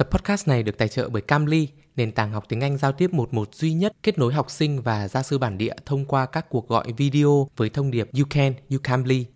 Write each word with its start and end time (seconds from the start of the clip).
Tập 0.00 0.08
podcast 0.10 0.48
này 0.48 0.62
được 0.62 0.78
tài 0.78 0.88
trợ 0.88 1.08
bởi 1.08 1.22
Camly, 1.22 1.68
nền 1.96 2.12
tảng 2.12 2.32
học 2.32 2.44
tiếng 2.48 2.60
Anh 2.60 2.78
giao 2.78 2.92
tiếp 2.92 3.12
một 3.12 3.34
một 3.34 3.54
duy 3.54 3.72
nhất 3.72 3.92
kết 4.02 4.18
nối 4.18 4.32
học 4.34 4.50
sinh 4.50 4.82
và 4.82 5.08
gia 5.08 5.22
sư 5.22 5.38
bản 5.38 5.58
địa 5.58 5.74
thông 5.86 6.04
qua 6.04 6.26
các 6.26 6.46
cuộc 6.50 6.68
gọi 6.68 6.92
video 6.96 7.48
với 7.56 7.68
thông 7.68 7.90
điệp 7.90 8.10
You 8.18 8.24
Can, 8.30 8.52
You 8.70 8.78
Camly". 8.82 9.26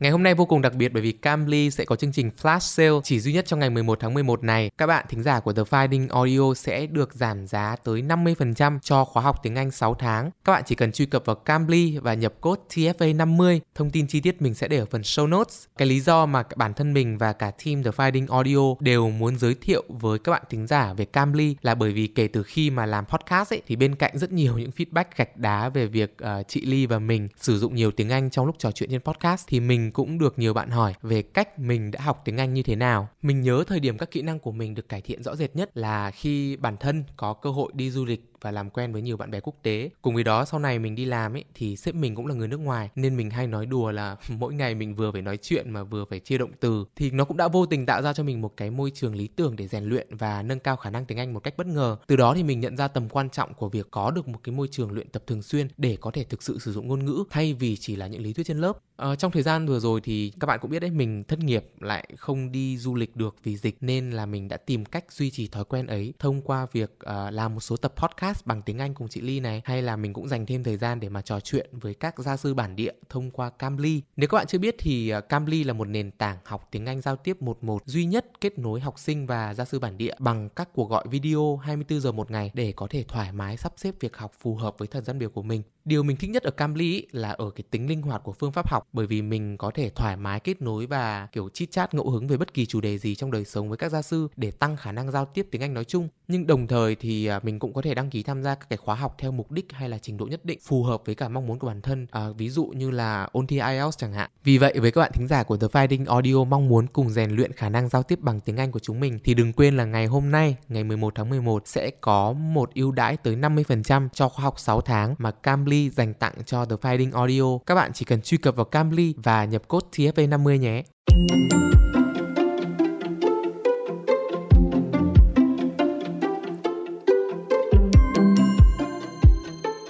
Ngày 0.00 0.10
hôm 0.10 0.22
nay 0.22 0.34
vô 0.34 0.44
cùng 0.44 0.62
đặc 0.62 0.74
biệt 0.74 0.92
bởi 0.92 1.02
vì 1.02 1.12
Cambly 1.12 1.70
sẽ 1.70 1.84
có 1.84 1.96
chương 1.96 2.12
trình 2.12 2.30
flash 2.42 2.58
sale 2.58 3.00
chỉ 3.04 3.20
duy 3.20 3.32
nhất 3.32 3.46
trong 3.46 3.60
ngày 3.60 3.70
11 3.70 4.00
tháng 4.00 4.14
11 4.14 4.44
này. 4.44 4.70
Các 4.78 4.86
bạn 4.86 5.04
thính 5.08 5.22
giả 5.22 5.40
của 5.40 5.52
The 5.52 5.62
Finding 5.62 6.08
Audio 6.10 6.54
sẽ 6.54 6.86
được 6.86 7.14
giảm 7.14 7.46
giá 7.46 7.76
tới 7.84 8.02
50% 8.02 8.78
cho 8.82 9.04
khóa 9.04 9.22
học 9.22 9.36
tiếng 9.42 9.56
Anh 9.56 9.70
6 9.70 9.94
tháng. 9.94 10.30
Các 10.44 10.52
bạn 10.52 10.62
chỉ 10.66 10.74
cần 10.74 10.92
truy 10.92 11.06
cập 11.06 11.24
vào 11.26 11.36
Cambly 11.36 11.98
và 11.98 12.14
nhập 12.14 12.34
code 12.40 12.62
TFA50. 12.74 13.60
Thông 13.74 13.90
tin 13.90 14.06
chi 14.06 14.20
tiết 14.20 14.42
mình 14.42 14.54
sẽ 14.54 14.68
để 14.68 14.78
ở 14.78 14.86
phần 14.90 15.00
show 15.00 15.28
notes. 15.28 15.64
Cái 15.78 15.88
lý 15.88 16.00
do 16.00 16.26
mà 16.26 16.42
bản 16.56 16.74
thân 16.74 16.94
mình 16.94 17.18
và 17.18 17.32
cả 17.32 17.50
team 17.64 17.82
The 17.82 17.90
Finding 17.90 18.26
Audio 18.32 18.76
đều 18.80 19.10
muốn 19.10 19.38
giới 19.38 19.54
thiệu 19.54 19.84
với 19.88 20.18
các 20.18 20.32
bạn 20.32 20.42
thính 20.50 20.66
giả 20.66 20.92
về 20.92 21.04
Cambly 21.04 21.56
là 21.62 21.74
bởi 21.74 21.92
vì 21.92 22.06
kể 22.06 22.28
từ 22.28 22.42
khi 22.42 22.70
mà 22.70 22.86
làm 22.86 23.04
podcast 23.06 23.52
ấy 23.52 23.62
thì 23.66 23.76
bên 23.76 23.94
cạnh 23.94 24.18
rất 24.18 24.32
nhiều 24.32 24.58
những 24.58 24.70
feedback 24.76 25.04
gạch 25.16 25.36
đá 25.36 25.68
về 25.68 25.86
việc 25.86 26.16
uh, 26.22 26.48
chị 26.48 26.60
Ly 26.66 26.86
và 26.86 26.98
mình 26.98 27.28
sử 27.36 27.58
dụng 27.58 27.74
nhiều 27.74 27.90
tiếng 27.90 28.10
Anh 28.10 28.30
trong 28.30 28.46
lúc 28.46 28.56
trò 28.58 28.70
chuyện 28.70 28.90
trên 28.90 29.00
podcast 29.00 29.44
thì 29.48 29.60
mình 29.60 29.87
cũng 29.90 30.18
được 30.18 30.38
nhiều 30.38 30.54
bạn 30.54 30.70
hỏi 30.70 30.94
về 31.02 31.22
cách 31.22 31.58
mình 31.58 31.90
đã 31.90 32.00
học 32.00 32.22
tiếng 32.24 32.40
Anh 32.40 32.54
như 32.54 32.62
thế 32.62 32.76
nào. 32.76 33.08
Mình 33.22 33.40
nhớ 33.40 33.64
thời 33.66 33.80
điểm 33.80 33.98
các 33.98 34.10
kỹ 34.10 34.22
năng 34.22 34.38
của 34.38 34.52
mình 34.52 34.74
được 34.74 34.88
cải 34.88 35.00
thiện 35.00 35.22
rõ 35.22 35.36
rệt 35.36 35.56
nhất 35.56 35.76
là 35.76 36.10
khi 36.10 36.56
bản 36.56 36.76
thân 36.76 37.04
có 37.16 37.34
cơ 37.34 37.50
hội 37.50 37.72
đi 37.74 37.90
du 37.90 38.04
lịch 38.04 38.27
và 38.42 38.50
làm 38.50 38.70
quen 38.70 38.92
với 38.92 39.02
nhiều 39.02 39.16
bạn 39.16 39.30
bè 39.30 39.40
quốc 39.40 39.54
tế. 39.62 39.90
Cùng 40.02 40.14
với 40.14 40.24
đó 40.24 40.44
sau 40.44 40.60
này 40.60 40.78
mình 40.78 40.94
đi 40.94 41.04
làm 41.04 41.36
ấy 41.36 41.44
thì 41.54 41.76
sếp 41.76 41.94
mình 41.94 42.14
cũng 42.14 42.26
là 42.26 42.34
người 42.34 42.48
nước 42.48 42.60
ngoài 42.60 42.90
nên 42.94 43.16
mình 43.16 43.30
hay 43.30 43.46
nói 43.46 43.66
đùa 43.66 43.92
là 43.92 44.16
mỗi 44.38 44.54
ngày 44.54 44.74
mình 44.74 44.94
vừa 44.94 45.12
phải 45.12 45.22
nói 45.22 45.36
chuyện 45.42 45.70
mà 45.70 45.82
vừa 45.82 46.04
phải 46.04 46.20
chia 46.20 46.38
động 46.38 46.50
từ 46.60 46.84
thì 46.96 47.10
nó 47.10 47.24
cũng 47.24 47.36
đã 47.36 47.48
vô 47.48 47.66
tình 47.66 47.86
tạo 47.86 48.02
ra 48.02 48.12
cho 48.12 48.22
mình 48.22 48.40
một 48.40 48.56
cái 48.56 48.70
môi 48.70 48.90
trường 48.94 49.14
lý 49.14 49.28
tưởng 49.28 49.56
để 49.56 49.68
rèn 49.68 49.84
luyện 49.84 50.16
và 50.16 50.42
nâng 50.42 50.58
cao 50.58 50.76
khả 50.76 50.90
năng 50.90 51.04
tiếng 51.04 51.18
Anh 51.18 51.34
một 51.34 51.40
cách 51.40 51.54
bất 51.56 51.66
ngờ. 51.66 51.96
Từ 52.06 52.16
đó 52.16 52.34
thì 52.34 52.42
mình 52.42 52.60
nhận 52.60 52.76
ra 52.76 52.88
tầm 52.88 53.08
quan 53.08 53.30
trọng 53.30 53.54
của 53.54 53.68
việc 53.68 53.86
có 53.90 54.10
được 54.10 54.28
một 54.28 54.38
cái 54.44 54.54
môi 54.54 54.68
trường 54.70 54.92
luyện 54.92 55.08
tập 55.08 55.22
thường 55.26 55.42
xuyên 55.42 55.68
để 55.76 55.96
có 56.00 56.10
thể 56.10 56.24
thực 56.24 56.42
sự 56.42 56.58
sử 56.58 56.72
dụng 56.72 56.88
ngôn 56.88 57.04
ngữ 57.04 57.24
thay 57.30 57.54
vì 57.54 57.76
chỉ 57.76 57.96
là 57.96 58.06
những 58.06 58.22
lý 58.22 58.32
thuyết 58.32 58.46
trên 58.46 58.58
lớp. 58.58 58.78
À, 58.96 59.14
trong 59.16 59.32
thời 59.32 59.42
gian 59.42 59.66
vừa 59.66 59.80
rồi 59.80 60.00
thì 60.00 60.32
các 60.40 60.46
bạn 60.46 60.58
cũng 60.62 60.70
biết 60.70 60.80
đấy 60.80 60.90
mình 60.90 61.24
thất 61.24 61.38
nghiệp 61.38 61.64
lại 61.80 62.08
không 62.16 62.52
đi 62.52 62.78
du 62.78 62.94
lịch 62.94 63.16
được 63.16 63.36
vì 63.42 63.56
dịch 63.56 63.76
nên 63.80 64.10
là 64.10 64.26
mình 64.26 64.48
đã 64.48 64.56
tìm 64.56 64.84
cách 64.84 65.12
duy 65.12 65.30
trì 65.30 65.48
thói 65.48 65.64
quen 65.64 65.86
ấy 65.86 66.12
thông 66.18 66.42
qua 66.42 66.66
việc 66.72 66.98
uh, 67.04 67.32
làm 67.32 67.54
một 67.54 67.60
số 67.60 67.76
tập 67.76 67.92
podcast 67.96 68.27
podcast 68.28 68.46
bằng 68.46 68.62
tiếng 68.62 68.78
Anh 68.78 68.94
cùng 68.94 69.08
chị 69.08 69.20
Ly 69.20 69.40
này, 69.40 69.62
hay 69.64 69.82
là 69.82 69.96
mình 69.96 70.12
cũng 70.12 70.28
dành 70.28 70.46
thêm 70.46 70.64
thời 70.64 70.76
gian 70.76 71.00
để 71.00 71.08
mà 71.08 71.22
trò 71.22 71.40
chuyện 71.40 71.70
với 71.72 71.94
các 71.94 72.18
gia 72.18 72.36
sư 72.36 72.54
bản 72.54 72.76
địa 72.76 72.92
thông 73.08 73.30
qua 73.30 73.50
Cambly. 73.50 74.02
Nếu 74.16 74.28
các 74.28 74.36
bạn 74.36 74.46
chưa 74.46 74.58
biết 74.58 74.74
thì 74.78 75.08
à, 75.08 75.20
Cambly 75.20 75.64
là 75.64 75.72
một 75.72 75.84
nền 75.84 76.10
tảng 76.10 76.38
học 76.44 76.68
tiếng 76.70 76.86
Anh 76.86 77.00
giao 77.00 77.16
tiếp 77.16 77.42
một 77.42 77.64
một 77.64 77.82
duy 77.86 78.04
nhất 78.04 78.26
kết 78.40 78.58
nối 78.58 78.80
học 78.80 78.98
sinh 78.98 79.26
và 79.26 79.54
gia 79.54 79.64
sư 79.64 79.78
bản 79.78 79.98
địa 79.98 80.14
bằng 80.18 80.48
các 80.48 80.68
cuộc 80.72 80.90
gọi 80.90 81.04
video 81.10 81.56
24 81.56 82.00
giờ 82.00 82.12
một 82.12 82.30
ngày 82.30 82.50
để 82.54 82.72
có 82.76 82.86
thể 82.90 83.04
thoải 83.08 83.32
mái 83.32 83.56
sắp 83.56 83.72
xếp 83.76 83.94
việc 84.00 84.16
học 84.16 84.32
phù 84.40 84.54
hợp 84.54 84.74
với 84.78 84.88
thời 84.88 85.02
gian 85.02 85.18
biểu 85.18 85.30
của 85.30 85.42
mình. 85.42 85.62
Điều 85.88 86.02
mình 86.02 86.16
thích 86.16 86.30
nhất 86.30 86.42
ở 86.42 86.50
Cambly 86.50 87.06
là 87.12 87.30
ở 87.30 87.50
cái 87.50 87.64
tính 87.70 87.88
linh 87.88 88.02
hoạt 88.02 88.22
của 88.24 88.32
phương 88.32 88.52
pháp 88.52 88.70
học 88.70 88.88
bởi 88.92 89.06
vì 89.06 89.22
mình 89.22 89.56
có 89.56 89.70
thể 89.74 89.90
thoải 89.90 90.16
mái 90.16 90.40
kết 90.40 90.62
nối 90.62 90.86
và 90.86 91.28
kiểu 91.32 91.48
chit 91.48 91.70
chat 91.70 91.94
ngẫu 91.94 92.10
hứng 92.10 92.28
về 92.28 92.36
bất 92.36 92.54
kỳ 92.54 92.66
chủ 92.66 92.80
đề 92.80 92.98
gì 92.98 93.14
trong 93.14 93.30
đời 93.30 93.44
sống 93.44 93.68
với 93.68 93.78
các 93.78 93.92
gia 93.92 94.02
sư 94.02 94.28
để 94.36 94.50
tăng 94.50 94.76
khả 94.76 94.92
năng 94.92 95.10
giao 95.10 95.24
tiếp 95.24 95.46
tiếng 95.50 95.62
Anh 95.62 95.74
nói 95.74 95.84
chung. 95.84 96.08
Nhưng 96.28 96.46
đồng 96.46 96.66
thời 96.66 96.94
thì 96.94 97.26
à, 97.26 97.40
mình 97.42 97.58
cũng 97.58 97.72
có 97.72 97.82
thể 97.82 97.94
đăng 97.94 98.10
ký 98.10 98.22
tham 98.22 98.42
gia 98.42 98.54
các 98.54 98.68
cái 98.70 98.76
khóa 98.76 98.94
học 98.94 99.14
theo 99.18 99.32
mục 99.32 99.50
đích 99.50 99.66
hay 99.72 99.88
là 99.88 99.98
trình 99.98 100.16
độ 100.16 100.26
nhất 100.26 100.44
định 100.44 100.58
phù 100.62 100.82
hợp 100.82 101.02
với 101.06 101.14
cả 101.14 101.28
mong 101.28 101.46
muốn 101.46 101.58
của 101.58 101.66
bản 101.66 101.82
thân. 101.82 102.06
À, 102.10 102.28
ví 102.36 102.48
dụ 102.48 102.64
như 102.64 102.90
là 102.90 103.28
ôn 103.32 103.46
thi 103.46 103.60
IELTS 103.60 103.98
chẳng 103.98 104.12
hạn. 104.12 104.30
Vì 104.44 104.58
vậy 104.58 104.74
với 104.80 104.90
các 104.90 105.00
bạn 105.00 105.12
thính 105.14 105.28
giả 105.28 105.42
của 105.42 105.56
The 105.56 105.66
Finding 105.66 106.06
Audio 106.06 106.44
mong 106.44 106.68
muốn 106.68 106.86
cùng 106.86 107.10
rèn 107.10 107.30
luyện 107.30 107.52
khả 107.52 107.68
năng 107.68 107.88
giao 107.88 108.02
tiếp 108.02 108.18
bằng 108.20 108.40
tiếng 108.40 108.56
Anh 108.56 108.72
của 108.72 108.80
chúng 108.80 109.00
mình 109.00 109.18
thì 109.24 109.34
đừng 109.34 109.52
quên 109.52 109.76
là 109.76 109.84
ngày 109.84 110.06
hôm 110.06 110.30
nay, 110.30 110.56
ngày 110.68 110.84
11 110.84 111.14
tháng 111.14 111.30
11 111.30 111.62
sẽ 111.66 111.90
có 112.00 112.32
một 112.32 112.74
ưu 112.74 112.92
đãi 112.92 113.16
tới 113.16 113.36
50% 113.36 114.08
cho 114.12 114.28
khóa 114.28 114.44
học 114.44 114.58
6 114.58 114.80
tháng 114.80 115.14
mà 115.18 115.30
Cambly 115.30 115.77
dành 115.96 116.14
tặng 116.14 116.34
cho 116.46 116.64
The 116.64 116.76
Finding 116.82 117.12
Audio. 117.12 117.58
Các 117.66 117.74
bạn 117.74 117.90
chỉ 117.94 118.04
cần 118.04 118.22
truy 118.22 118.38
cập 118.38 118.56
vào 118.56 118.64
Cambly 118.64 119.14
và 119.16 119.44
nhập 119.44 119.68
code 119.68 119.86
TFA50 119.92 120.56
nhé. 120.56 120.82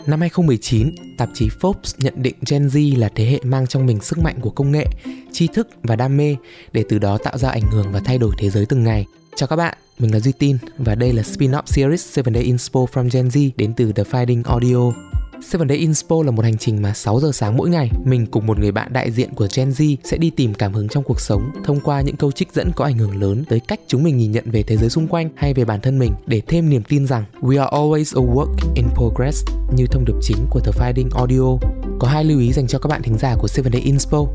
Năm 0.09 0.21
2019, 0.21 0.95
tạp 1.19 1.29
chí 1.35 1.49
Forbes 1.61 1.95
nhận 1.99 2.15
định 2.17 2.35
Gen 2.51 2.67
Z 2.67 2.99
là 2.99 3.09
thế 3.15 3.25
hệ 3.25 3.39
mang 3.43 3.67
trong 3.67 3.87
mình 3.87 4.01
sức 4.01 4.19
mạnh 4.19 4.37
của 4.41 4.51
công 4.51 4.73
nghệ, 4.73 4.87
tri 5.33 5.47
thức 5.47 5.69
và 5.83 5.97
đam 5.97 6.17
mê 6.17 6.37
để 6.73 6.85
từ 6.89 6.99
đó 6.99 7.19
tạo 7.19 7.39
ra 7.39 7.49
ảnh 7.49 7.71
hưởng 7.71 7.87
và 7.93 8.01
thay 8.05 8.19
đổi 8.19 8.33
thế 8.39 8.51
giới 8.51 8.67
từng 8.67 8.85
ngày. 8.85 9.07
Chào 9.37 9.47
các 9.47 9.57
bạn, 9.57 9.79
mình 9.99 10.13
là 10.13 10.21
Duy 10.21 10.33
Tin 10.33 10.57
và 10.79 10.95
đây 10.95 11.13
là 11.13 11.23
spin-off 11.23 11.63
series 11.67 12.19
7 12.19 12.35
Day 12.35 12.43
Inspo 12.43 12.81
from 12.81 13.09
Gen 13.13 13.29
Z 13.29 13.51
đến 13.57 13.75
từ 13.77 13.93
The 13.93 14.03
Finding 14.03 14.43
Audio. 14.45 15.08
Seven 15.43 15.69
Day 15.69 15.79
Inspo 15.79 16.23
là 16.25 16.31
một 16.31 16.45
hành 16.45 16.59
trình 16.59 16.83
mà 16.83 16.95
6 16.95 17.21
giờ 17.21 17.31
sáng 17.33 17.57
mỗi 17.57 17.71
ngày, 17.71 17.91
mình 18.05 18.27
cùng 18.27 18.47
một 18.47 18.59
người 18.59 18.73
bạn 18.73 18.93
đại 18.93 19.11
diện 19.11 19.35
của 19.35 19.49
Gen 19.57 19.71
Z 19.71 19.97
sẽ 20.05 20.17
đi 20.17 20.31
tìm 20.31 20.55
cảm 20.55 20.73
hứng 20.73 20.89
trong 20.89 21.05
cuộc 21.05 21.21
sống 21.21 21.51
thông 21.65 21.81
qua 21.81 22.01
những 22.01 22.17
câu 22.17 22.33
trích 22.33 22.53
dẫn 22.53 22.71
có 22.77 22.85
ảnh 22.85 22.99
hưởng 22.99 23.23
lớn 23.23 23.45
tới 23.49 23.61
cách 23.61 23.81
chúng 23.87 24.03
mình 24.03 24.17
nhìn 24.17 24.33
nhận 24.33 24.51
về 24.51 24.63
thế 24.63 24.77
giới 24.77 24.91
xung 24.91 25.09
quanh 25.09 25.31
hay 25.37 25.55
về 25.55 25.65
bản 25.65 25.81
thân 25.81 25.99
mình 25.99 26.13
để 26.27 26.43
thêm 26.47 26.71
niềm 26.71 26.83
tin 26.89 27.07
rằng 27.07 27.25
we 27.41 27.59
are 27.59 27.71
always 27.71 28.23
a 28.23 28.35
work 28.35 28.55
in 28.75 28.87
progress 28.95 29.45
như 29.77 29.87
thông 29.87 30.05
điệp 30.05 30.17
chính 30.23 30.47
của 30.51 30.61
The 30.61 30.73
Finding 30.73 31.09
Audio. 31.19 31.69
Có 31.99 32.09
hai 32.09 32.25
lưu 32.25 32.41
ý 32.41 32.53
dành 32.53 32.67
cho 32.67 32.79
các 32.79 32.89
bạn 32.89 33.03
thính 33.03 33.19
giả 33.19 33.37
của 33.39 33.49
Seven 33.49 33.73
Day 33.73 33.83
Inspo. 33.83 34.27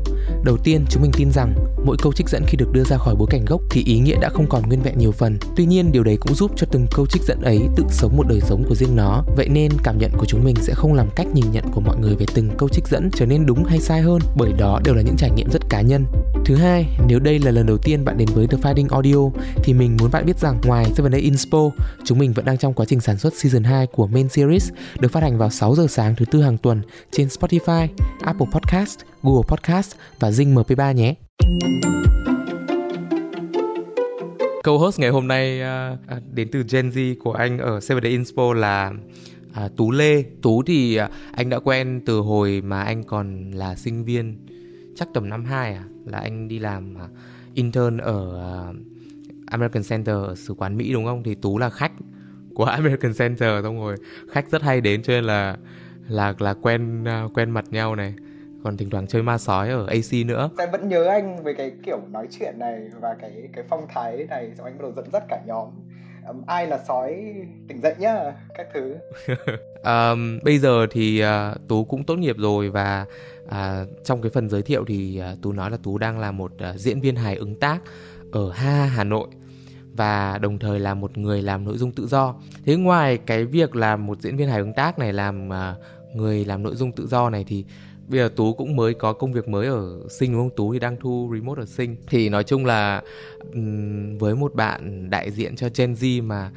Đầu 0.44 0.56
tiên, 0.56 0.84
chúng 0.88 1.02
mình 1.02 1.10
tin 1.16 1.30
rằng 1.30 1.54
mỗi 1.84 1.96
câu 2.02 2.12
trích 2.12 2.28
dẫn 2.28 2.44
khi 2.46 2.56
được 2.56 2.72
đưa 2.72 2.84
ra 2.84 2.96
khỏi 2.96 3.14
bối 3.14 3.28
cảnh 3.30 3.44
gốc 3.44 3.60
thì 3.70 3.82
ý 3.86 3.98
nghĩa 3.98 4.16
đã 4.20 4.28
không 4.28 4.46
còn 4.48 4.62
nguyên 4.62 4.82
vẹn 4.82 4.98
nhiều 4.98 5.12
phần. 5.12 5.38
Tuy 5.56 5.64
nhiên, 5.64 5.92
điều 5.92 6.04
đấy 6.04 6.16
cũng 6.20 6.34
giúp 6.34 6.50
cho 6.56 6.66
từng 6.70 6.86
câu 6.94 7.06
trích 7.06 7.22
dẫn 7.22 7.40
ấy 7.42 7.60
tự 7.76 7.84
sống 7.90 8.16
một 8.16 8.28
đời 8.28 8.40
sống 8.40 8.64
của 8.68 8.74
riêng 8.74 8.96
nó. 8.96 9.24
Vậy 9.36 9.48
nên, 9.48 9.72
cảm 9.82 9.98
nhận 9.98 10.10
của 10.18 10.26
chúng 10.26 10.44
mình 10.44 10.56
sẽ 10.60 10.74
không 10.74 10.94
làm 10.94 11.10
cách 11.16 11.26
nhìn 11.34 11.44
nhận 11.52 11.64
của 11.72 11.80
mọi 11.80 11.96
người 11.96 12.16
về 12.16 12.26
từng 12.34 12.50
câu 12.58 12.68
trích 12.68 12.88
dẫn 12.88 13.10
trở 13.10 13.26
nên 13.26 13.46
đúng 13.46 13.64
hay 13.64 13.80
sai 13.80 14.00
hơn, 14.00 14.18
bởi 14.36 14.52
đó 14.52 14.80
đều 14.84 14.94
là 14.94 15.02
những 15.02 15.16
trải 15.16 15.30
nghiệm 15.30 15.50
rất 15.50 15.62
cá 15.68 15.80
nhân. 15.80 16.04
Thứ 16.44 16.54
hai, 16.54 16.86
nếu 17.08 17.18
đây 17.18 17.38
là 17.38 17.50
lần 17.50 17.66
đầu 17.66 17.78
tiên 17.78 18.04
bạn 18.04 18.18
đến 18.18 18.28
với 18.34 18.46
The 18.46 18.58
Finding 18.58 18.88
Audio 18.88 19.40
thì 19.64 19.72
mình 19.72 19.96
muốn 20.00 20.10
bạn 20.10 20.26
biết 20.26 20.38
rằng 20.38 20.58
ngoài 20.64 20.86
Seven 20.96 21.12
Day 21.12 21.20
Inspo, 21.20 21.70
chúng 22.04 22.18
mình 22.18 22.32
vẫn 22.32 22.44
đang 22.44 22.58
trong 22.58 22.74
quá 22.74 22.86
trình 22.88 23.00
sản 23.00 23.18
xuất 23.18 23.34
season 23.34 23.64
2 23.64 23.86
của 23.86 24.06
main 24.06 24.28
series 24.28 24.70
được 25.00 25.12
phát 25.12 25.22
hành 25.22 25.38
vào 25.38 25.50
6 25.50 25.74
giờ 25.74 25.86
sáng 25.88 26.14
thứ 26.16 26.24
tư 26.24 26.42
hàng 26.42 26.58
tuần 26.58 26.82
trên 27.12 27.28
Spotify, 27.28 27.53
Apple 28.20 28.46
Podcast, 28.52 29.00
Google 29.22 29.42
Podcast 29.48 29.96
và 30.20 30.30
Zing 30.30 30.54
MP3 30.54 30.92
nhé. 30.92 31.14
Câu 34.62 34.78
host 34.78 35.00
ngày 35.00 35.10
hôm 35.10 35.28
nay 35.28 35.60
uh, 35.60 36.22
đến 36.32 36.48
từ 36.52 36.64
Gen 36.70 36.90
Z 36.90 37.14
của 37.20 37.32
anh 37.32 37.58
ở 37.58 37.80
Seven 37.80 38.04
Inspo 38.04 38.54
là 38.54 38.92
à, 39.54 39.68
Tú 39.76 39.90
Lê. 39.90 40.22
Tú 40.42 40.62
thì 40.62 40.96
à, 40.96 41.08
anh 41.32 41.50
đã 41.50 41.58
quen 41.58 42.00
từ 42.06 42.18
hồi 42.18 42.62
mà 42.64 42.82
anh 42.82 43.04
còn 43.04 43.50
là 43.50 43.74
sinh 43.74 44.04
viên, 44.04 44.46
chắc 44.96 45.08
tầm 45.14 45.28
năm 45.28 45.44
2 45.44 45.74
à, 45.74 45.84
là 46.06 46.18
anh 46.18 46.48
đi 46.48 46.58
làm 46.58 46.94
à, 46.98 47.08
intern 47.54 47.98
ở 47.98 48.40
à, 48.40 48.72
American 49.46 49.82
Center 49.82 50.14
ở 50.14 50.34
sứ 50.34 50.54
quán 50.54 50.76
Mỹ 50.76 50.92
đúng 50.92 51.04
không? 51.04 51.22
Thì 51.22 51.34
Tú 51.34 51.58
là 51.58 51.70
khách 51.70 51.92
của 52.54 52.64
American 52.80 53.14
Center 53.14 53.64
xong 53.64 53.80
rồi 53.80 53.96
khách 54.30 54.50
rất 54.50 54.62
hay 54.62 54.80
đến 54.80 55.02
cho 55.02 55.12
nên 55.12 55.24
là 55.24 55.56
là 56.08 56.34
là 56.38 56.54
quen 56.54 57.04
uh, 57.24 57.36
quen 57.36 57.50
mặt 57.50 57.64
nhau 57.70 57.96
này. 57.96 58.14
Còn 58.64 58.76
thỉnh 58.76 58.90
thoảng 58.90 59.06
chơi 59.06 59.22
ma 59.22 59.38
sói 59.38 59.70
ở 59.70 59.86
AC 59.86 60.26
nữa. 60.26 60.50
Em 60.58 60.70
vẫn 60.70 60.88
nhớ 60.88 61.04
anh 61.04 61.42
với 61.42 61.54
cái 61.54 61.72
kiểu 61.84 62.00
nói 62.10 62.28
chuyện 62.38 62.58
này 62.58 62.80
và 63.00 63.16
cái 63.20 63.48
cái 63.52 63.64
phong 63.68 63.86
thái 63.88 64.26
này 64.28 64.50
xong 64.56 64.66
anh 64.66 64.78
bắt 64.78 64.82
đầu 64.82 64.92
dẫn 64.96 65.10
dắt 65.12 65.22
cả 65.28 65.40
nhóm. 65.46 65.68
Um, 66.28 66.42
ai 66.46 66.66
là 66.66 66.78
sói 66.88 67.34
tỉnh 67.68 67.80
dậy 67.82 67.94
nhá 67.98 68.32
các 68.54 68.66
thứ. 68.74 68.96
Um, 69.84 70.38
bây 70.44 70.58
giờ 70.58 70.86
thì 70.90 71.22
uh, 71.24 71.68
tú 71.68 71.84
cũng 71.84 72.04
tốt 72.04 72.16
nghiệp 72.16 72.36
rồi 72.38 72.70
và 72.70 73.06
uh, 73.44 73.52
trong 74.04 74.22
cái 74.22 74.30
phần 74.34 74.48
giới 74.48 74.62
thiệu 74.62 74.84
thì 74.86 75.22
uh, 75.32 75.42
tú 75.42 75.52
nói 75.52 75.70
là 75.70 75.76
tú 75.82 75.98
đang 75.98 76.18
là 76.18 76.30
một 76.30 76.52
uh, 76.54 76.76
diễn 76.76 77.00
viên 77.00 77.16
hài 77.16 77.36
ứng 77.36 77.54
tác 77.54 77.78
ở 78.32 78.50
ha 78.50 78.84
hà 78.84 79.04
nội 79.04 79.28
và 79.96 80.38
đồng 80.38 80.58
thời 80.58 80.80
là 80.80 80.94
một 80.94 81.18
người 81.18 81.42
làm 81.42 81.64
nội 81.64 81.76
dung 81.76 81.92
tự 81.92 82.06
do. 82.06 82.34
Thế 82.66 82.76
ngoài 82.76 83.18
cái 83.18 83.44
việc 83.44 83.76
làm 83.76 84.06
một 84.06 84.20
diễn 84.20 84.36
viên 84.36 84.48
hài 84.48 84.58
ứng 84.58 84.72
tác 84.72 84.98
này 84.98 85.12
làm 85.12 85.48
uh, 85.48 85.54
người 86.14 86.44
làm 86.44 86.62
nội 86.62 86.76
dung 86.76 86.92
tự 86.92 87.06
do 87.06 87.30
này 87.30 87.44
thì 87.48 87.64
bây 88.08 88.20
giờ 88.20 88.30
tú 88.36 88.52
cũng 88.52 88.76
mới 88.76 88.94
có 88.94 89.12
công 89.12 89.32
việc 89.32 89.48
mới 89.48 89.66
ở 89.66 90.00
sinh 90.10 90.32
đúng 90.32 90.40
không? 90.40 90.56
Tú 90.56 90.72
thì 90.72 90.78
đang 90.78 90.96
thu 91.00 91.30
remote 91.34 91.62
ở 91.62 91.66
sinh. 91.66 91.96
Thì 92.06 92.28
nói 92.28 92.44
chung 92.44 92.66
là 92.66 93.02
với 94.18 94.34
một 94.34 94.54
bạn 94.54 95.10
đại 95.10 95.30
diện 95.30 95.56
cho 95.56 95.68
gen 95.76 95.92
z 95.92 96.22
mà 96.22 96.50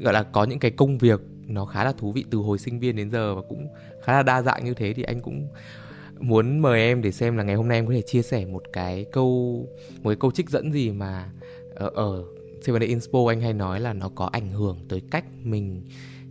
gọi 0.00 0.14
là 0.14 0.22
có 0.22 0.44
những 0.44 0.58
cái 0.58 0.70
công 0.70 0.98
việc 0.98 1.20
nó 1.46 1.64
khá 1.64 1.84
là 1.84 1.92
thú 1.92 2.12
vị 2.12 2.24
từ 2.30 2.38
hồi 2.38 2.58
sinh 2.58 2.80
viên 2.80 2.96
đến 2.96 3.10
giờ 3.10 3.34
và 3.34 3.42
cũng 3.48 3.68
khá 4.02 4.12
là 4.12 4.22
đa 4.22 4.42
dạng 4.42 4.64
như 4.64 4.74
thế 4.74 4.92
thì 4.92 5.02
anh 5.02 5.20
cũng 5.20 5.48
muốn 6.18 6.58
mời 6.58 6.80
em 6.80 7.02
để 7.02 7.12
xem 7.12 7.36
là 7.36 7.42
ngày 7.42 7.54
hôm 7.54 7.68
nay 7.68 7.78
em 7.78 7.86
có 7.86 7.92
thể 7.92 8.02
chia 8.02 8.22
sẻ 8.22 8.46
một 8.46 8.62
cái 8.72 9.06
câu 9.12 9.28
một 10.02 10.10
cái 10.10 10.16
câu 10.20 10.30
trích 10.30 10.50
dẫn 10.50 10.72
gì 10.72 10.90
mà 10.90 11.30
ở, 11.74 11.90
ở 11.94 12.24
Seven 12.62 12.82
Inspo 12.82 13.18
anh 13.28 13.40
hay 13.40 13.52
nói 13.52 13.80
là 13.80 13.92
nó 13.92 14.08
có 14.14 14.28
ảnh 14.32 14.52
hưởng 14.52 14.78
tới 14.88 15.02
cách 15.10 15.24
mình 15.42 15.82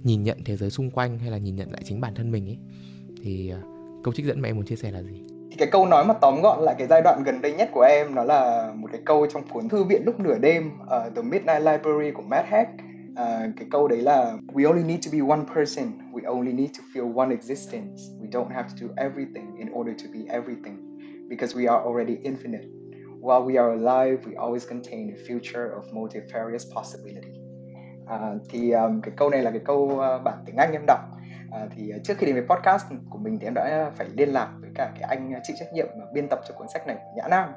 nhìn 0.05 0.23
nhận 0.23 0.37
thế 0.45 0.55
giới 0.55 0.69
xung 0.69 0.91
quanh 0.91 1.19
hay 1.19 1.31
là 1.31 1.37
nhìn 1.37 1.55
nhận 1.55 1.71
lại 1.71 1.81
chính 1.85 2.01
bản 2.01 2.15
thân 2.15 2.31
mình 2.31 2.45
ấy 2.49 2.57
thì 3.23 3.49
ờ, 3.49 3.59
câu 4.03 4.13
trích 4.13 4.25
dẫn 4.25 4.41
mà 4.41 4.49
em 4.49 4.55
muốn 4.55 4.65
chia 4.65 4.75
sẻ 4.75 4.91
là 4.91 5.01
gì? 5.01 5.23
Thì 5.51 5.55
cái 5.57 5.67
câu 5.71 5.85
nói 5.85 6.05
mà 6.05 6.13
tóm 6.13 6.41
gọn 6.41 6.63
lại 6.63 6.75
cái 6.77 6.87
giai 6.87 7.01
đoạn 7.01 7.23
gần 7.25 7.41
đây 7.41 7.53
nhất 7.53 7.69
của 7.73 7.81
em 7.81 8.15
nó 8.15 8.23
là 8.23 8.71
một 8.75 8.87
cái 8.91 9.01
câu 9.05 9.27
trong 9.33 9.47
cuốn 9.47 9.69
thư 9.69 9.83
viện 9.83 10.01
lúc 10.05 10.19
nửa 10.19 10.37
đêm 10.37 10.71
uh, 10.83 11.15
The 11.15 11.21
Midnight 11.21 11.59
Library 11.59 12.11
của 12.13 12.21
Matt 12.21 12.47
Haig. 12.47 12.67
Uh, 13.11 13.55
cái 13.57 13.67
câu 13.71 13.87
đấy 13.87 14.01
là 14.01 14.37
we 14.53 14.67
only 14.67 14.83
need 14.83 15.05
to 15.05 15.11
be 15.11 15.35
one 15.35 15.43
person 15.55 15.85
we 16.13 16.35
only 16.35 16.53
need 16.53 16.69
to 16.77 16.83
feel 16.93 17.15
one 17.15 17.35
existence 17.35 18.01
we 18.21 18.29
don't 18.31 18.49
have 18.49 18.67
to 18.69 18.87
do 18.87 18.93
everything 18.97 19.57
in 19.57 19.69
order 19.69 19.93
to 19.97 20.05
be 20.13 20.19
everything 20.29 20.99
because 21.29 21.55
we 21.55 21.71
are 21.71 21.83
already 21.85 22.17
infinite. 22.23 22.65
While 23.21 23.43
we 23.43 23.57
are 23.57 23.73
alive 23.73 24.25
we 24.27 24.35
always 24.35 24.65
contain 24.65 25.15
a 25.15 25.25
future 25.25 25.71
of 25.77 25.93
multifarious 25.93 26.65
possibility 26.65 27.44
à, 28.07 28.33
thì 28.49 28.71
um, 28.71 29.01
cái 29.01 29.13
câu 29.17 29.29
này 29.29 29.41
là 29.41 29.51
cái 29.51 29.61
câu 29.65 29.77
uh, 29.77 30.23
bản 30.23 30.37
tiếng 30.45 30.57
Anh 30.57 30.71
em 30.71 30.81
đọc. 30.87 30.99
À, 31.51 31.67
thì 31.75 31.89
à, 31.89 31.97
trước 32.03 32.13
khi 32.17 32.25
đến 32.25 32.35
với 32.35 32.57
podcast 32.57 32.85
của 33.09 33.17
mình 33.17 33.39
thì 33.39 33.47
em 33.47 33.53
đã 33.53 33.91
phải 33.95 34.07
liên 34.13 34.29
lạc 34.29 34.49
với 34.61 34.69
cả 34.75 34.91
cái 34.99 35.09
anh 35.09 35.33
chịu 35.43 35.55
trách 35.59 35.73
nhiệm 35.73 35.87
biên 36.13 36.27
tập 36.27 36.39
cho 36.47 36.55
cuốn 36.57 36.67
sách 36.73 36.87
này 36.87 36.97
Nhã 37.15 37.27
Nam. 37.29 37.49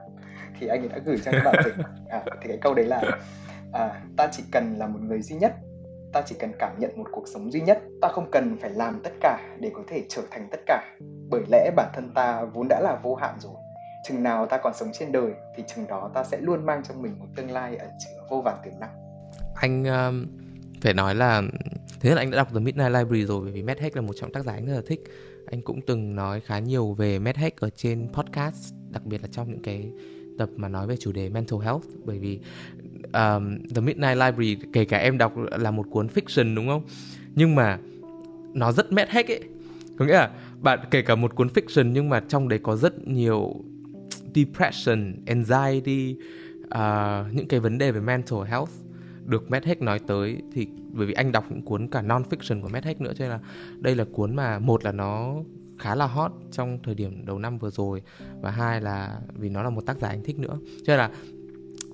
Thì 0.60 0.66
anh 0.66 0.82
ấy 0.82 0.88
đã 0.88 0.98
gửi 1.04 1.18
cho 1.24 1.32
các 1.32 1.42
bạn 1.44 1.54
dịch 1.64 1.84
à, 2.08 2.22
thì 2.42 2.48
cái 2.48 2.58
câu 2.60 2.74
đấy 2.74 2.86
là 2.86 3.02
à, 3.72 4.02
ta 4.16 4.28
chỉ 4.32 4.42
cần 4.52 4.74
là 4.78 4.86
một 4.86 5.00
người 5.02 5.22
duy 5.22 5.36
nhất 5.36 5.52
ta 6.12 6.22
chỉ 6.26 6.36
cần 6.38 6.52
cảm 6.58 6.78
nhận 6.78 6.90
một 6.96 7.08
cuộc 7.12 7.24
sống 7.34 7.52
duy 7.52 7.60
nhất 7.60 7.82
ta 8.02 8.08
không 8.08 8.30
cần 8.30 8.56
phải 8.60 8.70
làm 8.70 9.00
tất 9.04 9.10
cả 9.20 9.56
để 9.60 9.70
có 9.74 9.82
thể 9.88 10.04
trở 10.08 10.22
thành 10.30 10.48
tất 10.50 10.60
cả. 10.66 10.96
Bởi 11.30 11.42
lẽ 11.48 11.70
bản 11.76 11.90
thân 11.94 12.12
ta 12.14 12.44
vốn 12.44 12.68
đã 12.68 12.80
là 12.80 12.98
vô 13.02 13.14
hạn 13.14 13.34
rồi. 13.38 13.54
Chừng 14.04 14.22
nào 14.22 14.46
ta 14.46 14.58
còn 14.58 14.74
sống 14.74 14.88
trên 14.92 15.12
đời 15.12 15.32
thì 15.56 15.64
chừng 15.66 15.86
đó 15.86 16.10
ta 16.14 16.24
sẽ 16.24 16.38
luôn 16.40 16.66
mang 16.66 16.82
trong 16.82 17.02
mình 17.02 17.18
một 17.18 17.26
tương 17.36 17.50
lai 17.50 17.76
ẩn 17.76 17.90
chứa 17.98 18.20
vô 18.30 18.40
vàn 18.44 18.56
tiềm 18.64 18.80
năng 18.80 19.07
anh 19.60 19.84
um, 19.84 20.26
phải 20.80 20.94
nói 20.94 21.14
là 21.14 21.42
thế 22.00 22.14
là 22.14 22.16
anh 22.16 22.30
đã 22.30 22.36
đọc 22.36 22.48
The 22.54 22.60
Midnight 22.60 22.92
Library 22.92 23.24
rồi 23.24 23.40
bởi 23.40 23.52
vì 23.52 23.62
Matt 23.62 23.80
Haig 23.80 23.90
là 23.94 24.00
một 24.00 24.12
trong 24.20 24.32
tác 24.32 24.44
giả 24.44 24.52
anh 24.52 24.66
rất 24.66 24.74
là 24.74 24.82
thích. 24.86 25.04
Anh 25.50 25.62
cũng 25.62 25.80
từng 25.86 26.14
nói 26.14 26.40
khá 26.40 26.58
nhiều 26.58 26.92
về 26.92 27.18
Matt 27.18 27.38
Haig 27.38 27.52
ở 27.56 27.70
trên 27.70 28.08
podcast 28.12 28.74
đặc 28.90 29.06
biệt 29.06 29.22
là 29.22 29.28
trong 29.32 29.50
những 29.50 29.62
cái 29.62 29.92
tập 30.38 30.48
mà 30.56 30.68
nói 30.68 30.86
về 30.86 30.96
chủ 30.96 31.12
đề 31.12 31.28
mental 31.28 31.60
health 31.60 31.84
bởi 32.04 32.18
vì 32.18 32.40
um, 33.02 33.58
The 33.74 33.80
Midnight 33.80 34.16
Library 34.16 34.56
kể 34.72 34.84
cả 34.84 34.98
em 34.98 35.18
đọc 35.18 35.32
là 35.36 35.70
một 35.70 35.86
cuốn 35.90 36.06
fiction 36.06 36.54
đúng 36.54 36.68
không? 36.68 36.82
Nhưng 37.34 37.54
mà 37.54 37.78
nó 38.54 38.72
rất 38.72 38.92
Matt 38.92 39.10
Haig 39.10 39.26
ấy. 39.26 39.40
Có 39.98 40.04
nghĩa 40.04 40.12
là 40.12 40.30
bạn 40.60 40.78
kể 40.90 41.02
cả 41.02 41.14
một 41.14 41.34
cuốn 41.34 41.48
fiction 41.48 41.92
nhưng 41.92 42.08
mà 42.08 42.20
trong 42.28 42.48
đấy 42.48 42.58
có 42.62 42.76
rất 42.76 43.08
nhiều 43.08 43.64
depression, 44.34 45.14
anxiety, 45.26 46.16
uh, 46.64 47.34
những 47.34 47.48
cái 47.48 47.60
vấn 47.60 47.78
đề 47.78 47.92
về 47.92 48.00
mental 48.00 48.38
health 48.48 48.70
được 49.28 49.50
Matt 49.50 49.66
Haig 49.66 49.76
nói 49.80 49.98
tới 49.98 50.42
thì 50.52 50.68
bởi 50.92 51.06
vì 51.06 51.12
anh 51.12 51.32
đọc 51.32 51.44
những 51.50 51.62
cuốn 51.62 51.88
cả 51.88 52.02
non 52.02 52.22
fiction 52.30 52.62
của 52.62 52.68
Matt 52.68 52.84
Haig 52.84 52.96
nữa 52.98 53.12
cho 53.16 53.24
nên 53.24 53.30
là 53.30 53.40
đây 53.78 53.94
là 53.94 54.04
cuốn 54.12 54.36
mà 54.36 54.58
một 54.58 54.84
là 54.84 54.92
nó 54.92 55.34
khá 55.78 55.94
là 55.94 56.06
hot 56.06 56.32
trong 56.52 56.78
thời 56.82 56.94
điểm 56.94 57.26
đầu 57.26 57.38
năm 57.38 57.58
vừa 57.58 57.70
rồi 57.70 58.02
và 58.40 58.50
hai 58.50 58.80
là 58.80 59.20
vì 59.34 59.48
nó 59.48 59.62
là 59.62 59.70
một 59.70 59.86
tác 59.86 59.98
giả 59.98 60.08
anh 60.08 60.22
thích 60.24 60.38
nữa. 60.38 60.58
Cho 60.84 60.92
nên 60.92 60.98
là 60.98 61.10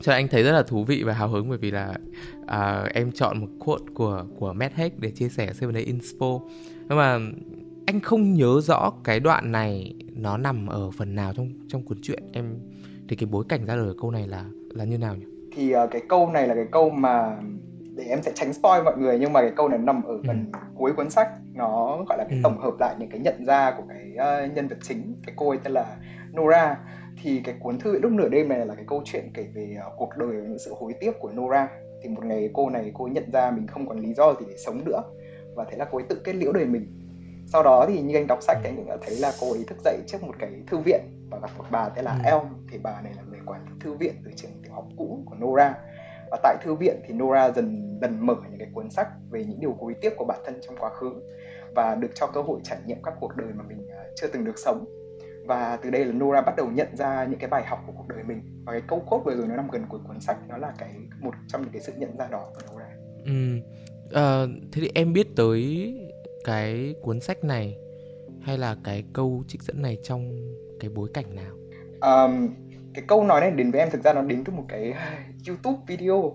cho 0.01 0.13
nên 0.13 0.19
anh 0.19 0.29
thấy 0.29 0.43
rất 0.43 0.53
là 0.53 0.63
thú 0.63 0.85
vị 0.85 1.03
và 1.03 1.13
hào 1.13 1.29
hứng 1.29 1.49
bởi 1.49 1.59
vì 1.59 1.71
là 1.71 1.99
uh, 2.43 2.93
em 2.93 3.13
chọn 3.13 3.41
một 3.41 3.49
quote 3.59 3.85
của 3.95 4.25
của 4.39 4.53
Matt 4.53 4.75
Haig 4.75 4.93
để 4.99 5.11
chia 5.11 5.29
sẻ 5.29 5.53
Seven 5.53 5.75
Day 5.75 5.83
Inspo. 5.83 6.41
Nhưng 6.89 6.99
mà 6.99 7.19
anh 7.87 8.01
không 8.01 8.35
nhớ 8.35 8.61
rõ 8.61 8.93
cái 9.05 9.21
đoạn 9.21 9.53
này 9.53 9.95
nó 10.13 10.37
nằm 10.37 10.67
ở 10.67 10.91
phần 10.91 11.15
nào 11.15 11.33
trong 11.37 11.53
trong 11.69 11.83
cuốn 11.83 11.99
truyện. 12.03 12.23
Em 12.33 12.55
thì 13.09 13.17
cái 13.17 13.27
bối 13.27 13.45
cảnh 13.49 13.65
ra 13.65 13.77
đời 13.77 13.95
câu 14.01 14.11
này 14.11 14.29
là 14.29 14.45
là 14.71 14.85
như 14.85 14.99
nào 14.99 15.17
nhỉ? 15.17 15.34
Thì 15.55 15.77
uh, 15.77 15.91
cái 15.91 16.03
câu 16.09 16.31
này 16.31 16.49
là 16.49 16.55
cái 16.55 16.67
câu 16.71 16.91
mà 16.91 17.37
để 17.97 18.05
em 18.05 18.23
sẽ 18.23 18.33
tránh 18.35 18.53
spoil 18.53 18.83
mọi 18.83 18.99
người 18.99 19.19
nhưng 19.19 19.33
mà 19.33 19.41
cái 19.41 19.53
câu 19.57 19.69
này 19.69 19.79
nằm 19.79 20.03
ở 20.03 20.19
phần 20.27 20.51
ừ. 20.53 20.59
cuối 20.75 20.93
cuốn 20.93 21.11
sách 21.11 21.29
nó 21.55 22.05
gọi 22.09 22.19
là 22.19 22.25
cái 22.25 22.39
ừ. 22.39 22.41
tổng 22.43 22.59
hợp 22.61 22.75
lại 22.81 22.95
những 22.99 23.11
cái 23.11 23.21
nhận 23.21 23.45
ra 23.47 23.75
của 23.77 23.83
cái 23.89 24.13
uh, 24.13 24.55
nhân 24.55 24.69
vật 24.69 24.77
chính 24.83 25.17
cái 25.27 25.35
cô 25.37 25.49
ấy 25.49 25.59
tên 25.65 25.73
là 25.73 25.97
Nora 26.37 26.79
thì 27.23 27.41
cái 27.45 27.55
cuốn 27.61 27.79
thư 27.79 27.99
lúc 27.99 28.13
nửa 28.13 28.29
đêm 28.29 28.49
này 28.49 28.67
là 28.67 28.75
cái 28.75 28.85
câu 28.89 29.03
chuyện 29.05 29.31
kể 29.35 29.47
về 29.55 29.77
uh, 29.87 29.93
cuộc 29.97 30.17
đời 30.17 30.29
và 30.29 30.49
những 30.49 30.59
sự 30.59 30.75
hối 30.79 30.93
tiếc 31.01 31.13
của 31.21 31.31
Nora 31.33 31.69
thì 32.03 32.09
một 32.09 32.25
ngày 32.25 32.51
cô 32.53 32.71
này 32.71 32.91
cô 32.95 33.05
ấy 33.05 33.11
nhận 33.11 33.31
ra 33.33 33.51
mình 33.51 33.67
không 33.67 33.89
còn 33.89 33.99
lý 33.99 34.15
do 34.15 34.35
gì 34.41 34.47
để 34.49 34.57
sống 34.57 34.85
nữa 34.85 35.03
và 35.55 35.65
thế 35.71 35.77
là 35.77 35.85
cô 35.85 35.99
ấy 35.99 36.05
tự 36.09 36.21
kết 36.25 36.33
liễu 36.33 36.53
đời 36.53 36.65
mình 36.65 36.87
sau 37.47 37.63
đó 37.63 37.85
thì 37.89 38.01
như 38.01 38.17
anh 38.17 38.27
đọc 38.27 38.39
sách 38.43 38.59
thì 38.63 38.69
anh 38.69 38.77
cũng 38.77 38.99
thấy 39.07 39.17
là 39.17 39.33
cô 39.41 39.53
ấy 39.53 39.65
thức 39.67 39.79
dậy 39.85 39.99
trước 40.07 40.23
một 40.23 40.35
cái 40.39 40.51
thư 40.67 40.79
viện 40.79 41.01
và 41.31 41.39
gặp 41.39 41.51
một 41.59 41.65
bà 41.71 41.89
tên 41.89 42.05
là 42.05 42.21
ừ. 42.25 42.31
Elm 42.31 42.47
thì 42.71 42.79
bà 42.83 43.01
này 43.01 43.13
là 43.17 43.23
người 43.31 43.41
quản 43.47 43.65
lý 43.65 43.73
thư 43.81 43.95
viện 43.95 44.15
từ 44.25 44.31
trường 44.37 44.51
học 44.75 44.85
cũ 44.97 45.23
của 45.27 45.37
Nora 45.37 45.75
và 46.31 46.39
tại 46.43 46.57
thư 46.63 46.75
viện 46.75 47.01
thì 47.07 47.15
Nora 47.15 47.51
dần 47.51 47.99
dần 48.01 48.27
mở 48.27 48.35
những 48.51 48.59
cái 48.59 48.69
cuốn 48.75 48.91
sách 48.91 49.09
về 49.31 49.45
những 49.45 49.61
điều 49.61 49.77
hối 49.81 49.95
tiếc 50.01 50.17
của 50.17 50.25
bản 50.25 50.39
thân 50.47 50.55
trong 50.67 50.77
quá 50.79 50.91
khứ 50.91 51.13
và 51.77 51.95
được 51.95 52.11
cho 52.15 52.27
cơ 52.27 52.43
hội 52.43 52.61
trải 52.65 52.79
nghiệm 52.87 53.03
các 53.03 53.15
cuộc 53.21 53.37
đời 53.37 53.49
mà 53.55 53.65
mình 53.69 53.89
à, 53.91 54.05
chưa 54.17 54.27
từng 54.27 54.45
được 54.45 54.59
sống 54.59 54.85
và 55.47 55.79
từ 55.83 55.91
đây 55.91 56.05
là 56.05 56.13
Nora 56.13 56.41
bắt 56.41 56.55
đầu 56.57 56.71
nhận 56.71 56.97
ra 56.97 57.25
những 57.25 57.39
cái 57.39 57.51
bài 57.51 57.65
học 57.67 57.79
của 57.87 57.93
cuộc 57.97 58.09
đời 58.09 58.25
mình 58.25 58.63
và 58.67 58.73
cái 58.73 58.83
câu 58.89 59.03
cốt 59.11 59.23
vừa 59.25 59.35
rồi 59.35 59.47
nó 59.49 59.57
nằm 59.57 59.69
gần 59.73 59.83
cuối 59.89 60.01
cuốn 60.09 60.21
sách 60.21 60.37
nó 60.49 60.57
là 60.57 60.73
cái 60.79 60.95
một 61.21 61.35
trong 61.49 61.63
những 61.63 61.71
cái 61.73 61.83
sự 61.83 61.93
nhận 61.97 62.17
ra 62.19 62.29
đó 62.31 62.51
của 62.55 62.75
Nora. 62.75 62.89
Ừ. 63.25 63.61
À, 64.13 64.47
thế 64.73 64.83
thì 64.83 64.91
em 64.95 65.13
biết 65.13 65.27
tới 65.37 65.95
cái 66.45 66.95
cuốn 67.03 67.21
sách 67.21 67.45
này 67.45 67.77
hay 68.43 68.59
là 68.59 68.77
cái 68.85 69.05
câu 69.13 69.45
trích 69.49 69.63
dẫn 69.63 69.83
này 69.83 69.99
trong 70.03 70.33
cái 70.81 70.91
bối 70.91 71.09
cảnh 71.15 71.35
nào? 71.35 71.55
Um, 72.01 72.49
cái 72.95 73.05
câu 73.09 73.25
nói 73.25 73.41
này 73.41 73.51
đến 73.51 73.71
với 73.71 73.81
em 73.81 73.91
thực 73.91 74.05
ra 74.05 74.13
nó 74.13 74.23
đến 74.23 74.45
từ 74.45 74.53
một 74.53 74.65
cái 74.69 74.95
YouTube 75.49 75.79
video. 75.87 76.33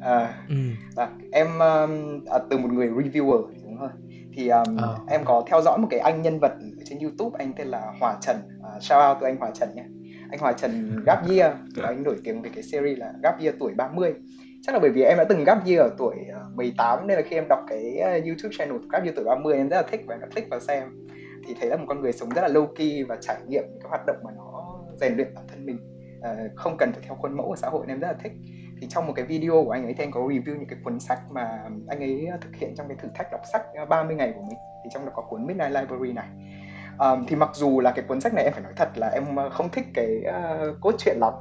À, 0.00 0.44
ừ. 0.48 0.54
à, 0.96 1.08
em 1.32 1.46
um, 1.46 2.24
à, 2.30 2.38
từ 2.50 2.58
một 2.58 2.72
người 2.72 2.88
reviewer 2.88 3.46
đúng 3.64 3.78
không 3.78 3.90
thì 4.34 4.48
um, 4.48 4.76
ờ. 4.76 4.98
em 5.08 5.20
có 5.24 5.44
theo 5.46 5.62
dõi 5.62 5.78
một 5.78 5.88
cái 5.90 6.00
anh 6.00 6.22
nhân 6.22 6.38
vật 6.38 6.52
trên 6.84 6.98
YouTube 6.98 7.36
anh 7.38 7.52
tên 7.56 7.66
là 7.66 7.92
Hòa 8.00 8.16
Trần. 8.20 8.36
Uh, 8.36 8.82
shout 8.82 9.02
out 9.08 9.16
từ 9.20 9.26
anh 9.26 9.36
Hòa 9.36 9.50
Trần 9.54 9.74
nhé. 9.74 9.84
Anh 10.30 10.40
Hòa 10.40 10.52
Trần 10.52 11.02
Gap 11.06 11.28
Year 11.28 11.52
anh 11.82 12.02
nổi 12.02 12.16
tiếng 12.24 12.42
về 12.42 12.50
cái 12.54 12.62
series 12.62 12.98
là 12.98 13.12
Gap 13.22 13.40
Year 13.40 13.54
tuổi 13.60 13.74
30 13.74 14.14
chắc 14.62 14.72
là 14.72 14.78
bởi 14.78 14.90
vì 14.90 15.02
em 15.02 15.18
đã 15.18 15.24
từng 15.24 15.44
Gap 15.44 15.66
Year 15.66 15.80
ở 15.80 15.90
tuổi 15.98 16.14
18 16.54 17.06
nên 17.06 17.16
là 17.16 17.22
khi 17.22 17.36
em 17.36 17.48
đọc 17.48 17.60
cái 17.68 17.98
YouTube 17.98 18.54
channel 18.58 18.76
Gap 18.90 19.02
Year 19.02 19.16
tuổi 19.16 19.24
30 19.24 19.56
em 19.56 19.68
rất 19.68 19.76
là 19.76 19.82
thích 19.82 20.00
và 20.06 20.16
đã 20.16 20.26
thích 20.34 20.46
vào 20.50 20.60
xem. 20.60 20.82
Thì 21.46 21.54
thấy 21.60 21.70
là 21.70 21.76
một 21.76 21.84
con 21.88 22.00
người 22.00 22.12
sống 22.12 22.28
rất 22.28 22.42
là 22.42 22.48
low 22.48 22.66
key 22.66 23.02
và 23.02 23.16
trải 23.20 23.36
nghiệm 23.48 23.62
những 23.70 23.80
cái 23.80 23.88
hoạt 23.88 24.06
động 24.06 24.16
mà 24.24 24.30
nó 24.36 24.78
rèn 25.00 25.16
luyện 25.16 25.34
bản 25.34 25.44
thân 25.48 25.66
mình 25.66 25.91
uh, 26.22 26.56
không 26.56 26.76
cần 26.76 26.92
phải 26.92 27.02
theo 27.06 27.14
khuôn 27.14 27.36
mẫu 27.36 27.46
của 27.46 27.56
xã 27.56 27.68
hội 27.68 27.86
nên 27.86 27.96
em 27.96 28.00
rất 28.00 28.08
là 28.08 28.14
thích. 28.22 28.32
Thì 28.80 28.88
trong 28.88 29.06
một 29.06 29.12
cái 29.16 29.24
video 29.24 29.64
của 29.64 29.70
anh 29.70 29.84
ấy 29.84 29.94
thì 29.94 30.04
anh 30.04 30.10
có 30.10 30.20
review 30.20 30.58
những 30.58 30.68
cái 30.68 30.78
cuốn 30.84 31.00
sách 31.00 31.18
mà 31.30 31.62
anh 31.88 32.00
ấy 32.00 32.28
thực 32.40 32.56
hiện 32.56 32.74
trong 32.76 32.88
cái 32.88 32.96
thử 33.00 33.08
thách 33.14 33.32
đọc 33.32 33.40
sách 33.52 33.62
30 33.88 34.16
ngày 34.16 34.32
của 34.36 34.42
mình. 34.42 34.58
Thì 34.84 34.90
trong 34.94 35.06
đó 35.06 35.12
có 35.14 35.22
cuốn 35.22 35.46
Midnight 35.46 35.70
Library 35.70 36.12
này. 36.12 36.28
Um, 36.98 37.26
thì 37.26 37.36
mặc 37.36 37.50
dù 37.54 37.80
là 37.80 37.90
cái 37.90 38.04
cuốn 38.08 38.20
sách 38.20 38.34
này 38.34 38.44
em 38.44 38.52
phải 38.52 38.62
nói 38.62 38.72
thật 38.76 38.88
là 38.94 39.08
em 39.08 39.24
không 39.52 39.68
thích 39.68 39.86
cái 39.94 40.22
uh, 40.28 40.80
cốt 40.80 40.94
truyện 40.98 41.16
lắm. 41.20 41.32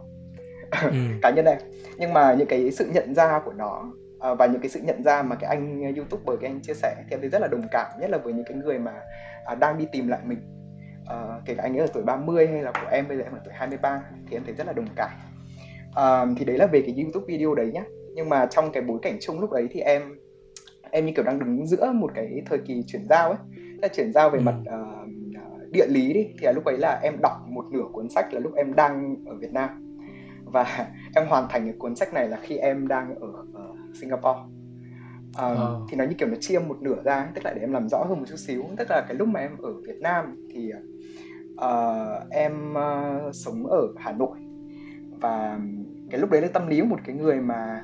Ừ. 0.83 0.91
cá 1.21 1.29
nhân 1.29 1.45
em. 1.45 1.57
Nhưng 1.97 2.13
mà 2.13 2.33
những 2.33 2.47
cái 2.47 2.71
sự 2.71 2.89
nhận 2.93 3.15
ra 3.15 3.39
của 3.45 3.53
nó 3.53 3.83
uh, 4.31 4.37
và 4.37 4.45
những 4.45 4.61
cái 4.61 4.69
sự 4.69 4.79
nhận 4.83 5.03
ra 5.03 5.21
mà 5.21 5.35
cái 5.35 5.49
anh 5.49 5.93
youtuber 5.95 6.39
cái 6.41 6.51
anh 6.51 6.61
chia 6.61 6.73
sẻ 6.73 6.95
thì 6.97 7.15
em 7.15 7.19
thấy 7.19 7.29
rất 7.29 7.41
là 7.41 7.47
đồng 7.47 7.67
cảm 7.71 7.99
nhất 7.99 8.09
là 8.09 8.17
với 8.17 8.33
những 8.33 8.45
cái 8.45 8.57
người 8.57 8.79
mà 8.79 8.93
uh, 9.51 9.59
đang 9.59 9.77
đi 9.77 9.87
tìm 9.91 10.07
lại 10.07 10.19
mình 10.23 10.60
uh, 11.03 11.45
kể 11.45 11.55
cả 11.55 11.63
anh 11.63 11.73
ấy 11.73 11.79
ở 11.79 11.87
tuổi 11.93 12.03
30 12.03 12.47
hay 12.47 12.61
là 12.61 12.71
của 12.71 12.87
em 12.91 13.07
bây 13.07 13.17
giờ 13.17 13.23
em 13.23 13.33
ở 13.33 13.39
tuổi 13.45 13.53
23 13.53 14.01
thì 14.27 14.37
em 14.37 14.43
thấy 14.43 14.53
rất 14.53 14.67
là 14.67 14.73
đồng 14.73 14.87
cảm. 14.95 15.09
Uh, 15.89 16.37
thì 16.37 16.45
đấy 16.45 16.57
là 16.57 16.67
về 16.67 16.81
cái 16.81 16.95
youtube 17.03 17.25
video 17.27 17.55
đấy 17.55 17.71
nhá. 17.73 17.83
Nhưng 18.15 18.29
mà 18.29 18.45
trong 18.45 18.71
cái 18.71 18.83
bối 18.83 18.99
cảnh 19.01 19.17
chung 19.21 19.39
lúc 19.39 19.51
đấy 19.51 19.67
thì 19.71 19.79
em 19.79 20.01
em 20.91 21.05
như 21.05 21.11
kiểu 21.15 21.25
đang 21.25 21.39
đứng 21.39 21.67
giữa 21.67 21.91
một 21.91 22.11
cái 22.15 22.41
thời 22.45 22.59
kỳ 22.59 22.83
chuyển 22.87 23.07
giao 23.09 23.29
ấy. 23.29 23.39
Là 23.81 23.87
chuyển 23.87 24.13
giao 24.13 24.29
về 24.29 24.39
ừ. 24.39 24.43
mặt 24.43 24.55
uh, 24.61 25.09
địa 25.71 25.87
lý 25.87 26.13
đi. 26.13 26.27
Thì 26.39 26.45
là 26.45 26.51
lúc 26.51 26.65
ấy 26.65 26.77
là 26.77 26.99
em 27.03 27.17
đọc 27.21 27.37
một 27.47 27.65
nửa 27.71 27.85
cuốn 27.93 28.09
sách 28.09 28.33
là 28.33 28.39
lúc 28.39 28.55
em 28.55 28.75
đang 28.75 29.15
ở 29.25 29.35
Việt 29.35 29.53
Nam. 29.53 29.97
Và 30.45 30.87
em 31.15 31.27
hoàn 31.27 31.47
thành 31.49 31.63
cái 31.63 31.73
cuốn 31.79 31.95
sách 31.95 32.13
này 32.13 32.29
là 32.29 32.39
khi 32.41 32.57
em 32.57 32.87
đang 32.87 33.15
ở, 33.15 33.31
ở 33.53 33.67
Singapore. 33.93 34.39
Um, 35.37 35.51
oh. 35.51 35.89
thì 35.89 35.97
nó 35.97 36.03
như 36.03 36.13
kiểu 36.17 36.27
nó 36.27 36.35
chia 36.39 36.59
một 36.59 36.81
nửa 36.81 37.03
ra 37.03 37.31
tức 37.35 37.45
là 37.45 37.53
để 37.53 37.61
em 37.61 37.73
làm 37.73 37.89
rõ 37.89 38.03
hơn 38.03 38.19
một 38.19 38.25
chút 38.29 38.35
xíu. 38.37 38.63
Tức 38.77 38.89
là 38.89 39.05
cái 39.07 39.17
lúc 39.17 39.27
mà 39.27 39.39
em 39.39 39.57
ở 39.61 39.73
Việt 39.73 39.99
Nam 39.99 40.47
thì 40.53 40.71
uh, 41.53 42.29
em 42.29 42.73
uh, 42.73 43.35
sống 43.35 43.67
ở 43.67 43.87
Hà 43.97 44.11
Nội. 44.11 44.37
Và 45.21 45.59
cái 46.11 46.19
lúc 46.19 46.29
đấy 46.29 46.41
là 46.41 46.47
tâm 46.47 46.67
lý 46.67 46.79
của 46.79 46.85
một 46.85 46.99
cái 47.05 47.15
người 47.15 47.41
mà 47.41 47.83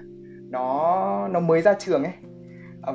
nó 0.49 1.27
nó 1.27 1.39
mới 1.39 1.61
ra 1.61 1.73
trường 1.73 2.03
ấy. 2.03 2.13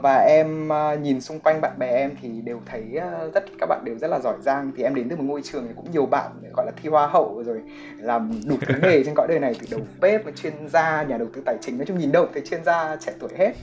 Và 0.02 0.16
em 0.16 0.68
uh, 0.68 1.00
nhìn 1.00 1.20
xung 1.20 1.40
quanh 1.40 1.60
bạn 1.60 1.78
bè 1.78 1.86
em 1.86 2.10
thì 2.20 2.40
đều 2.40 2.60
thấy 2.66 2.82
uh, 2.96 3.34
rất 3.34 3.44
các 3.58 3.66
bạn 3.68 3.84
đều 3.84 3.98
rất 3.98 4.08
là 4.08 4.20
giỏi 4.20 4.36
giang. 4.40 4.72
Thì 4.76 4.82
em 4.82 4.94
đến 4.94 5.08
từ 5.08 5.16
một 5.16 5.24
ngôi 5.26 5.42
trường 5.42 5.66
thì 5.68 5.74
cũng 5.76 5.90
nhiều 5.92 6.06
bạn 6.06 6.32
gọi 6.56 6.66
là 6.66 6.72
thi 6.82 6.88
hoa 6.88 7.06
hậu 7.06 7.42
rồi 7.42 7.62
làm 7.98 8.40
đủ 8.48 8.56
thứ 8.60 8.74
nghề 8.82 9.02
trên 9.04 9.14
cõi 9.14 9.26
đời 9.28 9.40
này 9.40 9.54
từ 9.60 9.66
đầu 9.70 9.80
bếp 10.00 10.36
chuyên 10.36 10.68
gia 10.68 11.02
nhà 11.02 11.18
đầu 11.18 11.28
tư 11.32 11.42
tài 11.44 11.56
chính. 11.60 11.78
Nói 11.78 11.86
chung 11.86 11.98
nhìn 11.98 12.12
đâu 12.12 12.26
thấy 12.32 12.42
chuyên 12.42 12.64
gia 12.64 12.96
trẻ 12.96 13.12
tuổi 13.20 13.30
hết. 13.38 13.52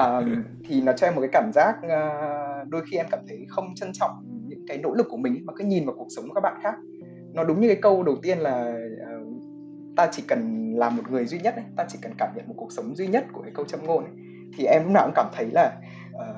Uh, 0.00 0.24
thì 0.68 0.80
nó 0.80 0.92
cho 0.92 1.06
em 1.06 1.14
một 1.14 1.20
cái 1.20 1.30
cảm 1.32 1.50
giác 1.54 1.76
uh, 1.86 2.68
đôi 2.68 2.82
khi 2.90 2.96
em 2.96 3.06
cảm 3.10 3.20
thấy 3.28 3.46
không 3.48 3.74
trân 3.74 3.92
trọng 3.92 4.41
cái 4.68 4.78
nỗ 4.78 4.94
lực 4.94 5.06
của 5.10 5.16
mình 5.16 5.46
mà 5.46 5.52
cứ 5.56 5.64
nhìn 5.64 5.86
vào 5.86 5.94
cuộc 5.98 6.08
sống 6.16 6.28
của 6.28 6.34
các 6.34 6.40
bạn 6.40 6.60
khác. 6.62 6.74
Nó 7.34 7.44
đúng 7.44 7.60
như 7.60 7.68
cái 7.68 7.78
câu 7.82 8.02
đầu 8.02 8.16
tiên 8.22 8.38
là 8.38 8.74
uh, 9.16 9.32
ta 9.96 10.08
chỉ 10.12 10.22
cần 10.28 10.72
làm 10.74 10.96
một 10.96 11.02
người 11.10 11.26
duy 11.26 11.38
nhất 11.38 11.56
ấy, 11.56 11.64
ta 11.76 11.84
chỉ 11.88 11.98
cần 12.02 12.12
cảm 12.18 12.28
nhận 12.36 12.48
một 12.48 12.54
cuộc 12.56 12.72
sống 12.72 12.96
duy 12.96 13.06
nhất 13.06 13.24
của 13.32 13.42
cái 13.42 13.52
câu 13.54 13.64
châm 13.64 13.84
ngôn 13.84 14.04
ấy 14.04 14.12
thì 14.56 14.64
em 14.64 14.82
lúc 14.82 14.92
nào 14.92 15.04
cũng 15.06 15.14
cảm 15.16 15.26
thấy 15.32 15.46
là 15.52 15.80
uh, 16.14 16.36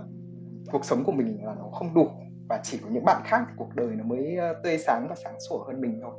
cuộc 0.73 0.85
sống 0.85 1.05
của 1.05 1.13
mình 1.13 1.39
là 1.45 1.55
nó 1.59 1.69
không 1.73 1.95
đủ 1.95 2.09
và 2.49 2.61
chỉ 2.63 2.79
có 2.83 2.89
những 2.91 3.05
bạn 3.05 3.23
khác 3.25 3.43
thì 3.49 3.55
cuộc 3.57 3.75
đời 3.75 3.89
nó 3.97 4.05
mới 4.05 4.37
uh, 4.51 4.57
tươi 4.63 4.79
sáng 4.79 5.07
và 5.09 5.15
sáng 5.25 5.41
sủa 5.49 5.65
hơn 5.65 5.81
mình 5.81 6.01
thôi. 6.03 6.15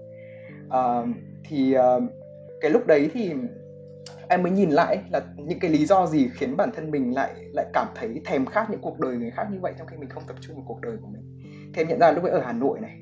Uh, 0.66 1.16
thì 1.44 1.76
uh, 1.78 2.04
cái 2.62 2.72
lúc 2.72 2.88
đấy 2.88 3.10
thì 3.14 3.34
em 4.30 4.44
mới 4.44 4.52
nhìn 4.52 4.70
lại 4.70 4.98
là 5.12 5.22
những 5.38 5.60
cái 5.60 5.72
lý 5.72 5.86
do 5.86 6.08
gì 6.08 6.30
khiến 6.34 6.58
bản 6.58 6.70
thân 6.76 6.92
mình 6.92 7.16
lại 7.16 7.34
lại 7.54 7.66
cảm 7.74 7.88
thấy 7.96 8.22
thèm 8.26 8.46
khát 8.46 8.70
những 8.70 8.82
cuộc 8.82 9.00
đời 9.00 9.18
người 9.18 9.32
khác 9.32 9.48
như 9.52 9.60
vậy 9.62 9.74
trong 9.78 9.88
khi 9.88 9.98
mình 9.98 10.10
không 10.10 10.24
tập 10.28 10.36
trung 10.42 10.56
vào 10.56 10.66
cuộc 10.68 10.82
đời 10.82 10.98
của 11.02 11.08
mình 11.08 11.35
thì 11.76 11.82
em 11.82 11.88
nhận 11.88 12.00
ra 12.00 12.12
lúc 12.12 12.24
ấy 12.24 12.32
ở 12.32 12.40
Hà 12.40 12.54
Nội 12.54 12.80
này 12.80 13.00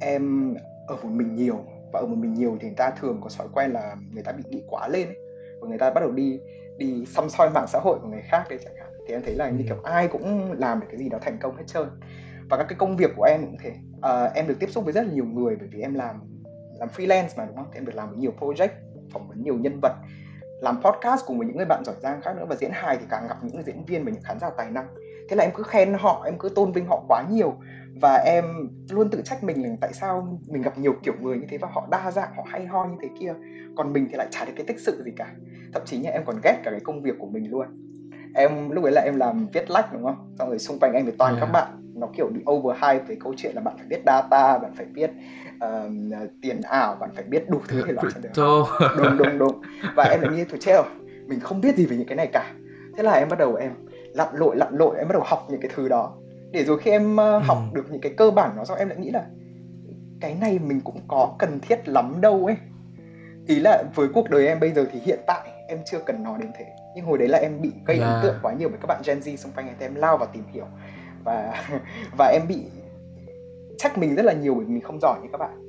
em 0.00 0.54
ở 0.86 0.96
một 1.02 1.08
mình 1.08 1.34
nhiều 1.34 1.64
và 1.92 2.00
ở 2.00 2.06
một 2.06 2.16
mình 2.18 2.34
nhiều 2.34 2.56
thì 2.60 2.68
người 2.68 2.76
ta 2.76 2.90
thường 2.90 3.20
có 3.22 3.30
thói 3.38 3.46
quen 3.52 3.70
là 3.70 3.96
người 4.12 4.22
ta 4.22 4.32
bị 4.32 4.42
bị 4.50 4.62
quá 4.66 4.88
lên 4.88 5.08
ấy. 5.08 5.16
và 5.60 5.68
người 5.68 5.78
ta 5.78 5.90
bắt 5.90 6.00
đầu 6.00 6.10
đi 6.10 6.40
đi 6.78 7.06
xăm 7.06 7.28
soi 7.28 7.50
mạng 7.50 7.66
xã 7.68 7.78
hội 7.78 7.98
của 8.02 8.08
người 8.08 8.22
khác 8.22 8.44
đấy 8.50 8.58
chẳng 8.64 8.74
hạn. 8.76 8.88
Thì 9.06 9.14
em 9.14 9.22
thấy 9.22 9.34
là 9.34 9.50
như 9.50 9.64
kiểu 9.68 9.80
ai 9.82 10.08
cũng 10.08 10.52
làm 10.52 10.80
được 10.80 10.86
cái 10.90 10.98
gì 10.98 11.08
đó 11.08 11.18
thành 11.22 11.38
công 11.38 11.56
hết 11.56 11.64
trơn. 11.66 11.88
Và 12.50 12.56
các 12.56 12.66
cái 12.68 12.78
công 12.78 12.96
việc 12.96 13.10
của 13.16 13.24
em 13.24 13.40
cũng 13.40 13.56
thế. 13.62 13.72
À, 14.02 14.24
em 14.34 14.46
được 14.46 14.56
tiếp 14.60 14.70
xúc 14.70 14.84
với 14.84 14.92
rất 14.92 15.02
là 15.06 15.12
nhiều 15.12 15.24
người 15.24 15.56
bởi 15.56 15.68
vì 15.72 15.80
em 15.80 15.94
làm 15.94 16.16
làm 16.78 16.88
freelance 16.96 17.28
mà 17.36 17.44
đúng 17.46 17.56
không? 17.56 17.68
Thì 17.72 17.78
em 17.78 17.86
được 17.86 17.94
làm 17.94 18.08
với 18.10 18.18
nhiều 18.18 18.32
project 18.40 18.68
phỏng 19.12 19.28
vấn 19.28 19.42
nhiều 19.42 19.54
nhân 19.54 19.80
vật 19.82 19.92
làm 20.60 20.82
podcast 20.82 21.26
cùng 21.26 21.38
với 21.38 21.46
những 21.46 21.56
người 21.56 21.66
bạn 21.66 21.84
giỏi 21.84 21.94
giang 22.02 22.20
khác 22.22 22.36
nữa 22.36 22.44
và 22.48 22.56
diễn 22.56 22.70
hài 22.72 22.96
thì 22.96 23.04
càng 23.10 23.26
gặp 23.28 23.36
những 23.42 23.54
người 23.54 23.64
diễn 23.64 23.84
viên 23.84 24.04
và 24.04 24.10
những 24.10 24.22
khán 24.22 24.38
giả 24.40 24.50
tài 24.56 24.70
năng 24.70 24.86
thế 25.28 25.36
là 25.36 25.44
em 25.44 25.52
cứ 25.54 25.62
khen 25.62 25.94
họ 25.94 26.22
em 26.24 26.38
cứ 26.38 26.48
tôn 26.48 26.72
vinh 26.72 26.86
họ 26.86 27.04
quá 27.08 27.24
nhiều. 27.30 27.54
Và 28.00 28.14
em 28.14 28.44
luôn 28.90 29.10
tự 29.10 29.20
trách 29.24 29.44
mình 29.44 29.62
là 29.62 29.68
tại 29.80 29.92
sao 29.92 30.38
mình 30.48 30.62
gặp 30.62 30.78
nhiều 30.78 30.94
kiểu 31.02 31.14
người 31.20 31.38
như 31.38 31.46
thế 31.48 31.58
và 31.58 31.68
họ 31.72 31.88
đa 31.90 32.10
dạng 32.10 32.36
họ 32.36 32.42
hay 32.46 32.66
ho 32.66 32.84
như 32.84 32.96
thế 33.02 33.08
kia. 33.20 33.34
Còn 33.76 33.92
mình 33.92 34.08
thì 34.10 34.16
lại 34.16 34.26
chả 34.30 34.44
được 34.44 34.52
cái 34.56 34.66
tích 34.66 34.80
sự 34.80 35.02
gì 35.04 35.10
cả. 35.16 35.32
Thậm 35.72 35.82
chí 35.84 35.98
nha 35.98 36.10
em 36.10 36.22
còn 36.26 36.36
ghét 36.44 36.56
cả 36.64 36.70
cái 36.70 36.80
công 36.80 37.02
việc 37.02 37.14
của 37.18 37.26
mình 37.26 37.50
luôn. 37.50 37.66
Em 38.34 38.70
lúc 38.70 38.84
ấy 38.84 38.92
là 38.92 39.00
em 39.00 39.16
làm 39.16 39.46
viết 39.52 39.70
lách 39.70 39.92
đúng 39.92 40.02
không? 40.02 40.34
Xong 40.38 40.48
rồi 40.48 40.58
xung 40.58 40.78
quanh 40.78 40.92
em 40.92 41.06
thì 41.06 41.12
toàn 41.18 41.34
yeah. 41.34 41.40
các 41.40 41.52
bạn 41.52 41.68
nó 41.94 42.08
kiểu 42.16 42.28
bị 42.34 42.40
overhype 42.50 43.04
về 43.04 43.16
câu 43.20 43.34
chuyện 43.36 43.54
là 43.54 43.60
bạn 43.60 43.76
phải 43.76 43.86
biết 43.86 44.02
data 44.06 44.58
bạn 44.58 44.72
phải 44.76 44.86
biết 44.86 45.10
uh, 45.64 46.30
tiền 46.42 46.60
ảo 46.62 46.96
bạn 47.00 47.10
phải 47.14 47.24
biết 47.24 47.50
đủ 47.50 47.60
thứ 47.68 47.82
thể 47.86 47.92
loại 47.92 48.06
đúng 48.98 49.18
đúng 49.18 49.38
đúng. 49.38 49.60
Và 49.96 50.04
em 50.04 50.20
lại 50.20 50.32
nghĩ 50.32 50.44
thôi 50.50 50.58
chết 50.60 50.74
rồi 50.74 50.84
mình 51.26 51.40
không 51.40 51.60
biết 51.60 51.76
gì 51.76 51.86
về 51.86 51.96
những 51.96 52.06
cái 52.06 52.16
này 52.16 52.26
cả. 52.32 52.52
Thế 52.96 53.02
là 53.02 53.12
em 53.12 53.28
bắt 53.28 53.38
đầu 53.38 53.54
em 53.54 53.72
lặn 54.14 54.28
lội 54.34 54.56
lặn 54.56 54.76
lội 54.76 54.96
em 54.98 55.08
bắt 55.08 55.12
đầu 55.12 55.22
học 55.26 55.46
những 55.50 55.60
cái 55.60 55.70
thứ 55.74 55.88
đó 55.88 56.12
để 56.50 56.64
rồi 56.64 56.78
khi 56.78 56.90
em 56.90 57.12
uh, 57.12 57.44
học 57.44 57.58
ừ. 57.72 57.76
được 57.76 57.86
những 57.90 58.00
cái 58.00 58.12
cơ 58.16 58.30
bản 58.30 58.56
nó 58.56 58.64
xong 58.64 58.78
em 58.78 58.88
lại 58.88 58.98
nghĩ 58.98 59.10
là 59.10 59.24
cái 60.20 60.34
này 60.40 60.58
mình 60.58 60.80
cũng 60.80 61.00
có 61.08 61.34
cần 61.38 61.60
thiết 61.60 61.88
lắm 61.88 62.20
đâu 62.20 62.46
ấy 62.46 62.56
ý 63.46 63.60
là 63.60 63.84
với 63.94 64.08
cuộc 64.14 64.30
đời 64.30 64.46
em 64.46 64.60
bây 64.60 64.72
giờ 64.72 64.86
thì 64.92 65.00
hiện 65.00 65.18
tại 65.26 65.50
em 65.68 65.78
chưa 65.86 65.98
cần 66.06 66.22
nó 66.22 66.36
đến 66.36 66.50
thế 66.58 66.64
nhưng 66.94 67.04
hồi 67.04 67.18
đấy 67.18 67.28
là 67.28 67.38
em 67.38 67.60
bị 67.62 67.72
gây 67.86 67.98
yeah. 67.98 68.10
ấn 68.10 68.22
tượng 68.22 68.34
quá 68.42 68.52
nhiều 68.52 68.68
với 68.68 68.78
các 68.80 68.86
bạn 68.86 69.02
Gen 69.06 69.18
Z 69.18 69.36
xung 69.36 69.52
quanh 69.52 69.68
em 69.78 69.94
lao 69.94 70.16
vào 70.16 70.28
tìm 70.32 70.44
hiểu 70.52 70.66
và 71.24 71.64
và 72.18 72.26
em 72.26 72.42
bị 72.48 72.64
trách 73.78 73.98
mình 73.98 74.14
rất 74.14 74.24
là 74.24 74.32
nhiều 74.32 74.54
bởi 74.54 74.64
vì 74.64 74.72
mình 74.72 74.82
không 74.82 74.98
giỏi 75.02 75.18
như 75.22 75.28
các 75.32 75.38
bạn 75.38 75.64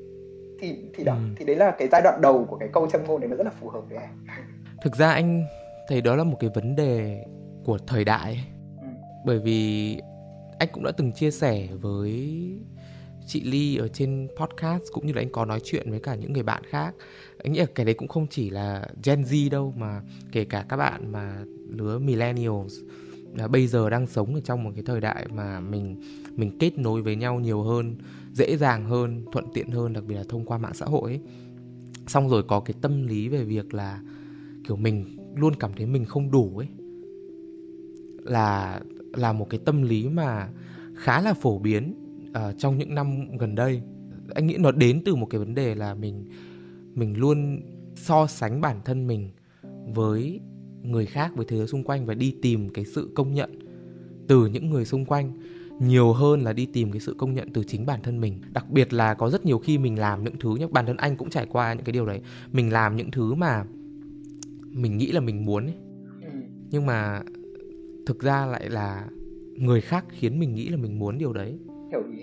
thì 0.62 0.78
thì 0.96 1.04
đó 1.04 1.14
ừ. 1.14 1.20
thì 1.38 1.46
đấy 1.46 1.56
là 1.56 1.72
cái 1.72 1.88
giai 1.92 2.02
đoạn 2.02 2.22
đầu 2.22 2.46
của 2.50 2.58
cái 2.58 2.70
câu 2.74 2.88
châm 2.88 3.04
ngôn 3.08 3.22
đấy 3.22 3.30
nó 3.30 3.36
rất 3.36 3.44
là 3.44 3.52
phù 3.62 3.70
hợp 3.70 3.82
với 3.90 3.98
em 3.98 4.10
thực 4.84 4.96
ra 4.96 5.12
anh 5.12 5.46
thấy 5.88 6.02
đó 6.02 6.16
là 6.16 6.24
một 6.24 6.38
cái 6.40 6.50
vấn 6.54 6.76
đề 6.76 7.24
của 7.66 7.78
thời 7.78 8.04
đại 8.04 8.46
ừ. 8.82 8.88
bởi 9.26 9.40
vì 9.40 9.92
anh 10.60 10.70
cũng 10.72 10.84
đã 10.84 10.92
từng 10.92 11.12
chia 11.12 11.32
sẻ 11.32 11.68
với 11.82 12.40
chị 13.28 13.42
Ly 13.44 13.76
ở 13.78 13.88
trên 13.88 14.28
podcast 14.40 14.84
cũng 14.92 15.08
như 15.08 15.14
là 15.14 15.22
anh 15.22 15.32
có 15.32 15.46
nói 15.46 15.60
chuyện 15.64 15.92
với 15.92 16.00
cả 16.00 16.16
những 16.16 16.34
người 16.34 16.44
bạn 16.44 16.64
khác 16.70 16.96
anh 17.44 17.54
nghĩ 17.54 17.60
là 17.60 17.66
cái 17.76 17.86
đấy 17.86 17.96
cũng 17.96 18.08
không 18.08 18.28
chỉ 18.30 18.50
là 18.50 18.88
Gen 19.04 19.22
Z 19.22 19.50
đâu 19.50 19.74
mà 19.78 20.02
kể 20.32 20.46
cả 20.46 20.66
các 20.70 20.78
bạn 20.78 21.12
mà 21.12 21.44
lứa 21.70 22.00
millennials 22.00 22.74
là 23.36 23.48
bây 23.48 23.68
giờ 23.68 23.90
đang 23.90 24.08
sống 24.08 24.36
ở 24.36 24.42
trong 24.42 24.64
một 24.64 24.72
cái 24.76 24.84
thời 24.86 25.02
đại 25.02 25.28
mà 25.34 25.60
mình 25.60 26.02
mình 26.36 26.58
kết 26.60 26.78
nối 26.78 27.02
với 27.02 27.16
nhau 27.16 27.40
nhiều 27.40 27.64
hơn 27.64 27.96
dễ 28.34 28.58
dàng 28.58 28.86
hơn 28.86 29.26
thuận 29.32 29.46
tiện 29.54 29.70
hơn 29.70 29.94
đặc 29.94 30.04
biệt 30.04 30.16
là 30.16 30.24
thông 30.30 30.46
qua 30.46 30.58
mạng 30.58 30.74
xã 30.74 30.86
hội 30.86 31.12
ấy. 31.12 31.20
xong 32.08 32.30
rồi 32.30 32.44
có 32.44 32.60
cái 32.60 32.76
tâm 32.82 33.08
lý 33.08 33.28
về 33.28 33.44
việc 33.44 33.74
là 33.74 34.02
kiểu 34.68 34.76
mình 34.76 35.18
luôn 35.36 35.56
cảm 35.60 35.72
thấy 35.78 35.86
mình 35.86 36.06
không 36.06 36.32
đủ 36.32 36.58
ấy 36.58 36.68
là 38.26 38.80
là 39.14 39.34
một 39.34 39.50
cái 39.50 39.60
tâm 39.66 39.82
lý 39.82 40.10
mà 40.10 40.50
khá 40.96 41.22
là 41.22 41.34
phổ 41.34 41.60
biến 41.60 41.94
uh, 42.30 42.58
trong 42.58 42.78
những 42.78 42.96
năm 42.96 43.38
gần 43.38 43.56
đây 43.56 43.82
anh 44.36 44.48
nghĩ 44.48 44.58
nó 44.60 44.72
đến 44.72 45.02
từ 45.06 45.16
một 45.16 45.26
cái 45.30 45.40
vấn 45.40 45.56
đề 45.56 45.76
là 45.76 45.94
mình 45.94 46.26
mình 46.96 47.18
luôn 47.18 47.62
so 47.96 48.28
sánh 48.28 48.62
bản 48.62 48.80
thân 48.86 49.08
mình 49.08 49.30
với 49.94 50.40
người 50.82 51.06
khác 51.06 51.32
với 51.36 51.46
thế 51.50 51.58
giới 51.58 51.68
xung 51.68 51.84
quanh 51.84 52.06
và 52.06 52.14
đi 52.14 52.36
tìm 52.42 52.70
cái 52.70 52.86
sự 52.86 53.12
công 53.16 53.34
nhận 53.34 53.60
từ 54.28 54.48
những 54.48 54.70
người 54.70 54.86
xung 54.86 55.06
quanh 55.06 55.32
nhiều 55.80 56.14
hơn 56.14 56.42
là 56.42 56.54
đi 56.54 56.66
tìm 56.66 56.92
cái 56.92 57.00
sự 57.00 57.16
công 57.18 57.34
nhận 57.34 57.54
từ 57.54 57.64
chính 57.64 57.86
bản 57.86 58.00
thân 58.04 58.22
mình 58.22 58.42
đặc 58.54 58.70
biệt 58.70 58.94
là 58.94 59.14
có 59.14 59.30
rất 59.30 59.46
nhiều 59.46 59.60
khi 59.60 59.78
mình 59.78 60.00
làm 60.00 60.24
những 60.24 60.40
thứ 60.40 60.56
nhé 60.56 60.68
bản 60.72 60.86
thân 60.86 60.98
anh 60.98 61.16
cũng 61.16 61.30
trải 61.30 61.46
qua 61.46 61.74
những 61.74 61.86
cái 61.86 61.94
điều 61.94 62.06
đấy 62.06 62.22
mình 62.52 62.74
làm 62.74 62.96
những 62.96 63.12
thứ 63.12 63.34
mà 63.34 63.64
mình 64.70 64.98
nghĩ 64.98 65.12
là 65.12 65.20
mình 65.20 65.46
muốn 65.46 65.64
ấy. 65.64 65.76
Ừ. 66.22 66.30
nhưng 66.72 66.86
mà 66.86 67.22
thực 68.06 68.22
ra 68.22 68.46
lại 68.46 68.70
là 68.70 69.04
người 69.58 69.82
khác 69.82 70.06
khiến 70.10 70.40
mình 70.40 70.56
nghĩ 70.56 70.70
là 70.70 70.78
mình 70.78 71.00
muốn 71.00 71.18
điều 71.18 71.34
đấy. 71.34 71.60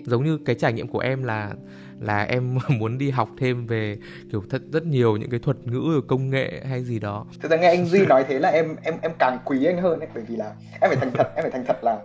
Giống 0.05 0.23
như 0.23 0.37
cái 0.45 0.55
trải 0.55 0.73
nghiệm 0.73 0.87
của 0.87 0.99
em 0.99 1.23
là 1.23 1.53
là 1.99 2.23
em 2.23 2.57
muốn 2.79 2.97
đi 2.97 3.09
học 3.09 3.29
thêm 3.37 3.67
về 3.67 3.97
kiểu 4.31 4.43
thật 4.49 4.61
rất 4.71 4.85
nhiều 4.85 5.17
những 5.17 5.29
cái 5.29 5.39
thuật 5.39 5.57
ngữ 5.67 6.01
công 6.07 6.29
nghệ 6.29 6.61
hay 6.65 6.83
gì 6.83 6.99
đó. 6.99 7.25
Thực 7.41 7.51
ra 7.51 7.57
nghe 7.57 7.67
anh 7.67 7.85
duy 7.85 8.05
nói 8.05 8.25
thế 8.27 8.39
là 8.39 8.49
em 8.49 8.75
em 8.83 8.93
em 9.01 9.11
càng 9.19 9.37
quý 9.45 9.65
anh 9.65 9.77
hơn 9.77 9.99
ấy 9.99 10.07
bởi 10.15 10.23
vì 10.27 10.35
là 10.35 10.55
em 10.81 10.89
phải 10.89 10.95
thành 10.95 11.11
thật 11.13 11.31
em 11.35 11.43
phải 11.43 11.51
thành 11.51 11.63
thật 11.67 11.83
là 11.83 11.99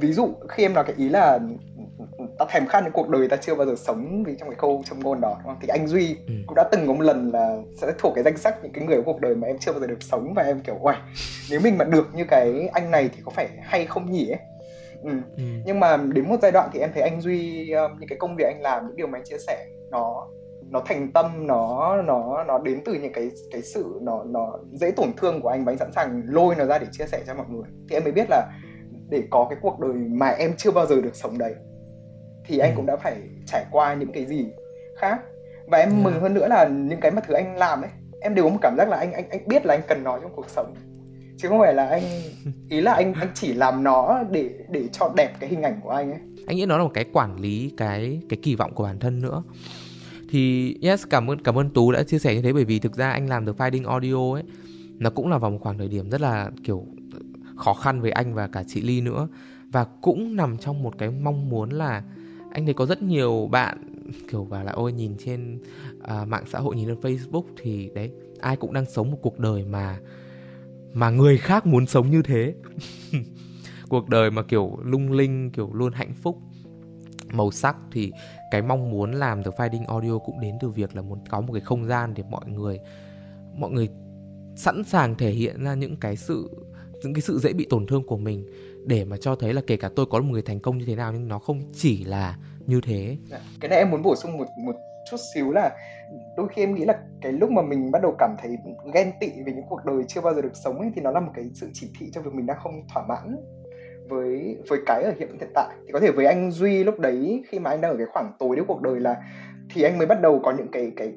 ví 0.00 0.12
dụ 0.12 0.34
khi 0.48 0.62
em 0.62 0.74
nói 0.74 0.84
cái 0.84 0.96
ý 0.96 1.08
là 1.08 1.38
ta 2.40 2.46
thèm 2.48 2.66
khát 2.66 2.80
những 2.84 2.92
cuộc 2.92 3.08
đời 3.08 3.28
ta 3.28 3.36
chưa 3.36 3.54
bao 3.54 3.66
giờ 3.66 3.74
sống 3.76 4.22
vì 4.24 4.36
trong 4.38 4.48
cái 4.48 4.56
câu 4.60 4.82
châm 4.86 5.00
ngôn 5.00 5.20
đó 5.20 5.36
đúng 5.38 5.46
không? 5.46 5.56
thì 5.60 5.68
anh 5.68 5.86
duy 5.86 6.16
ừ. 6.26 6.34
cũng 6.46 6.54
đã 6.54 6.64
từng 6.72 6.86
có 6.86 6.92
một 6.92 7.02
lần 7.02 7.30
là 7.32 7.56
sẽ 7.80 7.92
thuộc 7.98 8.12
cái 8.14 8.24
danh 8.24 8.36
sách 8.36 8.58
những 8.62 8.72
cái 8.72 8.84
người 8.84 8.96
của 8.96 9.02
cuộc 9.12 9.20
đời 9.20 9.34
mà 9.34 9.46
em 9.46 9.58
chưa 9.58 9.72
bao 9.72 9.80
giờ 9.80 9.86
được 9.86 10.02
sống 10.02 10.34
và 10.36 10.42
em 10.42 10.60
kiểu 10.60 10.76
uầy 10.80 10.96
nếu 11.50 11.60
mình 11.60 11.78
mà 11.78 11.84
được 11.84 12.08
như 12.14 12.24
cái 12.24 12.68
anh 12.72 12.90
này 12.90 13.10
thì 13.16 13.22
có 13.24 13.30
phải 13.30 13.48
hay 13.62 13.84
không 13.86 14.10
nhỉ 14.10 14.28
ấy 14.28 14.38
ừ. 15.02 15.10
Ừ. 15.36 15.42
nhưng 15.64 15.80
mà 15.80 15.96
đến 15.96 16.28
một 16.28 16.36
giai 16.42 16.52
đoạn 16.52 16.70
thì 16.72 16.80
em 16.80 16.90
thấy 16.94 17.02
anh 17.02 17.20
duy 17.20 17.70
um, 17.70 17.90
những 17.98 18.08
cái 18.08 18.18
công 18.18 18.36
việc 18.36 18.44
anh 18.44 18.62
làm 18.62 18.86
những 18.86 18.96
điều 18.96 19.06
mà 19.06 19.18
anh 19.18 19.24
chia 19.24 19.38
sẻ 19.46 19.66
nó 19.90 20.26
nó 20.70 20.82
thành 20.86 21.12
tâm 21.12 21.46
nó 21.46 21.96
nó 22.02 22.44
nó 22.44 22.58
đến 22.58 22.80
từ 22.84 22.94
những 22.94 23.12
cái 23.12 23.30
cái 23.52 23.62
sự 23.62 23.98
nó 24.02 24.24
nó 24.24 24.58
dễ 24.72 24.90
tổn 24.90 25.12
thương 25.16 25.40
của 25.40 25.48
anh 25.48 25.64
và 25.64 25.72
anh 25.72 25.78
sẵn 25.78 25.92
sàng 25.92 26.22
lôi 26.26 26.54
nó 26.54 26.64
ra 26.64 26.78
để 26.78 26.86
chia 26.92 27.06
sẻ 27.06 27.22
cho 27.26 27.34
mọi 27.34 27.46
người 27.50 27.64
thì 27.88 27.96
em 27.96 28.04
mới 28.04 28.12
biết 28.12 28.26
là 28.30 28.52
để 29.08 29.22
có 29.30 29.46
cái 29.50 29.58
cuộc 29.62 29.80
đời 29.80 29.92
mà 29.92 30.28
em 30.28 30.54
chưa 30.56 30.70
bao 30.70 30.86
giờ 30.86 31.00
được 31.00 31.14
sống 31.16 31.38
đấy 31.38 31.54
thì 32.50 32.58
anh 32.58 32.70
ừ. 32.70 32.76
cũng 32.76 32.86
đã 32.86 32.96
phải 32.96 33.16
trải 33.46 33.64
qua 33.70 33.94
những 33.94 34.12
cái 34.12 34.26
gì 34.26 34.46
khác. 34.96 35.20
Và 35.66 35.78
em 35.78 36.02
mừng 36.02 36.20
hơn 36.20 36.34
nữa 36.34 36.48
là 36.48 36.68
những 36.68 37.00
cái 37.00 37.10
mà 37.10 37.20
thứ 37.26 37.34
anh 37.34 37.56
làm 37.56 37.82
ấy 37.82 37.90
em 38.20 38.34
đều 38.34 38.44
có 38.44 38.50
một 38.50 38.58
cảm 38.62 38.74
giác 38.78 38.88
là 38.88 38.96
anh 38.96 39.12
anh 39.12 39.28
anh 39.30 39.48
biết 39.48 39.66
là 39.66 39.74
anh 39.74 39.82
cần 39.88 40.04
nó 40.04 40.18
trong 40.18 40.32
cuộc 40.36 40.48
sống. 40.48 40.74
Chứ 41.36 41.48
không 41.48 41.58
phải 41.58 41.74
là 41.74 41.86
anh 41.86 42.02
ý 42.68 42.80
là 42.80 42.92
anh 42.92 43.14
anh 43.14 43.28
chỉ 43.34 43.52
làm 43.52 43.82
nó 43.82 44.22
để 44.30 44.50
để 44.68 44.88
cho 44.92 45.12
đẹp 45.16 45.32
cái 45.40 45.50
hình 45.50 45.62
ảnh 45.62 45.80
của 45.82 45.90
anh 45.90 46.10
ấy. 46.10 46.20
Anh 46.46 46.56
nghĩ 46.56 46.66
nó 46.66 46.78
là 46.78 46.84
một 46.84 46.90
cái 46.94 47.04
quản 47.12 47.40
lý 47.40 47.72
cái 47.76 48.20
cái 48.28 48.38
kỳ 48.42 48.54
vọng 48.54 48.74
của 48.74 48.84
bản 48.84 48.98
thân 48.98 49.22
nữa. 49.22 49.42
Thì 50.30 50.74
yes 50.82 51.04
cảm 51.10 51.30
ơn 51.30 51.42
cảm 51.42 51.58
ơn 51.58 51.70
tú 51.70 51.92
đã 51.92 52.02
chia 52.02 52.18
sẻ 52.18 52.34
như 52.34 52.42
thế 52.42 52.52
bởi 52.52 52.64
vì 52.64 52.78
thực 52.78 52.96
ra 52.96 53.10
anh 53.10 53.28
làm 53.28 53.44
được 53.44 53.56
finding 53.58 53.88
audio 53.88 54.34
ấy 54.34 54.42
nó 54.98 55.10
cũng 55.10 55.30
là 55.30 55.38
vào 55.38 55.50
một 55.50 55.58
khoảng 55.60 55.78
thời 55.78 55.88
điểm 55.88 56.10
rất 56.10 56.20
là 56.20 56.50
kiểu 56.64 56.86
khó 57.56 57.74
khăn 57.74 58.00
với 58.00 58.10
anh 58.10 58.34
và 58.34 58.46
cả 58.46 58.62
chị 58.66 58.80
ly 58.80 59.00
nữa. 59.00 59.28
Và 59.72 59.86
cũng 60.00 60.36
nằm 60.36 60.58
trong 60.58 60.82
một 60.82 60.98
cái 60.98 61.10
mong 61.10 61.48
muốn 61.48 61.70
là 61.70 62.02
anh 62.50 62.64
thấy 62.64 62.74
có 62.74 62.86
rất 62.86 63.02
nhiều 63.02 63.48
bạn 63.52 63.78
kiểu 64.30 64.44
bảo 64.44 64.64
là 64.64 64.72
ôi 64.72 64.92
nhìn 64.92 65.16
trên 65.18 65.60
uh, 65.98 66.28
mạng 66.28 66.44
xã 66.46 66.58
hội 66.58 66.76
nhìn 66.76 66.88
lên 66.88 67.00
facebook 67.00 67.44
thì 67.62 67.90
đấy 67.94 68.10
ai 68.40 68.56
cũng 68.56 68.72
đang 68.72 68.84
sống 68.84 69.10
một 69.10 69.18
cuộc 69.22 69.38
đời 69.38 69.64
mà 69.64 69.98
mà 70.92 71.10
người 71.10 71.38
khác 71.38 71.66
muốn 71.66 71.86
sống 71.86 72.10
như 72.10 72.22
thế. 72.22 72.54
Cuộc 73.88 74.08
đời 74.08 74.30
mà 74.30 74.42
kiểu 74.42 74.78
lung 74.84 75.12
linh 75.12 75.50
kiểu 75.50 75.70
luôn 75.72 75.92
hạnh 75.92 76.14
phúc 76.22 76.38
màu 77.32 77.50
sắc 77.50 77.76
thì 77.92 78.12
cái 78.50 78.62
mong 78.62 78.90
muốn 78.90 79.12
làm 79.12 79.42
từ 79.42 79.50
finding 79.50 79.86
audio 79.86 80.18
cũng 80.18 80.40
đến 80.40 80.54
từ 80.60 80.68
việc 80.68 80.96
là 80.96 81.02
muốn 81.02 81.18
có 81.28 81.40
một 81.40 81.52
cái 81.52 81.60
không 81.60 81.86
gian 81.86 82.14
để 82.14 82.22
mọi 82.30 82.46
người 82.46 82.78
mọi 83.56 83.70
người 83.70 83.88
sẵn 84.56 84.84
sàng 84.84 85.14
thể 85.14 85.30
hiện 85.30 85.64
ra 85.64 85.74
những 85.74 85.96
cái 85.96 86.16
sự 86.16 86.50
những 87.02 87.14
cái 87.14 87.20
sự 87.20 87.38
dễ 87.38 87.52
bị 87.52 87.66
tổn 87.70 87.86
thương 87.86 88.06
của 88.06 88.16
mình 88.16 88.46
để 88.90 89.04
mà 89.04 89.16
cho 89.16 89.34
thấy 89.34 89.52
là 89.52 89.62
kể 89.66 89.76
cả 89.76 89.90
tôi 89.96 90.06
có 90.10 90.18
một 90.18 90.28
người 90.30 90.42
thành 90.42 90.60
công 90.60 90.78
như 90.78 90.84
thế 90.86 90.96
nào 90.96 91.12
nhưng 91.12 91.28
nó 91.28 91.38
không 91.38 91.60
chỉ 91.72 92.04
là 92.04 92.36
như 92.66 92.80
thế. 92.84 93.16
Dạ, 93.30 93.40
cái 93.60 93.68
này 93.68 93.78
em 93.78 93.90
muốn 93.90 94.02
bổ 94.02 94.16
sung 94.16 94.38
một 94.38 94.46
một 94.64 94.76
chút 95.10 95.16
xíu 95.34 95.52
là 95.52 95.70
đôi 96.36 96.48
khi 96.48 96.62
em 96.62 96.74
nghĩ 96.74 96.84
là 96.84 96.98
cái 97.22 97.32
lúc 97.32 97.50
mà 97.50 97.62
mình 97.62 97.90
bắt 97.90 98.02
đầu 98.02 98.14
cảm 98.18 98.36
thấy 98.42 98.50
ghen 98.94 99.12
tị 99.20 99.26
về 99.46 99.52
những 99.52 99.64
cuộc 99.68 99.84
đời 99.84 100.04
chưa 100.08 100.20
bao 100.20 100.34
giờ 100.34 100.42
được 100.42 100.56
sống 100.64 100.78
ấy, 100.78 100.90
thì 100.94 101.02
nó 101.02 101.10
là 101.10 101.20
một 101.20 101.32
cái 101.34 101.50
sự 101.54 101.70
chỉ 101.72 101.90
thị 101.98 102.06
cho 102.12 102.20
việc 102.20 102.34
mình 102.34 102.46
đang 102.46 102.56
không 102.62 102.72
thỏa 102.94 103.06
mãn 103.06 103.36
với 104.08 104.56
với 104.68 104.78
cái 104.86 105.02
ở 105.02 105.12
hiện 105.18 105.28
hiện 105.40 105.50
tại. 105.54 105.68
Thì 105.86 105.92
có 105.92 106.00
thể 106.00 106.10
với 106.10 106.26
anh 106.26 106.50
duy 106.50 106.84
lúc 106.84 106.98
đấy, 106.98 107.42
khi 107.48 107.58
mà 107.58 107.70
anh 107.70 107.80
đang 107.80 107.90
ở 107.90 107.96
cái 107.96 108.06
khoảng 108.12 108.32
tối 108.38 108.56
đến 108.56 108.64
cuộc 108.68 108.82
đời 108.82 109.00
là 109.00 109.16
thì 109.74 109.82
anh 109.82 109.98
mới 109.98 110.06
bắt 110.06 110.20
đầu 110.20 110.40
có 110.44 110.52
những 110.52 110.68
cái 110.72 110.92
cái 110.96 111.12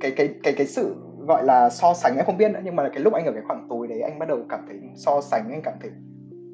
cái 0.00 0.10
cái 0.16 0.28
cái 0.42 0.52
cái 0.56 0.66
sự 0.66 0.96
gọi 1.18 1.44
là 1.44 1.70
so 1.70 1.94
sánh. 1.94 2.16
Em 2.16 2.24
không 2.26 2.38
biết 2.38 2.50
nữa, 2.50 2.60
nhưng 2.64 2.76
mà 2.76 2.88
cái 2.88 3.02
lúc 3.02 3.12
anh 3.12 3.24
ở 3.24 3.32
cái 3.32 3.42
khoảng 3.46 3.66
tối 3.70 3.86
đấy, 3.86 4.00
anh 4.00 4.18
bắt 4.18 4.28
đầu 4.28 4.38
cảm 4.48 4.64
thấy 4.68 4.76
so 4.96 5.20
sánh, 5.20 5.50
anh 5.50 5.62
cảm 5.62 5.74
thấy 5.80 5.90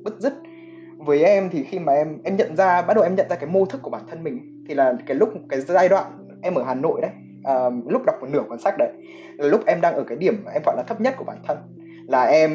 bứt 0.04 0.14
rứt. 0.18 0.34
Với 0.98 1.24
em 1.24 1.50
thì 1.50 1.64
khi 1.64 1.78
mà 1.78 1.92
em 1.92 2.18
em 2.24 2.36
nhận 2.36 2.56
ra 2.56 2.82
bắt 2.82 2.94
đầu 2.94 3.04
em 3.04 3.14
nhận 3.14 3.28
ra 3.30 3.36
cái 3.36 3.50
mô 3.50 3.64
thức 3.64 3.82
của 3.82 3.90
bản 3.90 4.02
thân 4.10 4.24
mình 4.24 4.64
thì 4.68 4.74
là 4.74 4.94
cái 5.06 5.16
lúc 5.16 5.28
cái 5.48 5.60
giai 5.60 5.88
đoạn 5.88 6.04
em 6.42 6.54
ở 6.54 6.64
Hà 6.64 6.74
Nội 6.74 7.00
đấy 7.00 7.10
uh, 7.66 7.92
lúc 7.92 8.02
đọc 8.06 8.14
một 8.20 8.26
nửa 8.30 8.42
cuốn 8.48 8.60
sách 8.60 8.74
đấy 8.78 8.92
là 9.38 9.48
lúc 9.48 9.66
em 9.66 9.80
đang 9.80 9.94
ở 9.94 10.04
cái 10.04 10.18
điểm 10.18 10.44
em 10.54 10.62
gọi 10.66 10.76
là 10.76 10.82
thấp 10.86 11.00
nhất 11.00 11.14
của 11.16 11.24
bản 11.24 11.38
thân. 11.46 11.58
Là 12.08 12.24
em 12.24 12.52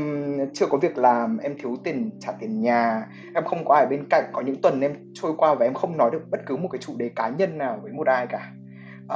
chưa 0.54 0.66
có 0.66 0.78
việc 0.78 0.98
làm 0.98 1.38
em 1.38 1.56
thiếu 1.58 1.76
tiền 1.84 2.10
trả 2.20 2.32
tiền 2.32 2.62
nhà 2.62 3.08
em 3.36 3.44
không 3.46 3.66
có 3.66 3.76
ai 3.76 3.86
bên 3.86 4.06
cạnh. 4.10 4.24
Có 4.34 4.42
những 4.42 4.62
tuần 4.62 4.82
em 4.82 4.96
trôi 5.14 5.34
qua 5.38 5.56
và 5.56 5.66
em 5.66 5.74
không 5.74 5.98
nói 5.98 6.10
được 6.12 6.22
bất 6.32 6.40
cứ 6.46 6.56
một 6.56 6.68
cái 6.72 6.80
chủ 6.80 6.94
đề 6.98 7.10
cá 7.16 7.30
nhân 7.30 7.58
nào 7.58 7.80
với 7.84 7.92
một 7.92 8.08
ai 8.08 8.28
cả. 8.28 8.52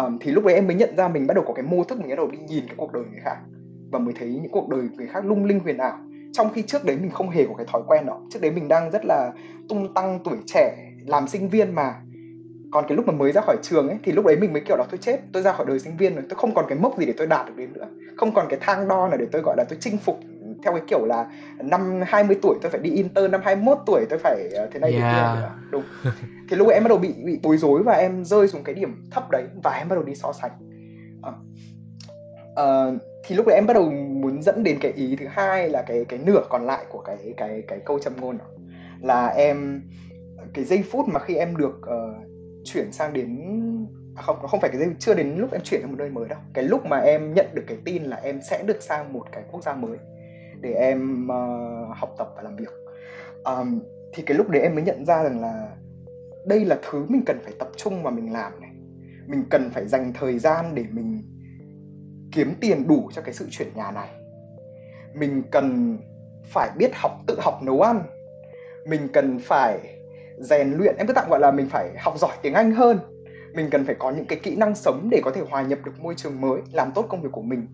Um, 0.03 0.17
thì 0.21 0.31
lúc 0.31 0.45
đấy 0.45 0.55
em 0.55 0.67
mới 0.67 0.75
nhận 0.75 0.95
ra 0.97 1.07
mình 1.07 1.27
bắt 1.27 1.33
đầu 1.33 1.43
có 1.47 1.53
cái 1.53 1.63
mô 1.63 1.83
thức 1.83 1.99
mình 1.99 2.09
bắt 2.09 2.15
đầu 2.15 2.27
đi 2.31 2.37
nhìn 2.37 2.67
cái 2.67 2.75
cuộc 2.77 2.93
đời 2.93 3.03
người 3.11 3.19
khác 3.23 3.37
và 3.91 3.99
mới 3.99 4.13
thấy 4.19 4.29
những 4.29 4.51
cuộc 4.51 4.69
đời 4.69 4.81
người 4.97 5.07
khác 5.07 5.25
lung 5.25 5.45
linh 5.45 5.59
huyền 5.59 5.77
ảo 5.77 5.97
trong 6.33 6.53
khi 6.53 6.61
trước 6.61 6.85
đấy 6.85 6.97
mình 7.01 7.11
không 7.11 7.29
hề 7.29 7.45
có 7.45 7.53
cái 7.57 7.65
thói 7.71 7.81
quen 7.87 8.05
đó. 8.05 8.19
Trước 8.31 8.41
đấy 8.41 8.51
mình 8.51 8.67
đang 8.67 8.91
rất 8.91 9.05
là 9.05 9.31
tung 9.69 9.93
tăng 9.93 10.19
tuổi 10.23 10.37
trẻ 10.45 10.91
làm 11.07 11.27
sinh 11.27 11.49
viên 11.49 11.75
mà. 11.75 11.95
Còn 12.71 12.85
cái 12.87 12.95
lúc 12.95 13.07
mà 13.07 13.13
mới 13.13 13.31
ra 13.31 13.41
khỏi 13.41 13.57
trường 13.61 13.87
ấy 13.87 13.97
thì 14.03 14.11
lúc 14.11 14.25
đấy 14.25 14.37
mình 14.41 14.53
mới 14.53 14.61
kiểu 14.61 14.77
là 14.77 14.85
tôi 14.91 14.97
chết 14.97 15.19
tôi 15.33 15.43
ra 15.43 15.53
khỏi 15.53 15.65
đời 15.65 15.79
sinh 15.79 15.97
viên 15.97 16.15
rồi 16.15 16.23
tôi 16.29 16.37
không 16.37 16.53
còn 16.53 16.65
cái 16.69 16.77
mốc 16.77 16.97
gì 16.97 17.05
để 17.05 17.13
tôi 17.17 17.27
đạt 17.27 17.45
được 17.47 17.53
đến 17.57 17.73
nữa. 17.73 17.87
Không 18.17 18.33
còn 18.33 18.45
cái 18.49 18.59
thang 18.61 18.87
đo 18.87 19.07
nào 19.07 19.17
để 19.17 19.25
tôi 19.31 19.41
gọi 19.41 19.55
là 19.57 19.63
tôi 19.69 19.77
chinh 19.81 19.97
phục 19.97 20.19
theo 20.63 20.73
cái 20.73 20.81
kiểu 20.87 21.05
là 21.05 21.25
năm 21.63 22.01
20 22.05 22.37
tuổi 22.41 22.57
tôi 22.61 22.71
phải 22.71 22.81
đi 22.81 22.89
intern 22.89 23.31
năm 23.31 23.41
21 23.43 23.77
tuổi 23.85 24.05
tôi 24.09 24.19
phải 24.19 24.49
ờ, 24.55 24.67
thế 24.71 24.79
này 24.79 24.91
yeah. 24.91 25.03
thế 25.35 25.41
kia. 25.41 25.49
Đúng. 25.71 25.83
Thì 26.49 26.55
lúc 26.55 26.67
ấy 26.67 26.73
em 26.73 26.83
bắt 26.83 26.89
đầu 26.89 26.97
bị 26.97 27.13
bị 27.23 27.39
bối 27.43 27.57
rối 27.57 27.83
và 27.83 27.93
em 27.93 28.25
rơi 28.25 28.47
xuống 28.47 28.63
cái 28.63 28.75
điểm 28.75 29.03
thấp 29.11 29.31
đấy 29.31 29.43
và 29.63 29.71
em 29.71 29.89
bắt 29.89 29.95
đầu 29.95 30.03
đi 30.03 30.15
so 30.15 30.33
sánh. 30.33 30.51
À. 31.21 31.31
Uh, 32.63 33.01
thì 33.23 33.35
lúc 33.35 33.47
đấy 33.47 33.55
em 33.55 33.67
bắt 33.67 33.73
đầu 33.73 33.91
muốn 33.91 34.41
dẫn 34.41 34.63
đến 34.63 34.77
cái 34.81 34.91
ý 34.91 35.15
thứ 35.15 35.25
hai 35.27 35.69
là 35.69 35.81
cái 35.81 36.05
cái 36.05 36.19
nửa 36.25 36.43
còn 36.49 36.65
lại 36.65 36.85
của 36.89 37.01
cái 37.01 37.33
cái 37.37 37.63
cái 37.67 37.79
câu 37.85 37.99
châm 37.99 38.13
ngôn 38.21 38.37
đó. 38.37 38.45
Là 39.01 39.27
em 39.27 39.81
cái 40.53 40.65
giây 40.65 40.83
phút 40.91 41.05
mà 41.07 41.19
khi 41.19 41.35
em 41.35 41.57
được 41.57 41.81
uh, 41.81 42.27
chuyển 42.63 42.91
sang 42.91 43.13
đến 43.13 43.39
à 44.15 44.21
không 44.21 44.37
nó 44.41 44.47
không 44.47 44.59
phải 44.59 44.69
cái 44.69 44.79
giây 44.79 44.89
chưa 44.99 45.13
đến 45.13 45.35
lúc 45.37 45.51
em 45.51 45.61
chuyển 45.63 45.81
sang 45.81 45.91
một 45.91 45.97
nơi 45.99 46.09
mới 46.09 46.27
đâu. 46.27 46.39
Cái 46.53 46.63
lúc 46.63 46.85
mà 46.85 46.97
em 46.97 47.33
nhận 47.33 47.45
được 47.53 47.63
cái 47.67 47.77
tin 47.85 48.03
là 48.03 48.17
em 48.17 48.39
sẽ 48.49 48.63
được 48.63 48.81
sang 48.81 49.13
một 49.13 49.23
cái 49.31 49.43
quốc 49.51 49.63
gia 49.63 49.73
mới 49.73 49.97
để 50.61 50.73
em 50.73 51.27
uh, 51.27 51.97
học 51.97 52.15
tập 52.17 52.27
và 52.35 52.41
làm 52.41 52.55
việc. 52.55 52.71
Um, 53.43 53.79
thì 54.13 54.23
cái 54.23 54.37
lúc 54.37 54.49
đấy 54.49 54.61
em 54.61 54.75
mới 54.75 54.83
nhận 54.83 55.05
ra 55.05 55.23
rằng 55.23 55.41
là 55.41 55.69
đây 56.47 56.65
là 56.65 56.77
thứ 56.89 57.05
mình 57.09 57.23
cần 57.25 57.39
phải 57.43 57.53
tập 57.59 57.69
trung 57.75 58.03
và 58.03 58.11
mình 58.11 58.33
làm 58.33 58.61
này. 58.61 58.71
Mình 59.27 59.43
cần 59.49 59.69
phải 59.69 59.87
dành 59.87 60.13
thời 60.13 60.39
gian 60.39 60.65
để 60.75 60.85
mình 60.91 61.21
kiếm 62.33 62.53
tiền 62.61 62.87
đủ 62.87 63.09
cho 63.13 63.21
cái 63.21 63.33
sự 63.33 63.47
chuyển 63.51 63.67
nhà 63.75 63.91
này. 63.91 64.09
Mình 65.13 65.43
cần 65.51 65.97
phải 66.45 66.69
biết 66.77 66.91
học, 66.93 67.11
tự 67.27 67.39
học 67.41 67.59
nấu 67.63 67.81
ăn. 67.81 68.03
Mình 68.87 69.07
cần 69.13 69.39
phải 69.39 69.79
rèn 70.39 70.71
luyện, 70.71 70.95
em 70.97 71.07
cứ 71.07 71.13
tạm 71.13 71.29
gọi 71.29 71.39
là 71.39 71.51
mình 71.51 71.69
phải 71.69 71.89
học 71.99 72.13
giỏi 72.17 72.31
tiếng 72.41 72.53
anh 72.53 72.71
hơn. 72.71 72.99
Mình 73.53 73.69
cần 73.69 73.85
phải 73.85 73.95
có 73.99 74.11
những 74.11 74.25
cái 74.25 74.39
kỹ 74.43 74.55
năng 74.55 74.75
sống 74.75 75.07
để 75.11 75.21
có 75.23 75.31
thể 75.31 75.41
hòa 75.49 75.61
nhập 75.61 75.79
được 75.85 75.99
môi 75.99 76.13
trường 76.17 76.41
mới, 76.41 76.61
làm 76.71 76.91
tốt 76.95 77.05
công 77.09 77.21
việc 77.21 77.29
của 77.31 77.41
mình. 77.41 77.67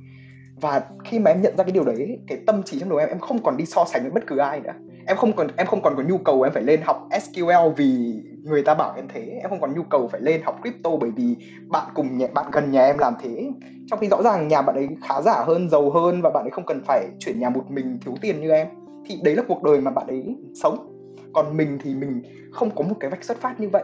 Và 0.61 0.81
khi 1.05 1.19
mà 1.19 1.31
em 1.31 1.41
nhận 1.41 1.57
ra 1.57 1.63
cái 1.63 1.71
điều 1.71 1.83
đấy, 1.83 2.19
cái 2.27 2.37
tâm 2.47 2.63
trí 2.63 2.79
trong 2.79 2.89
đầu 2.89 2.99
em 2.99 3.09
em 3.09 3.19
không 3.19 3.43
còn 3.43 3.57
đi 3.57 3.65
so 3.65 3.85
sánh 3.85 4.01
với 4.01 4.11
bất 4.11 4.27
cứ 4.27 4.37
ai 4.37 4.59
nữa 4.59 4.73
em 5.09 5.17
không 5.17 5.33
còn 5.33 5.47
em 5.57 5.67
không 5.67 5.81
còn 5.81 5.95
có 5.97 6.03
nhu 6.03 6.17
cầu, 6.17 6.41
em 6.41 6.53
phải 6.53 6.63
lên 6.63 6.81
học 6.81 7.07
SQL 7.11 7.69
vì 7.69 8.21
người 8.43 8.63
ta 8.63 8.73
bảo 8.73 8.93
em 8.95 9.05
thế. 9.13 9.39
Em 9.41 9.49
không 9.49 9.61
còn 9.61 9.75
nhu 9.75 9.83
cầu 9.83 10.07
phải 10.07 10.21
lên 10.21 10.41
học 10.41 10.59
crypto 10.61 10.89
bởi 11.01 11.11
vì 11.15 11.35
bạn 11.67 11.85
cùng 11.95 12.17
nhà 12.17 12.27
bạn 12.33 12.45
gần 12.51 12.71
nhà 12.71 12.85
em 12.85 12.97
làm 12.97 13.13
thế. 13.21 13.51
Trong 13.87 13.99
khi 13.99 14.07
rõ 14.07 14.21
ràng 14.23 14.47
nhà 14.47 14.61
bạn 14.61 14.75
ấy 14.75 14.87
khá 15.01 15.21
giả 15.21 15.43
hơn, 15.47 15.69
giàu 15.69 15.89
hơn 15.89 16.21
và 16.21 16.29
bạn 16.29 16.45
ấy 16.45 16.51
không 16.51 16.65
cần 16.65 16.81
phải 16.85 17.07
chuyển 17.19 17.39
nhà 17.39 17.49
một 17.49 17.63
mình 17.69 17.97
thiếu 18.05 18.15
tiền 18.21 18.41
như 18.41 18.51
em, 18.51 18.67
thì 19.05 19.19
đấy 19.23 19.35
là 19.35 19.43
cuộc 19.47 19.63
đời 19.63 19.81
mà 19.81 19.91
bạn 19.91 20.07
ấy 20.07 20.37
sống. 20.53 20.95
Còn 21.33 21.57
mình 21.57 21.77
thì 21.83 21.95
mình 21.95 22.21
không 22.51 22.75
có 22.75 22.83
một 22.83 22.95
cái 22.99 23.09
vạch 23.09 23.23
xuất 23.23 23.37
phát 23.37 23.59
như 23.59 23.69
vậy. 23.69 23.83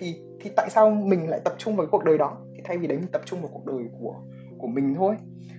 Thì 0.00 0.14
thì 0.40 0.50
tại 0.56 0.70
sao 0.70 0.90
mình 0.90 1.30
lại 1.30 1.40
tập 1.44 1.54
trung 1.58 1.76
vào 1.76 1.86
cái 1.86 1.90
cuộc 1.90 2.04
đời 2.04 2.18
đó? 2.18 2.36
Thì 2.56 2.62
thay 2.64 2.78
vì 2.78 2.86
đấy, 2.86 2.98
mình 2.98 3.10
tập 3.12 3.22
trung 3.24 3.40
vào 3.40 3.50
cuộc 3.52 3.66
đời 3.66 3.84
của 4.00 4.14
của 4.64 4.70
mình 4.70 4.94
thôi 4.94 5.14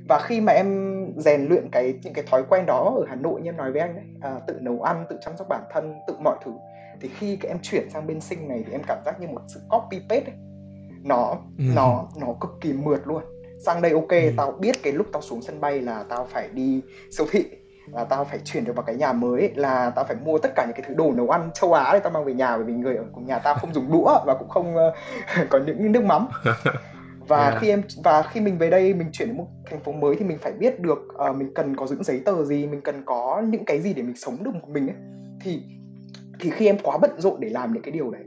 và 0.09 0.19
khi 0.19 0.41
mà 0.41 0.53
em 0.53 0.95
rèn 1.17 1.45
luyện 1.45 1.69
cái 1.71 1.93
những 2.03 2.13
cái 2.13 2.23
thói 2.31 2.43
quen 2.49 2.65
đó 2.65 2.93
ở 2.97 3.05
Hà 3.09 3.15
Nội 3.15 3.41
như 3.41 3.49
em 3.49 3.57
nói 3.57 3.71
với 3.71 3.81
anh 3.81 3.95
đấy 3.95 4.05
à, 4.21 4.39
tự 4.47 4.59
nấu 4.61 4.81
ăn 4.81 5.05
tự 5.09 5.17
chăm 5.25 5.37
sóc 5.37 5.47
bản 5.49 5.63
thân 5.73 5.93
tự 6.07 6.13
mọi 6.23 6.37
thứ 6.45 6.51
thì 7.01 7.09
khi 7.17 7.35
cái 7.35 7.51
em 7.51 7.59
chuyển 7.61 7.89
sang 7.89 8.07
bên 8.07 8.21
sinh 8.21 8.47
này 8.47 8.63
thì 8.65 8.71
em 8.71 8.81
cảm 8.87 8.97
giác 9.05 9.21
như 9.21 9.27
một 9.27 9.41
sự 9.47 9.59
copy 9.69 9.99
paste 10.09 10.31
ấy. 10.31 10.35
nó 11.03 11.37
ừ. 11.57 11.63
nó 11.75 12.07
nó 12.21 12.27
cực 12.41 12.51
kỳ 12.61 12.73
mượt 12.73 13.07
luôn 13.07 13.23
sang 13.65 13.81
đây 13.81 13.91
ok 13.91 14.09
ừ. 14.09 14.31
tao 14.37 14.51
biết 14.51 14.75
cái 14.83 14.93
lúc 14.93 15.07
tao 15.13 15.21
xuống 15.21 15.41
sân 15.41 15.61
bay 15.61 15.81
là 15.81 16.03
tao 16.09 16.25
phải 16.25 16.49
đi 16.53 16.81
siêu 17.17 17.27
thị 17.31 17.45
là 17.93 18.03
tao 18.03 18.25
phải 18.25 18.39
chuyển 18.45 18.65
được 18.65 18.75
vào 18.75 18.83
cái 18.83 18.95
nhà 18.95 19.13
mới 19.13 19.51
là 19.55 19.89
tao 19.89 20.05
phải 20.05 20.17
mua 20.25 20.37
tất 20.37 20.49
cả 20.55 20.65
những 20.65 20.75
cái 20.75 20.85
thứ 20.87 20.93
đồ 20.93 21.11
nấu 21.11 21.29
ăn 21.29 21.49
châu 21.53 21.73
Á 21.73 21.89
để 21.93 21.99
tao 21.99 22.11
mang 22.11 22.25
về 22.25 22.33
nhà 22.33 22.57
bởi 22.57 22.65
vì 22.65 22.73
người 22.73 22.95
ở 22.95 23.03
cùng 23.13 23.25
nhà 23.25 23.39
tao 23.39 23.55
không 23.55 23.73
dùng 23.73 23.91
đũa 23.91 24.19
và 24.25 24.35
cũng 24.39 24.49
không 24.49 24.75
uh, 24.75 24.93
có 25.49 25.59
những 25.65 25.91
nước 25.91 26.03
mắm 26.03 26.27
và 27.27 27.49
yeah. 27.49 27.61
khi 27.61 27.69
em 27.69 27.81
và 28.03 28.21
khi 28.21 28.41
mình 28.41 28.57
về 28.57 28.69
đây 28.69 28.93
mình 28.93 29.07
chuyển 29.11 29.27
đến 29.27 29.37
một 29.37 29.47
thành 29.65 29.79
phố 29.79 29.91
mới 29.91 30.15
thì 30.15 30.25
mình 30.25 30.37
phải 30.41 30.51
biết 30.51 30.79
được 30.79 31.07
uh, 31.29 31.35
mình 31.35 31.53
cần 31.53 31.75
có 31.75 31.87
những 31.89 32.03
giấy 32.03 32.21
tờ 32.25 32.45
gì 32.45 32.67
mình 32.67 32.81
cần 32.81 33.01
có 33.05 33.43
những 33.49 33.65
cái 33.65 33.81
gì 33.81 33.93
để 33.93 34.03
mình 34.03 34.15
sống 34.15 34.43
được 34.43 34.51
một 34.53 34.69
mình 34.69 34.87
ấy 34.87 34.95
thì 35.41 35.61
thì 36.39 36.49
khi 36.49 36.65
em 36.65 36.77
quá 36.83 36.97
bận 36.97 37.11
rộn 37.17 37.39
để 37.39 37.49
làm 37.49 37.73
những 37.73 37.83
cái 37.83 37.91
điều 37.91 38.11
đấy 38.11 38.23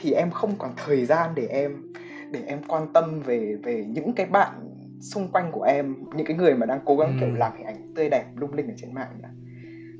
thì 0.00 0.12
em 0.12 0.30
không 0.30 0.54
còn 0.58 0.70
thời 0.86 1.04
gian 1.04 1.30
để 1.34 1.46
em 1.46 1.92
để 2.30 2.40
em 2.46 2.58
quan 2.68 2.92
tâm 2.92 3.20
về 3.20 3.56
về 3.62 3.84
những 3.88 4.12
cái 4.12 4.26
bạn 4.26 4.52
xung 5.00 5.32
quanh 5.32 5.52
của 5.52 5.62
em 5.62 5.94
những 6.14 6.26
cái 6.26 6.36
người 6.36 6.54
mà 6.54 6.66
đang 6.66 6.80
cố 6.84 6.96
gắng 6.96 7.08
ừ. 7.08 7.16
kiểu 7.20 7.34
làm 7.34 7.52
hình 7.56 7.66
ảnh 7.66 7.94
tươi 7.94 8.08
đẹp 8.10 8.24
lung 8.36 8.54
linh 8.54 8.68
ở 8.68 8.74
trên 8.76 8.94
mạng 8.94 9.08
nữa 9.22 9.28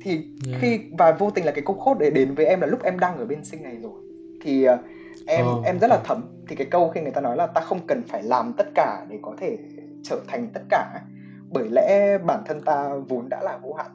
thì 0.01 0.11
yeah. 0.47 0.61
khi 0.61 0.79
và 0.97 1.11
vô 1.11 1.29
tình 1.29 1.45
là 1.45 1.51
cái 1.51 1.63
câu 1.65 1.75
khốt 1.75 1.97
để 1.99 2.09
đến 2.09 2.35
với 2.35 2.45
em 2.45 2.61
là 2.61 2.67
lúc 2.67 2.83
em 2.83 2.99
đang 2.99 3.17
ở 3.17 3.25
bên 3.25 3.43
sinh 3.43 3.63
này 3.63 3.77
rồi 3.81 4.01
thì 4.41 4.67
uh, 4.69 4.79
em 5.27 5.45
oh. 5.47 5.65
em 5.65 5.79
rất 5.79 5.87
là 5.87 5.99
thấm. 6.03 6.45
Thì 6.47 6.55
cái 6.55 6.67
câu 6.71 6.89
khi 6.89 7.01
người 7.01 7.11
ta 7.11 7.21
nói 7.21 7.37
là 7.37 7.47
ta 7.47 7.61
không 7.61 7.87
cần 7.87 8.03
phải 8.07 8.23
làm 8.23 8.53
tất 8.57 8.67
cả 8.75 9.05
để 9.09 9.19
có 9.21 9.35
thể 9.37 9.57
trở 10.03 10.19
thành 10.27 10.47
tất 10.53 10.61
cả. 10.69 11.01
Bởi 11.49 11.69
lẽ 11.71 12.17
bản 12.17 12.43
thân 12.45 12.61
ta 12.61 12.89
vốn 13.07 13.29
đã 13.29 13.41
là 13.41 13.57
vô 13.57 13.73
hạn 13.73 13.91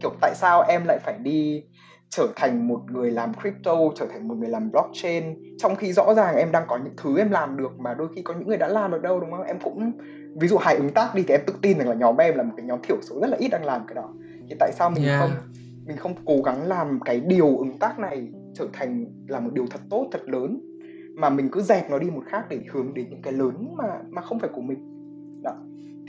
kiểu 0.00 0.10
tại 0.20 0.34
sao 0.34 0.62
em 0.62 0.84
lại 0.86 0.98
phải 0.98 1.14
đi 1.18 1.64
trở 2.08 2.28
thành 2.36 2.68
một 2.68 2.80
người 2.90 3.10
làm 3.10 3.32
crypto 3.34 3.76
trở 3.96 4.06
thành 4.06 4.28
một 4.28 4.34
người 4.34 4.48
làm 4.48 4.70
blockchain 4.70 5.24
trong 5.58 5.76
khi 5.76 5.92
rõ 5.92 6.14
ràng 6.14 6.36
em 6.36 6.52
đang 6.52 6.64
có 6.68 6.78
những 6.84 6.94
thứ 6.96 7.18
em 7.18 7.30
làm 7.30 7.56
được 7.56 7.78
mà 7.78 7.94
đôi 7.94 8.08
khi 8.14 8.22
có 8.22 8.34
những 8.34 8.48
người 8.48 8.56
đã 8.56 8.68
làm 8.68 8.90
được 8.90 9.02
đâu 9.02 9.20
đúng 9.20 9.30
không? 9.30 9.42
Em 9.42 9.58
cũng 9.62 9.92
ví 10.40 10.48
dụ 10.48 10.56
hài 10.56 10.76
ứng 10.76 10.92
tác 10.92 11.14
đi 11.14 11.24
thì 11.28 11.34
em 11.34 11.40
tự 11.46 11.54
tin 11.62 11.78
rằng 11.78 11.88
là 11.88 11.94
nhóm 11.94 12.16
em 12.16 12.36
là 12.36 12.42
một 12.42 12.52
cái 12.56 12.66
nhóm 12.66 12.78
thiểu 12.82 12.96
số 13.02 13.20
rất 13.20 13.26
là 13.30 13.36
ít 13.36 13.48
đang 13.48 13.64
làm 13.64 13.86
cái 13.86 13.94
đó. 13.94 14.08
Thì 14.48 14.56
tại 14.60 14.72
sao 14.72 14.90
mình 14.90 15.04
yeah. 15.04 15.20
không 15.20 15.30
mình 15.86 15.96
không 15.96 16.14
cố 16.24 16.42
gắng 16.44 16.62
làm 16.62 17.00
cái 17.04 17.20
điều 17.20 17.58
ứng 17.58 17.78
tác 17.78 17.98
này 17.98 18.28
trở 18.54 18.66
thành 18.72 19.06
là 19.28 19.40
một 19.40 19.50
điều 19.52 19.66
thật 19.70 19.80
tốt 19.90 20.08
thật 20.12 20.28
lớn 20.28 20.60
mà 21.14 21.30
mình 21.30 21.48
cứ 21.52 21.60
dẹp 21.60 21.90
nó 21.90 21.98
đi 21.98 22.10
một 22.10 22.22
khác 22.26 22.46
để 22.48 22.60
hướng 22.70 22.94
đến 22.94 23.06
những 23.10 23.22
cái 23.22 23.32
lớn 23.32 23.74
mà 23.76 24.00
mà 24.10 24.22
không 24.22 24.38
phải 24.38 24.50
của 24.54 24.60
mình. 24.60 24.78
Đó. 25.42 25.52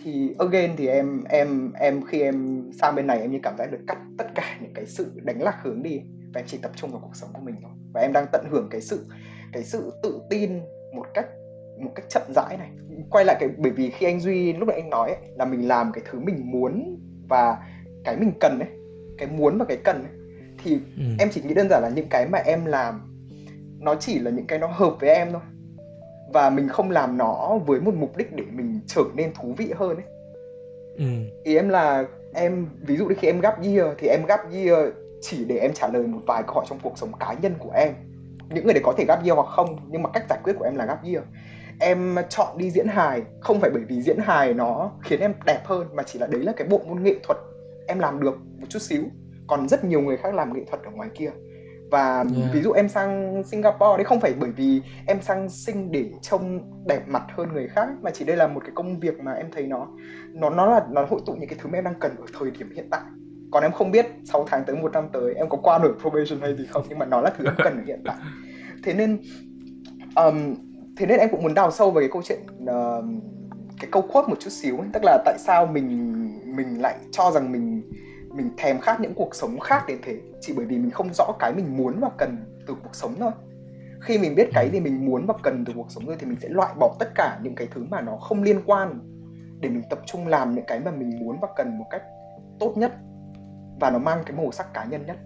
Thì 0.04 0.36
again 0.40 0.72
thì 0.78 0.88
em 0.88 1.24
em 1.30 1.72
em 1.74 2.02
khi 2.08 2.22
em 2.22 2.64
sang 2.82 2.96
bên 2.96 3.08
này 3.08 3.22
em 3.22 3.32
như 3.32 3.40
cảm 3.44 3.58
giác 3.58 3.72
được 3.72 3.80
cắt 3.88 3.98
tất 4.18 4.28
cả 4.36 4.58
những 4.62 4.74
cái 4.74 4.86
sự 4.86 5.12
đánh 5.24 5.42
lạc 5.42 5.60
hướng 5.64 5.84
đi 5.84 6.02
và 6.34 6.42
em 6.42 6.46
chỉ 6.48 6.58
tập 6.58 6.72
trung 6.76 6.92
vào 6.92 7.02
cuộc 7.04 7.16
sống 7.16 7.30
của 7.34 7.42
mình 7.42 7.56
thôi. 7.62 7.72
Và 7.94 8.02
em 8.02 8.14
đang 8.14 8.26
tận 8.32 8.46
hưởng 8.50 8.68
cái 8.72 8.82
sự 8.82 9.06
cái 9.54 9.64
sự 9.64 9.92
tự 10.04 10.22
tin 10.30 10.60
một 10.96 11.06
cách 11.14 11.28
một 11.84 11.92
cách 11.96 12.06
chậm 12.10 12.24
rãi 12.36 12.58
này. 12.58 12.72
Quay 13.10 13.26
lại 13.26 13.38
cái 13.40 13.50
bởi 13.58 13.72
vì 13.72 13.90
khi 13.90 14.06
anh 14.06 14.20
duy 14.20 14.54
lúc 14.54 14.68
nãy 14.68 14.80
anh 14.82 14.90
nói 14.90 15.10
ấy, 15.10 15.32
là 15.36 15.46
mình 15.46 15.68
làm 15.68 15.92
cái 15.92 16.04
thứ 16.12 16.20
mình 16.20 16.52
muốn 16.52 17.00
và 17.30 17.58
cái 18.04 18.18
mình 18.18 18.32
cần 18.40 18.60
ấy 18.60 18.77
cái 19.18 19.28
muốn 19.28 19.58
và 19.58 19.66
cái 19.66 19.78
cần 19.78 20.04
ấy, 20.04 20.14
thì 20.64 20.80
ừ. 20.98 21.04
em 21.20 21.30
chỉ 21.32 21.42
nghĩ 21.42 21.54
đơn 21.54 21.68
giản 21.70 21.84
là 21.84 21.90
những 21.90 22.08
cái 22.10 22.28
mà 22.32 22.38
em 22.38 22.66
làm 22.66 23.02
nó 23.80 23.96
chỉ 23.96 24.20
là 24.20 24.32
những 24.32 24.48
cái 24.48 24.60
nó 24.60 24.68
hợp 24.68 24.96
với 25.00 25.10
em 25.10 25.32
thôi 25.32 25.42
và 26.34 26.50
mình 26.50 26.70
không 26.70 26.92
làm 26.92 27.18
nó 27.18 27.58
với 27.66 27.80
một 27.80 27.94
mục 27.94 28.18
đích 28.18 28.36
để 28.36 28.44
mình 28.52 28.80
trở 28.88 29.02
nên 29.16 29.34
thú 29.34 29.54
vị 29.58 29.74
hơn 29.76 29.96
ấy 29.96 30.06
ừ. 30.98 31.06
ý 31.44 31.56
em 31.56 31.70
là 31.70 32.06
em 32.34 32.68
ví 32.82 32.98
dụ 32.98 33.06
như 33.06 33.16
khi 33.20 33.28
em 33.28 33.40
gap 33.40 33.64
year 33.64 33.88
thì 33.98 34.08
em 34.08 34.26
gap 34.28 34.52
year 34.52 34.78
chỉ 35.22 35.46
để 35.46 35.58
em 35.58 35.74
trả 35.74 35.88
lời 35.88 36.08
một 36.08 36.20
vài 36.28 36.44
câu 36.44 36.56
hỏi 36.56 36.66
trong 36.70 36.80
cuộc 36.84 36.98
sống 36.98 37.12
cá 37.20 37.36
nhân 37.42 37.54
của 37.60 37.72
em 37.72 37.94
những 38.50 38.66
người 38.66 38.74
đấy 38.74 38.84
có 38.86 38.94
thể 38.98 39.06
gap 39.08 39.24
year 39.24 39.36
hoặc 39.36 39.48
không 39.48 39.80
nhưng 39.88 40.04
mà 40.04 40.10
cách 40.14 40.26
giải 40.30 40.40
quyết 40.44 40.54
của 40.60 40.66
em 40.66 40.76
là 40.76 40.86
gap 40.86 41.04
year 41.04 41.24
em 41.80 42.16
chọn 42.30 42.58
đi 42.58 42.72
diễn 42.72 42.88
hài 42.88 43.22
không 43.40 43.60
phải 43.60 43.70
bởi 43.74 43.84
vì 43.88 44.02
diễn 44.02 44.18
hài 44.20 44.54
nó 44.54 44.92
khiến 45.04 45.20
em 45.20 45.34
đẹp 45.46 45.62
hơn 45.66 45.88
mà 45.96 46.04
chỉ 46.04 46.20
là 46.20 46.28
đấy 46.28 46.42
là 46.42 46.54
cái 46.58 46.68
bộ 46.68 46.82
môn 46.88 47.04
nghệ 47.04 47.16
thuật 47.24 47.38
em 47.88 48.00
làm 48.00 48.20
được 48.20 48.36
một 48.60 48.68
chút 48.70 48.82
xíu 48.82 49.04
còn 49.48 49.68
rất 49.68 49.84
nhiều 49.84 50.02
người 50.02 50.18
khác 50.18 50.34
làm 50.34 50.54
nghệ 50.54 50.64
thuật 50.70 50.84
ở 50.84 50.92
ngoài 50.92 51.10
kia 51.16 51.32
và 51.92 52.26
yeah. 52.38 52.54
ví 52.54 52.62
dụ 52.62 52.72
em 52.72 52.90
sang 52.90 53.44
Singapore 53.44 53.98
đấy 53.98 54.04
không 54.04 54.20
phải 54.20 54.34
bởi 54.40 54.52
vì 54.52 54.82
em 55.08 55.22
sang 55.22 55.50
sinh 55.50 55.92
để 55.92 56.06
trông 56.22 56.60
đẹp 56.88 57.08
mặt 57.08 57.24
hơn 57.30 57.54
người 57.54 57.68
khác 57.68 57.90
mà 58.02 58.12
chỉ 58.12 58.26
đây 58.26 58.38
là 58.38 58.48
một 58.48 58.60
cái 58.64 58.72
công 58.76 59.00
việc 59.00 59.20
mà 59.20 59.34
em 59.34 59.48
thấy 59.52 59.68
nó 59.68 59.88
nó 60.34 60.50
nó 60.50 60.66
là 60.66 60.86
nó 60.92 61.06
hội 61.10 61.20
tụ 61.26 61.34
những 61.34 61.50
cái 61.50 61.60
thứ 61.62 61.70
mà 61.70 61.78
em 61.78 61.84
đang 61.84 62.00
cần 62.00 62.16
ở 62.18 62.26
thời 62.40 62.52
điểm 62.52 62.72
hiện 62.76 62.88
tại 62.92 63.02
còn 63.52 63.64
em 63.64 63.72
không 63.72 63.92
biết 63.92 64.06
6 64.26 64.46
tháng 64.48 64.64
tới 64.66 64.76
một 64.76 64.92
năm 64.92 65.08
tới 65.14 65.34
em 65.34 65.50
có 65.50 65.58
qua 65.58 65.80
nổi 65.80 65.94
probation 66.02 66.42
hay 66.42 66.58
gì 66.58 66.66
không 66.70 66.84
nhưng 66.90 67.00
mà 67.00 67.06
nó 67.06 67.22
là 67.22 67.32
thứ 67.38 67.46
em 67.46 67.54
cần 67.58 67.78
ở 67.78 67.84
hiện 67.88 68.02
tại 68.06 68.16
thế 68.84 68.94
nên 68.94 69.22
um, 70.16 70.56
thế 70.98 71.06
nên 71.06 71.20
em 71.20 71.30
cũng 71.30 71.44
muốn 71.44 71.54
đào 71.54 71.72
sâu 71.72 71.92
về 71.92 72.02
cái 72.02 72.10
câu 72.14 72.22
chuyện 72.26 72.40
uh, 72.64 73.06
cái 73.80 73.90
câu 73.92 74.02
quote 74.02 74.28
một 74.28 74.40
chút 74.40 74.50
xíu 74.50 74.78
ấy. 74.78 74.88
tức 74.94 75.04
là 75.04 75.18
tại 75.26 75.38
sao 75.40 75.66
mình 75.66 76.14
mình 76.58 76.82
lại 76.82 76.96
cho 77.12 77.32
rằng 77.32 77.52
mình 77.52 77.92
mình 78.34 78.50
thèm 78.58 78.80
khát 78.80 79.00
những 79.02 79.14
cuộc 79.14 79.36
sống 79.36 79.60
khác 79.60 79.84
đến 79.88 79.98
thế 80.04 80.18
chỉ 80.42 80.54
bởi 80.58 80.66
vì 80.66 80.78
mình 80.78 80.92
không 80.92 81.14
rõ 81.14 81.32
cái 81.40 81.54
mình 81.54 81.78
muốn 81.78 82.00
và 82.00 82.10
cần 82.18 82.38
từ 82.68 82.76
cuộc 82.84 82.96
sống 82.96 83.16
thôi 83.20 83.32
khi 84.02 84.18
mình 84.18 84.36
biết 84.36 84.50
cái 84.54 84.66
ừ. 84.66 84.72
gì 84.72 84.80
mình 84.80 85.06
muốn 85.06 85.26
và 85.26 85.34
cần 85.44 85.66
từ 85.66 85.74
cuộc 85.76 85.92
sống 85.92 86.06
rồi 86.06 86.16
thì 86.20 86.28
mình 86.28 86.38
sẽ 86.42 86.50
loại 86.50 86.74
bỏ 86.80 86.96
tất 87.00 87.10
cả 87.16 87.40
những 87.44 87.56
cái 87.56 87.68
thứ 87.72 87.84
mà 87.90 88.02
nó 88.02 88.18
không 88.18 88.44
liên 88.44 88.62
quan 88.66 89.00
để 89.60 89.70
mình 89.70 89.82
tập 89.90 90.00
trung 90.06 90.28
làm 90.28 90.56
những 90.56 90.66
cái 90.68 90.80
mà 90.80 90.92
mình 90.92 91.20
muốn 91.20 91.40
và 91.42 91.48
cần 91.56 91.78
một 91.78 91.86
cách 91.90 92.02
tốt 92.60 92.74
nhất 92.78 92.94
và 93.80 93.92
nó 93.92 94.00
mang 94.00 94.24
cái 94.26 94.38
màu 94.38 94.52
sắc 94.52 94.74
cá 94.74 94.86
nhân 94.86 95.06
nhất 95.06 95.18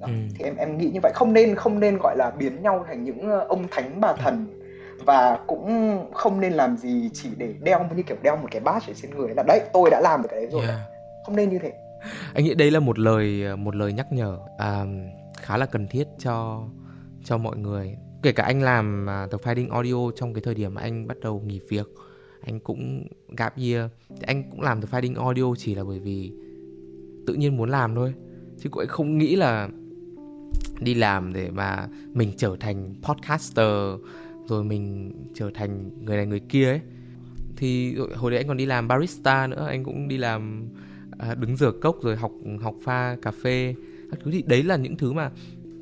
Đó. 0.00 0.06
Ừ. 0.06 0.12
thì 0.34 0.44
em 0.44 0.56
em 0.56 0.78
nghĩ 0.78 0.90
như 0.90 1.00
vậy 1.02 1.12
không 1.14 1.32
nên 1.32 1.54
không 1.54 1.80
nên 1.80 1.98
gọi 2.02 2.16
là 2.16 2.30
biến 2.30 2.62
nhau 2.62 2.84
thành 2.88 3.04
những 3.04 3.30
ờ, 3.30 3.46
ông 3.48 3.66
thánh 3.70 4.00
bà 4.00 4.12
thần 4.12 4.57
và 5.04 5.38
cũng 5.46 5.98
không 6.14 6.40
nên 6.40 6.52
làm 6.52 6.76
gì 6.76 7.10
chỉ 7.12 7.28
để 7.36 7.54
đeo 7.62 7.88
như 7.96 8.02
kiểu 8.02 8.16
đeo 8.22 8.36
một 8.36 8.48
cái 8.50 8.60
badge 8.60 8.92
ở 8.92 8.94
trên 9.02 9.10
người 9.10 9.34
là 9.36 9.42
đấy 9.46 9.60
tôi 9.72 9.90
đã 9.90 10.00
làm 10.00 10.22
được 10.22 10.28
cái 10.30 10.40
đấy 10.40 10.48
rồi. 10.52 10.62
Yeah. 10.62 10.80
không 11.26 11.36
nên 11.36 11.50
như 11.50 11.58
thế. 11.58 11.72
Anh 12.34 12.44
nghĩ 12.44 12.54
đây 12.54 12.70
là 12.70 12.80
một 12.80 12.98
lời 12.98 13.56
một 13.56 13.76
lời 13.76 13.92
nhắc 13.92 14.12
nhở 14.12 14.38
à, 14.58 14.84
khá 15.36 15.56
là 15.56 15.66
cần 15.66 15.86
thiết 15.88 16.08
cho 16.18 16.62
cho 17.24 17.38
mọi 17.38 17.56
người. 17.56 17.96
Kể 18.22 18.32
cả 18.32 18.44
anh 18.44 18.62
làm 18.62 19.06
uh, 19.24 19.30
The 19.30 19.38
Finding 19.38 19.72
Audio 19.72 20.10
trong 20.16 20.34
cái 20.34 20.42
thời 20.44 20.54
điểm 20.54 20.74
mà 20.74 20.80
anh 20.80 21.06
bắt 21.06 21.16
đầu 21.20 21.42
nghỉ 21.46 21.60
việc 21.68 21.86
anh 22.40 22.60
cũng 22.60 23.06
gap 23.36 23.56
year. 23.56 23.90
Anh 24.26 24.50
cũng 24.50 24.60
làm 24.60 24.80
The 24.80 24.88
Finding 24.90 25.22
Audio 25.22 25.44
chỉ 25.58 25.74
là 25.74 25.84
bởi 25.84 25.98
vì 25.98 26.32
tự 27.26 27.34
nhiên 27.34 27.56
muốn 27.56 27.70
làm 27.70 27.94
thôi. 27.94 28.14
Chứ 28.58 28.68
cũng 28.70 28.86
không 28.88 29.18
nghĩ 29.18 29.36
là 29.36 29.68
đi 30.80 30.94
làm 30.94 31.32
để 31.32 31.50
mà 31.50 31.88
mình 32.12 32.32
trở 32.36 32.56
thành 32.60 32.94
podcaster 33.02 33.74
rồi 34.48 34.64
mình 34.64 35.12
trở 35.34 35.50
thành 35.54 35.90
người 36.04 36.16
này 36.16 36.26
người 36.26 36.40
kia 36.40 36.68
ấy. 36.68 36.80
Thì 37.56 37.96
hồi 38.16 38.30
đấy 38.30 38.40
anh 38.40 38.48
còn 38.48 38.56
đi 38.56 38.66
làm 38.66 38.88
barista 38.88 39.46
nữa 39.46 39.66
anh 39.68 39.84
cũng 39.84 40.08
đi 40.08 40.16
làm 40.16 40.68
à, 41.18 41.34
đứng 41.34 41.56
rửa 41.56 41.72
cốc 41.80 41.96
rồi 42.02 42.16
học 42.16 42.32
học 42.60 42.74
pha 42.82 43.16
cà 43.22 43.30
phê. 43.30 43.74
Các 44.10 44.20
thứ 44.24 44.30
thì 44.30 44.42
đấy 44.46 44.62
là 44.62 44.76
những 44.76 44.96
thứ 44.96 45.12
mà 45.12 45.30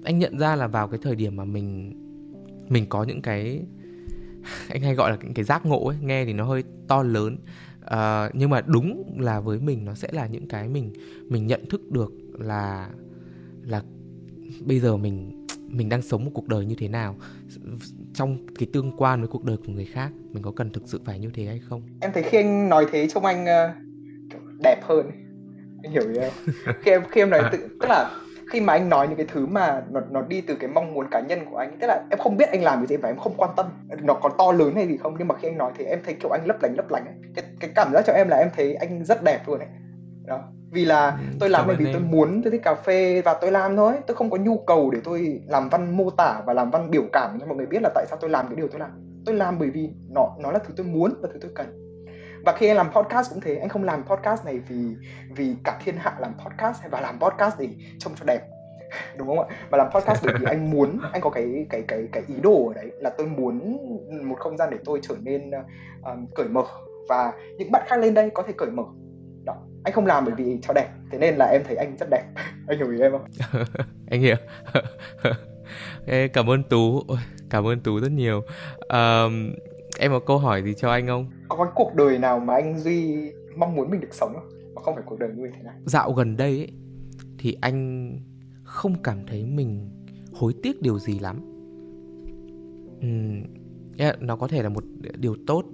anh 0.05 0.19
nhận 0.19 0.39
ra 0.39 0.57
là 0.57 0.67
vào 0.67 0.89
cái 0.89 1.01
thời 1.03 1.15
điểm 1.15 1.37
mà 1.37 1.45
mình 1.45 1.93
mình 2.69 2.87
có 2.89 3.05
những 3.05 3.23
cái 3.23 3.63
anh 4.69 4.83
hay 4.83 4.95
gọi 4.95 5.11
là 5.11 5.19
những 5.23 5.35
cái 5.35 5.45
giác 5.45 5.67
ngộ 5.67 5.89
ấy 5.89 5.97
nghe 6.01 6.25
thì 6.25 6.33
nó 6.33 6.45
hơi 6.45 6.65
to 6.89 7.03
lớn. 7.03 7.37
À, 7.85 8.31
nhưng 8.35 8.51
mà 8.51 8.61
đúng 8.67 9.21
là 9.21 9.41
với 9.41 9.61
mình 9.61 9.85
nó 9.85 9.95
sẽ 9.95 10.09
là 10.13 10.27
những 10.27 10.49
cái 10.49 10.69
mình 10.69 10.93
mình 11.29 11.47
nhận 11.47 11.69
thức 11.69 11.91
được 11.91 12.13
là 12.33 12.91
là 13.63 13.83
bây 14.61 14.81
giờ 14.81 14.97
mình 14.97 15.46
mình 15.67 15.89
đang 15.89 16.03
sống 16.03 16.25
một 16.25 16.31
cuộc 16.35 16.49
đời 16.49 16.67
như 16.67 16.75
thế 16.79 16.89
nào 16.89 17.17
trong 18.15 18.39
cái 18.59 18.69
tương 18.73 18.93
quan 18.97 19.21
với 19.21 19.29
cuộc 19.29 19.45
đời 19.45 19.57
của 19.57 19.73
người 19.73 19.85
khác 19.85 20.11
mình 20.33 20.43
có 20.43 20.53
cần 20.57 20.71
thực 20.71 20.83
sự 20.87 21.01
phải 21.05 21.19
như 21.19 21.31
thế 21.35 21.45
hay 21.45 21.61
không? 21.69 21.83
Em 22.01 22.11
thấy 22.15 22.23
khi 22.23 22.39
anh 22.39 22.69
nói 22.69 22.87
thế 22.93 23.09
trông 23.09 23.25
anh 23.25 23.43
uh, 23.45 23.77
đẹp 24.63 24.81
hơn 24.83 25.11
anh 25.83 25.93
hiểu 25.93 26.13
gì 26.13 26.21
không? 26.21 26.55
Khi 26.83 26.91
em 26.91 27.03
khi 27.11 27.21
em 27.21 27.31
nói 27.31 27.43
tự, 27.53 27.59
tức 27.81 27.89
là 27.89 28.11
khi 28.53 28.61
mà 28.61 28.73
anh 28.73 28.89
nói 28.89 29.09
những 29.09 29.17
cái 29.17 29.27
thứ 29.33 29.47
mà 29.47 29.83
nó 29.91 30.01
nó 30.11 30.23
đi 30.23 30.41
từ 30.41 30.55
cái 30.55 30.71
mong 30.71 30.95
muốn 30.95 31.07
cá 31.11 31.21
nhân 31.21 31.39
của 31.51 31.57
anh 31.57 31.77
tức 31.81 31.87
là 31.87 32.05
em 32.11 32.19
không 32.19 32.37
biết 32.37 32.49
anh 32.51 32.63
làm 32.63 32.79
cái 32.79 32.87
gì 32.87 32.97
và 32.97 33.09
em 33.09 33.17
không 33.17 33.35
quan 33.37 33.51
tâm. 33.57 33.67
Nó 34.03 34.15
có 34.15 34.29
to 34.39 34.53
lớn 34.53 34.75
hay 34.75 34.87
gì 34.87 34.97
không 34.97 35.15
nhưng 35.19 35.29
mà 35.29 35.35
khi 35.43 35.49
anh 35.49 35.59
nói 35.59 35.73
thì 35.79 35.85
em 35.85 35.99
thấy 36.05 36.15
kiểu 36.15 36.31
anh 36.31 36.47
lấp 36.47 36.57
lánh 36.63 36.75
lấp 36.77 36.91
lánh 36.91 37.05
ấy. 37.05 37.15
cái 37.35 37.45
cái 37.61 37.71
cảm 37.75 37.93
giác 37.93 38.03
cho 38.07 38.13
em 38.13 38.29
là 38.29 38.37
em 38.37 38.49
thấy 38.57 38.75
anh 38.75 39.05
rất 39.05 39.25
đẹp 39.25 39.41
luôn 39.47 39.59
ấy 39.59 39.69
vì 40.77 40.85
là 40.85 41.09
ừ, 41.09 41.37
tôi 41.41 41.51
làm 41.51 41.67
bởi 41.67 41.77
vì 41.77 41.93
tôi 41.93 42.03
muốn 42.03 42.43
tôi 42.43 42.51
thích 42.51 42.61
cà 42.65 42.75
phê 42.75 43.23
và 43.25 43.35
tôi 43.35 43.53
làm 43.53 43.77
thôi. 43.77 43.93
Tôi 44.07 44.17
không 44.17 44.31
có 44.31 44.37
nhu 44.37 44.59
cầu 44.59 44.91
để 44.91 45.01
tôi 45.05 45.41
làm 45.47 45.69
văn 45.69 45.97
mô 45.97 46.11
tả 46.11 46.43
và 46.47 46.53
làm 46.53 46.71
văn 46.71 46.91
biểu 46.91 47.03
cảm 47.13 47.41
cho 47.41 47.47
mọi 47.47 47.57
người 47.57 47.67
biết 47.67 47.83
là 47.83 47.91
tại 47.95 48.07
sao 48.09 48.19
tôi 48.21 48.31
làm 48.31 48.47
cái 48.49 48.57
điều 48.57 48.69
tôi 48.69 48.81
làm. 48.81 48.91
Tôi 49.27 49.35
làm 49.35 49.59
bởi 49.59 49.71
vì 49.71 49.91
nó 50.09 50.37
nó 50.39 50.51
là 50.51 50.59
thứ 50.59 50.75
tôi 50.77 50.87
muốn 50.87 51.15
và 51.23 51.29
thứ 51.33 51.39
tôi 51.43 51.51
cần. 51.55 51.67
Và 52.45 52.53
khi 52.53 52.69
anh 52.69 52.77
làm 52.77 52.93
podcast 52.93 53.31
cũng 53.31 53.41
thế 53.41 53.57
anh 53.57 53.69
không 53.69 53.85
làm 53.85 54.05
podcast 54.05 54.45
này 54.45 54.59
vì 54.69 54.95
vì 55.37 55.55
cả 55.65 55.81
thiên 55.85 55.97
hạ 55.99 56.17
làm 56.19 56.33
podcast 56.45 56.81
hay 56.81 56.89
và 56.91 57.01
làm 57.01 57.21
podcast 57.21 57.59
để 57.59 57.69
trông 57.99 58.13
cho 58.17 58.25
đẹp. 58.25 58.41
Đúng 59.17 59.29
không 59.29 59.41
ạ? 59.41 59.47
Mà 59.71 59.79
làm 59.79 59.91
podcast 59.95 60.25
bởi 60.25 60.35
vì 60.41 60.47
anh 60.49 60.71
muốn 60.71 60.99
anh 61.13 61.21
có 61.21 61.31
cái 61.31 61.67
cái 61.71 61.85
cái 61.89 62.09
cái 62.13 62.23
ý 62.29 62.35
đồ 62.43 62.69
ở 62.69 62.75
đấy 62.75 62.91
là 62.99 63.11
tôi 63.11 63.27
muốn 63.27 63.79
một 64.29 64.37
không 64.39 64.57
gian 64.57 64.71
để 64.71 64.79
tôi 64.85 65.01
trở 65.03 65.15
nên 65.23 65.51
um, 66.05 66.27
cởi 66.35 66.49
mở. 66.49 66.65
Và 67.09 67.33
những 67.59 67.73
bạn 67.73 67.83
khác 67.87 67.97
lên 67.97 68.15
đây 68.15 68.31
có 68.35 68.43
thể 68.43 68.53
cởi 68.57 68.71
mở 68.71 68.85
anh 69.87 69.93
không 69.93 70.07
làm 70.07 70.25
bởi 70.25 70.35
vì 70.35 70.59
cho 70.63 70.73
đẹp 70.73 70.89
thế 71.11 71.19
nên 71.19 71.35
là 71.37 71.45
em 71.45 71.63
thấy 71.65 71.77
anh 71.77 71.97
rất 72.01 72.07
đẹp. 72.11 72.25
Anh 72.67 72.79
hiểu 72.79 72.91
ý 72.91 73.01
em 73.01 73.13
không? 73.13 73.25
Anh 74.11 74.21
hiểu. 74.21 74.37
Cảm 76.33 76.51
ơn 76.51 76.63
tú. 76.63 77.03
Cảm 77.51 77.67
ơn 77.67 77.81
tú 77.81 78.01
rất 78.01 78.13
nhiều. 78.13 78.43
Um, 78.89 79.53
em 79.99 80.11
có 80.11 80.21
câu 80.27 80.39
hỏi 80.39 80.63
gì 80.63 80.75
cho 80.75 80.91
anh 80.91 81.07
không? 81.07 81.31
Có 81.49 81.57
cái 81.57 81.73
cuộc 81.75 81.95
đời 81.95 82.19
nào 82.19 82.41
mà 82.41 82.55
anh 82.55 82.79
duy 82.79 83.17
mong 83.57 83.77
muốn 83.77 83.91
mình 83.91 84.01
được 84.01 84.15
sống 84.15 84.33
không? 84.35 84.49
Mà 84.75 84.83
không 84.83 84.95
phải 84.95 85.05
cuộc 85.07 85.19
đời 85.19 85.31
như 85.37 85.51
thế 85.57 85.63
này 85.63 85.75
dạo 85.85 86.13
gần 86.13 86.37
đây 86.37 86.59
ấy, 86.59 86.73
thì 87.39 87.57
anh 87.61 88.11
không 88.65 89.03
cảm 89.03 89.27
thấy 89.27 89.45
mình 89.45 89.91
hối 90.33 90.55
tiếc 90.63 90.83
điều 90.83 90.99
gì 90.99 91.19
lắm. 91.19 91.37
Uhm, 92.99 93.45
yeah, 93.99 94.23
nó 94.23 94.37
có 94.37 94.49
thể 94.49 94.63
là 94.63 94.69
một 94.69 94.85
điều 95.19 95.37
tốt 95.47 95.65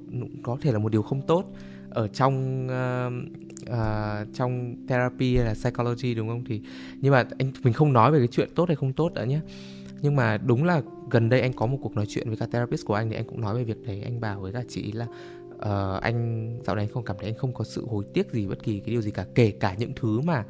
có 0.42 0.57
thể 0.62 0.72
là 0.72 0.79
một 0.79 0.92
điều 0.92 1.03
không 1.03 1.27
tốt. 1.27 1.44
Ở 1.90 2.09
trong 2.09 2.66
uh, 2.66 3.42
uh, 3.70 4.35
trong 4.35 4.77
therapy 4.88 5.37
hay 5.37 5.46
là 5.46 5.55
psychology 5.55 6.14
đúng 6.14 6.29
không? 6.29 6.44
Thì 6.44 6.61
nhưng 7.01 7.12
mà 7.12 7.25
anh 7.38 7.53
mình 7.62 7.72
không 7.72 7.92
nói 7.92 8.12
về 8.12 8.18
cái 8.18 8.29
chuyện 8.29 8.48
tốt 8.55 8.68
hay 8.68 8.77
không 8.77 8.92
tốt 8.92 9.14
đã 9.14 9.25
nhé. 9.25 9.40
Nhưng 10.01 10.16
mà 10.16 10.38
đúng 10.38 10.64
là 10.64 10.83
gần 11.11 11.29
đây 11.29 11.40
anh 11.40 11.53
có 11.53 11.66
một 11.66 11.79
cuộc 11.83 11.96
nói 11.96 12.07
chuyện 12.09 12.29
với 12.29 12.37
cả 12.37 12.46
therapist 12.53 12.87
của 12.87 12.94
anh 12.94 13.11
thì 13.11 13.16
anh 13.16 13.27
cũng 13.27 13.40
nói 13.40 13.55
về 13.55 13.64
việc 13.64 13.87
đấy. 13.87 14.03
Anh 14.05 14.20
bảo 14.20 14.40
với 14.40 14.53
cả 14.53 14.62
chị 14.68 14.92
là 14.92 15.07
uh, 15.55 16.03
anh 16.03 16.48
dạo 16.64 16.77
này 16.77 16.85
anh 16.85 16.92
không 16.92 17.05
cảm 17.05 17.16
thấy 17.20 17.29
anh 17.29 17.38
không 17.38 17.55
có 17.55 17.64
sự 17.64 17.87
hối 17.87 18.05
tiếc 18.14 18.33
gì 18.33 18.46
bất 18.46 18.62
kỳ 18.62 18.79
cái 18.81 18.90
điều 18.90 19.03
gì 19.03 19.11
cả. 19.11 19.27
Kể 19.35 19.51
cả 19.51 19.75
những 19.79 19.92
thứ 19.96 20.20
mà 20.20 20.44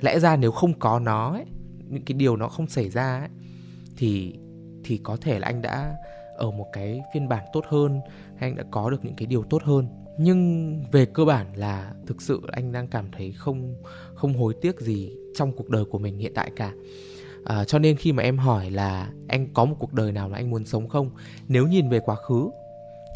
lẽ 0.00 0.18
ra 0.18 0.36
nếu 0.36 0.50
không 0.50 0.78
có 0.78 0.98
nó 0.98 1.32
ấy, 1.32 1.44
những 1.88 2.02
cái 2.02 2.18
điều 2.18 2.36
nó 2.36 2.48
không 2.48 2.66
xảy 2.66 2.88
ra 2.88 3.18
ấy, 3.18 3.28
thì 3.96 4.34
thì 4.84 5.00
có 5.02 5.16
thể 5.16 5.38
là 5.38 5.46
anh 5.46 5.62
đã 5.62 5.94
ở 6.36 6.50
một 6.50 6.66
cái 6.72 7.00
phiên 7.14 7.28
bản 7.28 7.44
tốt 7.52 7.64
hơn 7.68 8.00
hay 8.36 8.50
anh 8.50 8.56
đã 8.56 8.64
có 8.70 8.90
được 8.90 9.04
những 9.04 9.14
cái 9.16 9.26
điều 9.26 9.42
tốt 9.42 9.62
hơn 9.62 10.05
nhưng 10.18 10.80
về 10.92 11.06
cơ 11.06 11.24
bản 11.24 11.46
là 11.56 11.92
thực 12.06 12.22
sự 12.22 12.40
anh 12.52 12.72
đang 12.72 12.88
cảm 12.88 13.10
thấy 13.16 13.32
không 13.32 13.74
không 14.14 14.34
hối 14.34 14.54
tiếc 14.60 14.80
gì 14.80 15.12
trong 15.34 15.52
cuộc 15.52 15.70
đời 15.70 15.84
của 15.84 15.98
mình 15.98 16.18
hiện 16.18 16.32
tại 16.34 16.50
cả. 16.56 16.72
À, 17.44 17.64
cho 17.64 17.78
nên 17.78 17.96
khi 17.96 18.12
mà 18.12 18.22
em 18.22 18.38
hỏi 18.38 18.70
là 18.70 19.10
anh 19.28 19.48
có 19.54 19.64
một 19.64 19.76
cuộc 19.78 19.92
đời 19.92 20.12
nào 20.12 20.28
là 20.28 20.36
anh 20.36 20.50
muốn 20.50 20.64
sống 20.64 20.88
không? 20.88 21.10
Nếu 21.48 21.66
nhìn 21.66 21.88
về 21.88 22.00
quá 22.00 22.16
khứ 22.16 22.50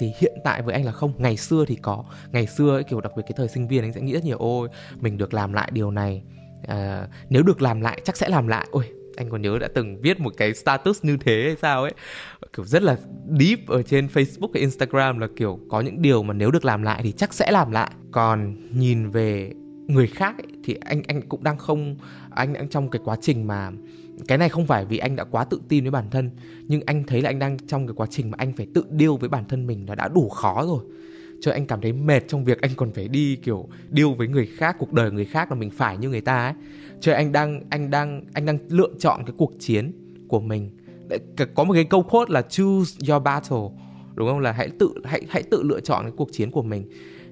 thì 0.00 0.12
hiện 0.18 0.34
tại 0.44 0.62
với 0.62 0.74
anh 0.74 0.84
là 0.84 0.92
không. 0.92 1.12
Ngày 1.18 1.36
xưa 1.36 1.64
thì 1.68 1.76
có. 1.76 2.04
Ngày 2.32 2.46
xưa 2.46 2.76
ấy, 2.76 2.84
kiểu 2.84 3.00
đặc 3.00 3.12
biệt 3.16 3.22
cái 3.22 3.32
thời 3.36 3.48
sinh 3.48 3.68
viên 3.68 3.82
anh 3.82 3.92
sẽ 3.92 4.00
nghĩ 4.00 4.12
rất 4.12 4.24
nhiều 4.24 4.38
ôi 4.38 4.68
mình 5.00 5.18
được 5.18 5.34
làm 5.34 5.52
lại 5.52 5.70
điều 5.72 5.90
này. 5.90 6.22
À, 6.66 7.08
nếu 7.28 7.42
được 7.42 7.62
làm 7.62 7.80
lại 7.80 8.00
chắc 8.04 8.16
sẽ 8.16 8.28
làm 8.28 8.48
lại. 8.48 8.66
Ôi 8.70 8.84
anh 9.16 9.30
còn 9.30 9.42
nhớ 9.42 9.58
đã 9.58 9.68
từng 9.74 10.00
viết 10.00 10.20
một 10.20 10.32
cái 10.36 10.54
status 10.54 11.04
như 11.04 11.16
thế 11.16 11.42
hay 11.46 11.56
sao 11.62 11.82
ấy? 11.82 11.92
Kiểu 12.56 12.64
rất 12.64 12.82
là 12.82 12.96
deep 13.40 13.58
ở 13.66 13.82
trên 13.82 14.06
Facebook 14.06 14.50
hay 14.54 14.60
Instagram 14.60 15.18
là 15.18 15.28
kiểu 15.36 15.60
có 15.68 15.80
những 15.80 16.02
điều 16.02 16.22
mà 16.22 16.34
nếu 16.34 16.50
được 16.50 16.64
làm 16.64 16.82
lại 16.82 17.00
thì 17.02 17.12
chắc 17.12 17.34
sẽ 17.34 17.50
làm 17.50 17.70
lại. 17.70 17.90
Còn 18.10 18.56
nhìn 18.70 19.10
về 19.10 19.52
người 19.86 20.06
khác 20.06 20.38
ấy, 20.38 20.46
thì 20.64 20.76
anh 20.80 21.02
anh 21.06 21.22
cũng 21.28 21.44
đang 21.44 21.58
không 21.58 21.96
anh 22.30 22.52
đang 22.52 22.68
trong 22.68 22.90
cái 22.90 23.02
quá 23.04 23.16
trình 23.20 23.46
mà 23.46 23.70
cái 24.28 24.38
này 24.38 24.48
không 24.48 24.66
phải 24.66 24.84
vì 24.84 24.98
anh 24.98 25.16
đã 25.16 25.24
quá 25.24 25.44
tự 25.44 25.60
tin 25.68 25.84
với 25.84 25.90
bản 25.90 26.10
thân 26.10 26.30
nhưng 26.66 26.80
anh 26.86 27.04
thấy 27.04 27.22
là 27.22 27.30
anh 27.30 27.38
đang 27.38 27.58
trong 27.66 27.86
cái 27.86 27.94
quá 27.96 28.06
trình 28.10 28.30
mà 28.30 28.36
anh 28.38 28.52
phải 28.52 28.66
tự 28.74 28.84
điêu 28.90 29.16
với 29.16 29.28
bản 29.28 29.44
thân 29.48 29.66
mình 29.66 29.88
là 29.88 29.94
đã 29.94 30.08
đủ 30.08 30.28
khó 30.28 30.66
rồi 30.66 30.84
cho 31.40 31.52
anh 31.52 31.66
cảm 31.66 31.80
thấy 31.80 31.92
mệt 31.92 32.20
trong 32.28 32.44
việc 32.44 32.60
anh 32.60 32.70
còn 32.76 32.92
phải 32.92 33.08
đi, 33.08 33.36
kiểu 33.36 33.68
điêu 33.90 34.14
với 34.14 34.28
người 34.28 34.46
khác, 34.46 34.76
cuộc 34.78 34.92
đời 34.92 35.10
người 35.10 35.24
khác 35.24 35.50
là 35.50 35.56
mình 35.56 35.70
phải 35.70 35.96
như 35.96 36.08
người 36.08 36.20
ta 36.20 36.44
ấy. 36.44 36.54
Cho 37.00 37.14
anh 37.14 37.32
đang 37.32 37.60
anh 37.70 37.90
đang 37.90 38.22
anh 38.32 38.46
đang 38.46 38.58
lựa 38.68 38.90
chọn 38.98 39.24
cái 39.26 39.34
cuộc 39.38 39.52
chiến 39.58 39.92
của 40.28 40.40
mình. 40.40 40.70
Có 41.54 41.64
một 41.64 41.74
cái 41.74 41.84
câu 41.84 42.02
quote 42.02 42.32
là, 42.32 42.42
choose 42.42 42.96
your 43.08 43.22
battle 43.22 43.68
đúng 44.14 44.28
không? 44.28 44.38
Là 44.38 44.52
hãy 44.52 44.70
tự, 44.78 44.94
hãy 45.04 45.22
hãy 45.28 45.42
tự 45.42 45.62
lựa 45.62 45.80
chọn 45.80 46.02
cái 46.02 46.12
cuộc 46.16 46.28
chiến 46.32 46.50
của 46.50 46.62
mình. 46.62 46.84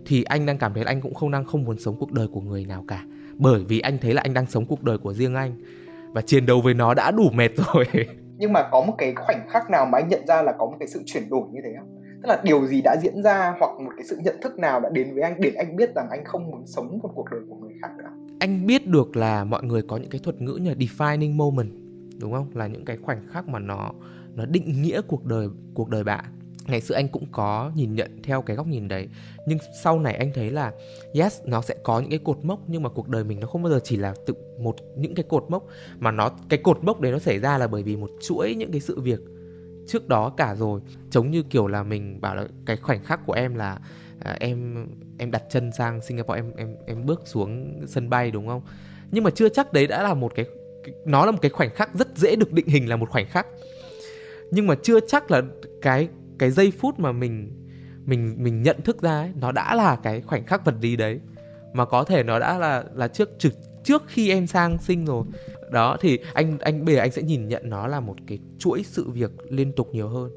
Thì 0.06 0.22
anh 0.22 0.46
đang 0.46 0.58
cảm 0.58 0.74
thấy 0.74 0.84
là 0.84 0.90
anh 0.90 1.00
cũng 1.00 1.14
không 1.14 1.30
đang, 1.30 1.44
không 1.44 1.64
muốn 1.64 1.78
sống 1.78 1.96
cuộc 2.00 2.12
đời 2.12 2.28
của 2.32 2.40
người 2.40 2.64
nào 2.64 2.84
cả. 2.88 3.04
Bởi 3.34 3.64
vì 3.68 3.80
anh 3.80 3.98
thấy 3.98 4.14
là 4.14 4.22
anh 4.22 4.34
đang 4.34 4.46
sống 4.46 4.66
cuộc 4.66 4.82
đời 4.82 4.98
của 4.98 5.14
riêng 5.14 5.34
anh. 5.34 5.52
Và 6.12 6.20
chiến 6.20 6.46
đấu 6.46 6.60
với 6.60 6.74
nó 6.74 6.94
đã 6.94 7.10
đủ 7.10 7.30
mệt 7.30 7.50
rồi. 7.74 7.84
Nhưng 8.36 8.52
mà 8.52 8.68
có 8.70 8.80
một 8.80 8.94
cái 8.98 9.14
khoảnh 9.14 9.48
khắc 9.48 9.70
nào 9.70 9.86
mà 9.86 9.98
anh 9.98 10.08
nhận 10.08 10.26
ra 10.26 10.42
là 10.42 10.52
có 10.58 10.66
một 10.66 10.76
cái 10.80 10.88
sự 10.88 11.02
chuyển 11.06 11.28
đổi 11.30 11.42
như 11.52 11.60
thế 11.64 11.70
không? 11.78 11.97
Tức 12.22 12.28
là 12.28 12.40
điều 12.44 12.66
gì 12.66 12.80
đã 12.84 12.96
diễn 13.02 13.22
ra 13.22 13.54
hoặc 13.58 13.80
một 13.80 13.90
cái 13.96 14.06
sự 14.06 14.18
nhận 14.24 14.36
thức 14.42 14.58
nào 14.58 14.80
đã 14.80 14.88
đến 14.92 15.14
với 15.14 15.22
anh 15.22 15.40
để 15.40 15.52
anh 15.58 15.76
biết 15.76 15.94
rằng 15.94 16.06
anh 16.10 16.24
không 16.24 16.50
muốn 16.50 16.66
sống 16.66 16.98
một 17.02 17.10
cuộc 17.14 17.30
đời 17.30 17.40
của 17.48 17.56
người 17.56 17.72
khác 17.82 17.88
nữa? 17.98 18.10
Anh 18.40 18.66
biết 18.66 18.86
được 18.86 19.16
là 19.16 19.44
mọi 19.44 19.64
người 19.64 19.82
có 19.82 19.96
những 19.96 20.10
cái 20.10 20.20
thuật 20.24 20.42
ngữ 20.42 20.58
như 20.62 20.70
là 20.70 20.76
defining 20.78 21.36
moment, 21.36 21.70
đúng 22.20 22.32
không? 22.32 22.46
Là 22.54 22.66
những 22.66 22.84
cái 22.84 22.96
khoảnh 22.96 23.26
khắc 23.32 23.48
mà 23.48 23.58
nó 23.58 23.92
nó 24.34 24.44
định 24.46 24.82
nghĩa 24.82 25.00
cuộc 25.08 25.24
đời 25.24 25.48
cuộc 25.74 25.88
đời 25.88 26.04
bạn. 26.04 26.24
Ngày 26.66 26.80
xưa 26.80 26.94
anh 26.94 27.08
cũng 27.08 27.26
có 27.32 27.72
nhìn 27.74 27.94
nhận 27.94 28.22
theo 28.22 28.42
cái 28.42 28.56
góc 28.56 28.66
nhìn 28.66 28.88
đấy. 28.88 29.08
Nhưng 29.46 29.58
sau 29.82 30.00
này 30.00 30.14
anh 30.14 30.30
thấy 30.34 30.50
là, 30.50 30.72
yes, 31.14 31.40
nó 31.44 31.62
sẽ 31.62 31.74
có 31.82 32.00
những 32.00 32.10
cái 32.10 32.18
cột 32.18 32.38
mốc, 32.42 32.60
nhưng 32.66 32.82
mà 32.82 32.88
cuộc 32.88 33.08
đời 33.08 33.24
mình 33.24 33.40
nó 33.40 33.46
không 33.46 33.62
bao 33.62 33.72
giờ 33.72 33.80
chỉ 33.84 33.96
là 33.96 34.14
tự 34.26 34.34
một, 34.58 34.76
những 34.96 35.14
cái 35.14 35.24
cột 35.28 35.44
mốc. 35.48 35.66
Mà 35.98 36.10
nó, 36.10 36.30
cái 36.48 36.60
cột 36.62 36.84
mốc 36.84 37.00
đấy 37.00 37.12
nó 37.12 37.18
xảy 37.18 37.38
ra 37.38 37.58
là 37.58 37.66
bởi 37.66 37.82
vì 37.82 37.96
một 37.96 38.10
chuỗi 38.20 38.54
những 38.54 38.72
cái 38.72 38.80
sự 38.80 39.00
việc 39.00 39.20
trước 39.88 40.08
đó 40.08 40.32
cả 40.36 40.54
rồi. 40.54 40.80
Giống 41.10 41.30
như 41.30 41.42
kiểu 41.42 41.66
là 41.66 41.82
mình 41.82 42.20
bảo 42.20 42.34
là 42.34 42.44
cái 42.66 42.76
khoảnh 42.76 43.04
khắc 43.04 43.26
của 43.26 43.32
em 43.32 43.54
là 43.54 43.78
à, 44.20 44.36
em 44.40 44.86
em 45.18 45.30
đặt 45.30 45.42
chân 45.50 45.72
sang 45.72 46.02
Singapore 46.02 46.38
em 46.38 46.52
em 46.56 46.76
em 46.86 47.06
bước 47.06 47.22
xuống 47.24 47.80
sân 47.86 48.10
bay 48.10 48.30
đúng 48.30 48.48
không? 48.48 48.62
Nhưng 49.10 49.24
mà 49.24 49.30
chưa 49.30 49.48
chắc 49.48 49.72
đấy 49.72 49.86
đã 49.86 50.02
là 50.02 50.14
một 50.14 50.32
cái 50.34 50.46
nó 51.04 51.26
là 51.26 51.30
một 51.30 51.38
cái 51.42 51.50
khoảnh 51.50 51.70
khắc 51.70 51.94
rất 51.94 52.16
dễ 52.16 52.36
được 52.36 52.52
định 52.52 52.66
hình 52.66 52.88
là 52.88 52.96
một 52.96 53.10
khoảnh 53.10 53.26
khắc. 53.26 53.46
Nhưng 54.50 54.66
mà 54.66 54.74
chưa 54.82 55.00
chắc 55.00 55.30
là 55.30 55.42
cái 55.82 56.08
cái 56.38 56.50
giây 56.50 56.72
phút 56.78 56.98
mà 56.98 57.12
mình 57.12 57.52
mình 58.04 58.34
mình 58.38 58.62
nhận 58.62 58.82
thức 58.82 59.02
ra 59.02 59.20
ấy, 59.20 59.30
nó 59.40 59.52
đã 59.52 59.74
là 59.74 59.96
cái 59.96 60.20
khoảnh 60.20 60.46
khắc 60.46 60.64
vật 60.64 60.74
lý 60.80 60.96
đấy. 60.96 61.20
Mà 61.72 61.84
có 61.84 62.04
thể 62.04 62.22
nó 62.22 62.38
đã 62.38 62.58
là 62.58 62.84
là 62.94 63.08
trước 63.08 63.30
trước 63.38 63.50
trước 63.84 64.02
khi 64.06 64.30
em 64.30 64.46
sang 64.46 64.78
sinh 64.78 65.04
rồi 65.04 65.24
đó 65.70 65.96
thì 66.00 66.18
anh 66.34 66.58
anh 66.58 66.84
bây 66.84 66.94
giờ 66.94 67.00
anh 67.00 67.10
sẽ 67.10 67.22
nhìn 67.22 67.48
nhận 67.48 67.62
nó 67.70 67.86
là 67.86 68.00
một 68.00 68.16
cái 68.26 68.38
chuỗi 68.58 68.82
sự 68.84 69.10
việc 69.10 69.30
liên 69.50 69.72
tục 69.72 69.88
nhiều 69.92 70.08
hơn. 70.08 70.30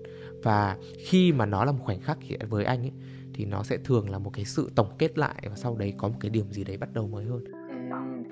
Và 0.43 0.77
khi 1.05 1.31
mà 1.31 1.45
nó 1.45 1.65
là 1.65 1.71
một 1.71 1.83
khoảnh 1.85 2.01
khắc 2.01 2.17
với 2.49 2.65
anh 2.65 2.81
ấy 2.81 2.91
thì 3.33 3.45
nó 3.45 3.63
sẽ 3.63 3.77
thường 3.85 4.09
là 4.09 4.17
một 4.17 4.31
cái 4.33 4.45
sự 4.45 4.71
tổng 4.75 4.87
kết 4.97 5.17
lại 5.17 5.35
và 5.49 5.55
sau 5.55 5.75
đấy 5.75 5.93
có 5.97 6.07
một 6.07 6.15
cái 6.19 6.29
điểm 6.29 6.45
gì 6.51 6.63
đấy 6.63 6.77
bắt 6.77 6.89
đầu 6.93 7.07
mới 7.07 7.25
hơn. 7.25 7.43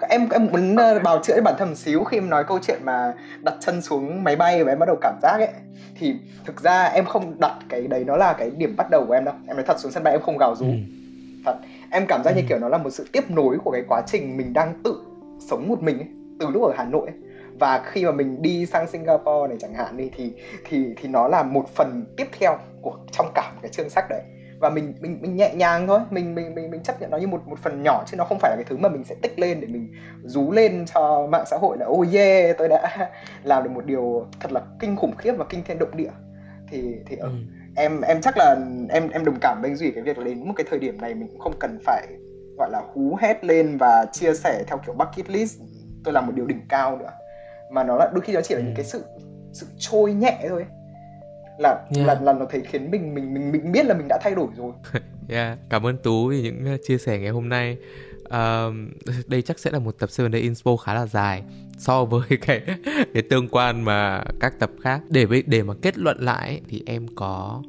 Em 0.09 0.29
em 0.29 0.47
muốn 0.51 0.75
ờ, 0.75 0.99
bào 0.99 1.19
chữa 1.23 1.41
bản 1.41 1.55
thân 1.57 1.69
một 1.69 1.75
xíu 1.75 2.03
khi 2.03 2.17
em 2.17 2.29
nói 2.29 2.43
câu 2.43 2.59
chuyện 2.61 2.79
mà 2.83 3.13
đặt 3.41 3.53
chân 3.59 3.81
xuống 3.81 4.23
máy 4.23 4.35
bay 4.35 4.63
và 4.63 4.71
em 4.71 4.79
bắt 4.79 4.85
đầu 4.85 4.95
cảm 5.01 5.19
giác 5.21 5.37
ấy. 5.37 5.49
Thì 5.99 6.15
thực 6.45 6.61
ra 6.61 6.83
em 6.83 7.05
không 7.05 7.39
đặt 7.39 7.59
cái 7.69 7.87
đấy 7.87 8.03
nó 8.07 8.17
là 8.17 8.33
cái 8.33 8.51
điểm 8.57 8.75
bắt 8.75 8.89
đầu 8.89 9.05
của 9.05 9.13
em 9.13 9.25
đâu. 9.25 9.35
Em 9.47 9.57
nói 9.57 9.65
thật 9.67 9.79
xuống 9.79 9.91
sân 9.91 10.03
bay 10.03 10.13
em 10.13 10.21
không 10.21 10.37
gào 10.37 10.55
rú. 10.55 10.65
Ừ. 10.65 10.71
thật 11.45 11.55
em 11.91 12.05
cảm 12.07 12.23
giác 12.23 12.31
ừ. 12.31 12.35
như 12.35 12.47
kiểu 12.49 12.59
nó 12.59 12.69
là 12.69 12.77
một 12.77 12.89
sự 12.89 13.07
tiếp 13.11 13.31
nối 13.31 13.57
của 13.63 13.71
cái 13.71 13.83
quá 13.87 14.01
trình 14.07 14.37
mình 14.37 14.53
đang 14.53 14.73
tự 14.83 15.01
sống 15.49 15.67
một 15.67 15.83
mình 15.83 15.97
ấy, 15.97 16.07
từ 16.39 16.49
lúc 16.49 16.63
ở 16.63 16.73
Hà 16.77 16.85
Nội 16.85 17.07
ấy. 17.07 17.15
và 17.59 17.83
khi 17.85 18.05
mà 18.05 18.11
mình 18.11 18.41
đi 18.41 18.65
sang 18.65 18.87
Singapore 18.87 19.47
này 19.49 19.57
chẳng 19.59 19.73
hạn 19.73 19.97
đi 19.97 20.09
thì 20.15 20.33
thì 20.69 20.85
thì 20.97 21.09
nó 21.09 21.27
là 21.27 21.43
một 21.43 21.69
phần 21.75 22.05
tiếp 22.17 22.27
theo 22.39 22.57
của 22.81 22.97
trong 23.11 23.31
cả 23.35 23.51
một 23.55 23.59
cái 23.61 23.71
chương 23.71 23.89
sách 23.89 24.05
đấy 24.09 24.21
và 24.59 24.69
mình 24.69 24.93
mình 24.99 25.17
mình 25.21 25.35
nhẹ 25.35 25.53
nhàng 25.55 25.87
thôi 25.87 25.99
mình 26.09 26.35
mình 26.35 26.55
mình 26.55 26.71
mình 26.71 26.83
chấp 26.83 27.01
nhận 27.01 27.11
nó 27.11 27.17
như 27.17 27.27
một 27.27 27.47
một 27.47 27.59
phần 27.59 27.83
nhỏ 27.83 28.03
chứ 28.07 28.17
nó 28.17 28.23
không 28.23 28.37
phải 28.39 28.51
là 28.51 28.55
cái 28.55 28.65
thứ 28.69 28.77
mà 28.77 28.89
mình 28.89 29.03
sẽ 29.03 29.15
tích 29.21 29.39
lên 29.39 29.61
để 29.61 29.67
mình 29.67 29.93
rú 30.23 30.51
lên 30.51 30.85
cho 30.93 31.27
mạng 31.31 31.45
xã 31.51 31.57
hội 31.57 31.77
là 31.77 31.85
oh 31.85 32.13
yeah 32.13 32.57
tôi 32.57 32.67
đã 32.67 33.09
làm 33.43 33.63
được 33.63 33.69
một 33.71 33.85
điều 33.85 34.25
thật 34.39 34.51
là 34.51 34.61
kinh 34.79 34.95
khủng 34.95 35.15
khiếp 35.17 35.33
và 35.37 35.45
kinh 35.49 35.63
thiên 35.63 35.79
động 35.79 35.97
địa 35.97 36.11
thì 36.71 36.95
thì 37.05 37.15
ừ. 37.15 37.29
em 37.75 38.01
em 38.01 38.21
chắc 38.21 38.37
là 38.37 38.55
em 38.89 39.09
em 39.09 39.25
đồng 39.25 39.37
cảm 39.41 39.57
với 39.61 39.69
anh 39.69 39.75
duy 39.75 39.91
cái 39.91 40.03
việc 40.03 40.17
là 40.17 40.23
đến 40.23 40.47
một 40.47 40.53
cái 40.55 40.65
thời 40.69 40.79
điểm 40.79 41.01
này 41.01 41.15
mình 41.15 41.27
cũng 41.27 41.39
không 41.39 41.53
cần 41.59 41.79
phải 41.85 42.07
gọi 42.57 42.69
là 42.71 42.81
hú 42.93 43.17
hét 43.21 43.43
lên 43.43 43.77
và 43.77 44.05
chia 44.11 44.33
sẻ 44.33 44.63
theo 44.67 44.77
kiểu 44.85 44.95
bucket 44.95 45.29
list 45.29 45.59
tôi 46.03 46.13
làm 46.13 46.25
một 46.25 46.33
điều 46.35 46.45
đỉnh 46.45 46.61
cao 46.69 46.97
nữa 46.97 47.11
mà 47.71 47.83
nó 47.83 47.95
là 47.95 48.11
đôi 48.13 48.21
khi 48.21 48.33
nó 48.33 48.41
chỉ 48.41 48.55
là 48.55 48.61
những 48.61 48.73
ừ. 48.73 48.75
cái 48.75 48.85
sự 48.85 49.03
sự 49.53 49.67
trôi 49.77 50.13
nhẹ 50.13 50.45
thôi 50.49 50.65
là 51.59 51.85
yeah. 51.95 52.07
là 52.07 52.19
là 52.21 52.33
nó 52.33 52.45
thấy 52.49 52.61
khiến 52.61 52.91
mình 52.91 53.13
mình 53.13 53.33
mình 53.33 53.51
mình 53.51 53.71
biết 53.71 53.85
là 53.85 53.93
mình 53.93 54.07
đã 54.09 54.19
thay 54.21 54.35
đổi 54.35 54.47
rồi. 54.57 54.71
yeah. 55.29 55.57
Cảm 55.69 55.85
ơn 55.85 55.97
Tú 55.97 56.27
vì 56.27 56.41
những 56.41 56.65
ờ, 56.65 56.77
chia 56.87 56.97
sẻ 56.97 57.19
ngày 57.19 57.29
hôm 57.29 57.49
nay. 57.49 57.77
Um, 58.29 58.89
đây 59.27 59.41
chắc 59.41 59.59
sẽ 59.59 59.71
là 59.71 59.79
một 59.79 59.95
tập 59.99 60.09
7 60.17 60.29
Day 60.31 60.41
Inspo 60.41 60.75
khá 60.75 60.93
là 60.93 61.05
dài 61.05 61.43
so 61.77 62.05
với 62.05 62.21
cái 62.41 62.61
cái 63.13 63.23
tương 63.29 63.47
quan 63.47 63.81
mà 63.81 64.23
các 64.39 64.53
tập 64.59 64.69
khác 64.81 65.01
để 65.09 65.25
để 65.45 65.63
mà 65.63 65.73
kết 65.81 65.97
luận 65.97 66.17
lại 66.19 66.61
thì 66.69 66.83
em 66.85 67.05
có 67.15 67.61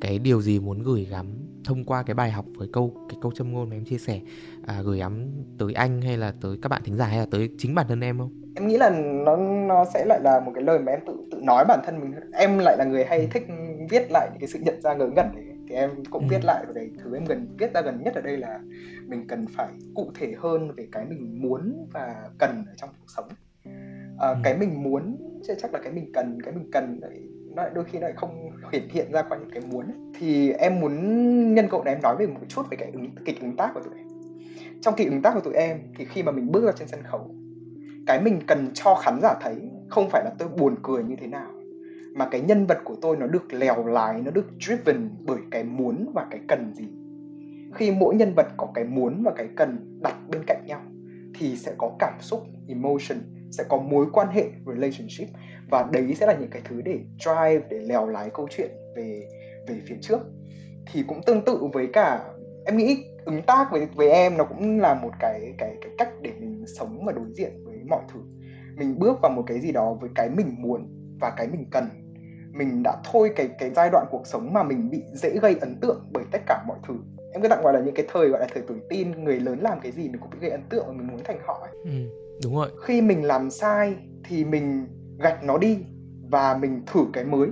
cái 0.00 0.18
điều 0.18 0.42
gì 0.42 0.60
muốn 0.60 0.82
gửi 0.82 1.06
gắm 1.10 1.26
thông 1.64 1.84
qua 1.84 2.02
cái 2.02 2.14
bài 2.14 2.30
học 2.30 2.44
với 2.58 2.68
câu 2.72 2.94
cái 3.08 3.18
câu 3.22 3.32
châm 3.32 3.52
ngôn 3.52 3.70
mà 3.70 3.76
em 3.76 3.84
chia 3.84 3.98
sẻ 3.98 4.20
à, 4.66 4.82
gửi 4.82 4.98
gắm 4.98 5.26
tới 5.58 5.72
anh 5.72 6.02
hay 6.02 6.16
là 6.16 6.34
tới 6.40 6.56
các 6.62 6.68
bạn 6.68 6.82
thính 6.84 6.96
giả 6.96 7.06
hay 7.06 7.18
là 7.18 7.26
tới 7.30 7.50
chính 7.58 7.74
bản 7.74 7.86
thân 7.88 8.00
em 8.00 8.18
không? 8.18 8.30
Em 8.56 8.68
nghĩ 8.68 8.76
là 8.76 8.90
nó 9.24 9.36
nó 9.36 9.84
sẽ 9.94 10.04
lại 10.04 10.20
là 10.22 10.40
một 10.40 10.52
cái 10.54 10.64
lời 10.64 10.78
mà 10.78 10.92
em 10.92 11.00
tự 11.06 11.16
tự 11.30 11.38
nói 11.42 11.64
bản 11.68 11.80
thân 11.86 12.00
mình. 12.00 12.12
Em 12.32 12.58
lại 12.58 12.76
là 12.78 12.84
người 12.84 13.04
hay 13.04 13.20
ừ. 13.20 13.26
thích 13.32 13.46
viết 13.90 14.10
lại 14.10 14.28
những 14.32 14.40
cái 14.40 14.48
sự 14.48 14.58
nhận 14.58 14.82
ra 14.82 14.94
ngớ 14.94 15.06
ngẩn 15.06 15.34
đấy 15.34 15.44
thì 15.68 15.74
em 15.74 15.90
cũng 16.10 16.22
ừ. 16.22 16.26
viết 16.30 16.44
lại 16.44 16.64
và 16.66 16.72
cái 16.74 16.90
thứ 17.04 17.14
em 17.14 17.24
gần 17.24 17.56
viết 17.58 17.74
ra 17.74 17.80
gần 17.80 18.02
nhất 18.04 18.14
ở 18.14 18.20
đây 18.20 18.36
là 18.36 18.60
mình 19.06 19.26
cần 19.28 19.46
phải 19.56 19.68
cụ 19.94 20.10
thể 20.18 20.34
hơn 20.38 20.72
về 20.76 20.88
cái 20.92 21.04
mình 21.04 21.42
muốn 21.42 21.86
và 21.92 22.30
cần 22.38 22.64
ở 22.66 22.72
trong 22.76 22.90
cuộc 23.00 23.06
sống 23.16 23.28
à, 24.18 24.28
ừ. 24.28 24.36
cái 24.44 24.58
mình 24.58 24.82
muốn 24.82 25.16
chắc 25.58 25.74
là 25.74 25.80
cái 25.82 25.92
mình 25.92 26.10
cần 26.14 26.38
cái 26.44 26.54
mình 26.54 26.70
cần 26.72 27.00
nó 27.56 27.62
lại 27.62 27.70
đôi 27.74 27.84
khi 27.84 27.98
nó 27.98 28.06
lại 28.06 28.16
không 28.16 28.50
hiển 28.72 28.88
hiện 28.88 29.12
ra 29.12 29.22
qua 29.22 29.38
những 29.38 29.50
cái 29.50 29.62
muốn 29.70 30.12
thì 30.18 30.50
em 30.50 30.80
muốn 30.80 30.94
nhân 31.54 31.68
cậu 31.70 31.84
này 31.84 31.94
em 31.94 32.02
nói 32.02 32.16
về 32.18 32.26
một 32.26 32.40
chút 32.48 32.62
về 32.70 32.76
cái 32.76 32.90
ứng, 32.92 33.10
kịch 33.24 33.40
ứng 33.40 33.56
tác 33.56 33.70
của 33.74 33.80
tụi 33.80 33.94
em. 33.98 34.06
Trong 34.80 34.94
kịch 34.96 35.10
ứng 35.10 35.22
tác 35.22 35.34
của 35.34 35.40
tụi 35.40 35.54
em 35.54 35.78
thì 35.98 36.04
khi 36.04 36.22
mà 36.22 36.32
mình 36.32 36.52
bước 36.52 36.64
ra 36.64 36.72
trên 36.72 36.88
sân 36.88 37.00
khấu 37.02 37.34
cái 38.06 38.20
mình 38.20 38.40
cần 38.46 38.70
cho 38.74 38.94
khán 38.94 39.18
giả 39.22 39.34
thấy 39.40 39.70
không 39.88 40.10
phải 40.10 40.24
là 40.24 40.30
tôi 40.38 40.48
buồn 40.48 40.74
cười 40.82 41.04
như 41.04 41.16
thế 41.16 41.26
nào 41.26 41.50
mà 42.14 42.28
cái 42.30 42.40
nhân 42.40 42.66
vật 42.66 42.78
của 42.84 42.96
tôi 43.02 43.16
nó 43.16 43.26
được 43.26 43.52
lèo 43.52 43.86
lái 43.86 44.22
nó 44.22 44.30
được 44.30 44.46
driven 44.60 45.10
bởi 45.20 45.38
cái 45.50 45.64
muốn 45.64 46.10
và 46.14 46.26
cái 46.30 46.40
cần 46.48 46.72
gì. 46.74 46.88
Khi 47.74 47.90
mỗi 47.90 48.14
nhân 48.14 48.34
vật 48.34 48.46
có 48.56 48.68
cái 48.74 48.84
muốn 48.84 49.22
và 49.22 49.32
cái 49.36 49.48
cần 49.56 49.98
đặt 50.02 50.16
bên 50.28 50.42
cạnh 50.46 50.62
nhau 50.66 50.82
thì 51.34 51.56
sẽ 51.56 51.74
có 51.78 51.96
cảm 51.98 52.14
xúc 52.20 52.46
emotion 52.68 53.18
sẽ 53.50 53.64
có 53.68 53.76
mối 53.78 54.06
quan 54.12 54.28
hệ 54.28 54.44
relationship 54.66 55.28
và 55.70 55.88
đấy 55.92 56.14
sẽ 56.14 56.26
là 56.26 56.36
những 56.40 56.50
cái 56.50 56.62
thứ 56.68 56.82
để 56.82 56.98
drive 57.18 57.66
để 57.70 57.78
lèo 57.78 58.08
lái 58.08 58.30
câu 58.34 58.48
chuyện 58.50 58.70
về 58.96 59.28
về 59.68 59.80
phía 59.86 59.96
trước. 60.00 60.18
Thì 60.92 61.04
cũng 61.08 61.22
tương 61.26 61.42
tự 61.42 61.58
với 61.72 61.86
cả 61.92 62.24
em 62.64 62.76
nghĩ 62.76 63.04
ứng 63.24 63.42
tác 63.42 63.68
với 63.72 63.86
với 63.94 64.10
em 64.10 64.36
nó 64.36 64.44
cũng 64.44 64.80
là 64.80 64.94
một 64.94 65.10
cái 65.20 65.54
cái 65.58 65.76
cái 65.82 65.92
cách 65.98 66.10
để 66.22 66.30
mình 66.40 66.64
sống 66.66 67.04
và 67.04 67.12
đối 67.12 67.26
diện 67.32 67.64
với 67.64 67.76
mọi 67.88 68.02
thứ. 68.14 68.20
Mình 68.76 68.98
bước 68.98 69.18
vào 69.22 69.30
một 69.30 69.42
cái 69.46 69.60
gì 69.60 69.72
đó 69.72 69.94
với 70.00 70.10
cái 70.14 70.30
mình 70.30 70.54
muốn 70.58 70.88
và 71.20 71.32
cái 71.36 71.48
mình 71.48 71.64
cần. 71.70 71.84
Mình 72.52 72.82
đã 72.82 72.96
thôi 73.12 73.30
cái 73.36 73.48
cái 73.58 73.70
giai 73.70 73.90
đoạn 73.92 74.06
cuộc 74.10 74.26
sống 74.26 74.52
mà 74.52 74.62
mình 74.62 74.90
bị 74.90 75.02
dễ 75.14 75.38
gây 75.42 75.56
ấn 75.60 75.80
tượng 75.80 76.06
bởi 76.12 76.24
tất 76.32 76.40
cả 76.46 76.64
mọi 76.68 76.78
thứ. 76.88 76.94
Em 77.32 77.42
cứ 77.42 77.48
tặng 77.48 77.62
gọi 77.62 77.72
là 77.72 77.80
những 77.80 77.94
cái 77.94 78.06
thời 78.12 78.28
gọi 78.28 78.40
là 78.40 78.46
thời 78.54 78.62
tuổi 78.68 78.78
tin 78.88 79.24
người 79.24 79.40
lớn 79.40 79.58
làm 79.60 79.80
cái 79.80 79.92
gì 79.92 80.02
mình 80.08 80.20
cũng 80.20 80.30
bị 80.30 80.38
gây 80.40 80.50
ấn 80.50 80.62
tượng 80.70 80.84
và 80.86 80.92
mình 80.92 81.06
muốn 81.06 81.20
thành 81.24 81.38
họ 81.46 81.58
ấy. 81.62 81.70
Ừ, 81.84 81.90
đúng 82.44 82.56
rồi. 82.56 82.68
Khi 82.84 83.00
mình 83.00 83.24
làm 83.24 83.50
sai 83.50 83.94
thì 84.24 84.44
mình 84.44 84.86
gạch 85.18 85.44
nó 85.44 85.58
đi 85.58 85.78
và 86.30 86.58
mình 86.60 86.82
thử 86.86 87.06
cái 87.12 87.24
mới. 87.24 87.48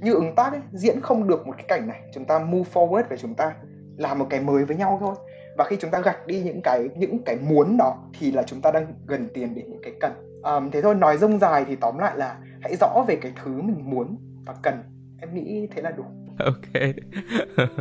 Như 0.00 0.14
ứng 0.14 0.34
tác 0.34 0.52
ấy, 0.52 0.60
diễn 0.72 1.00
không 1.00 1.28
được 1.28 1.46
một 1.46 1.52
cái 1.56 1.64
cảnh 1.68 1.88
này. 1.88 2.00
Chúng 2.14 2.24
ta 2.24 2.38
move 2.38 2.70
forward 2.72 3.04
và 3.10 3.16
chúng 3.16 3.34
ta 3.34 3.54
làm 3.96 4.18
một 4.18 4.26
cái 4.30 4.40
mới 4.40 4.64
với 4.64 4.76
nhau 4.76 4.98
thôi. 5.00 5.14
Và 5.56 5.64
khi 5.64 5.76
chúng 5.80 5.90
ta 5.90 6.00
gạch 6.00 6.26
đi 6.26 6.42
những 6.42 6.60
cái 6.62 6.88
những 6.96 7.24
cái 7.24 7.36
muốn 7.48 7.76
đó 7.76 7.98
thì 8.18 8.32
là 8.32 8.42
chúng 8.42 8.60
ta 8.60 8.70
đang 8.70 8.94
gần 9.06 9.28
tiền 9.34 9.54
đến 9.54 9.64
những 9.70 9.82
cái 9.82 9.92
cần. 10.00 10.12
Um, 10.42 10.70
thế 10.70 10.82
thôi 10.82 10.94
nói 10.94 11.18
rông 11.18 11.38
dài 11.38 11.64
thì 11.68 11.76
tóm 11.76 11.98
lại 11.98 12.16
là 12.16 12.38
hãy 12.60 12.76
rõ 12.80 13.04
về 13.08 13.16
cái 13.16 13.32
thứ 13.42 13.62
mình 13.62 13.90
muốn 13.90 14.16
và 14.46 14.54
cần. 14.62 14.74
Em 15.20 15.34
nghĩ 15.34 15.68
thế 15.74 15.82
là 15.82 15.90
đủ. 15.90 16.04
Ok. 16.38 16.82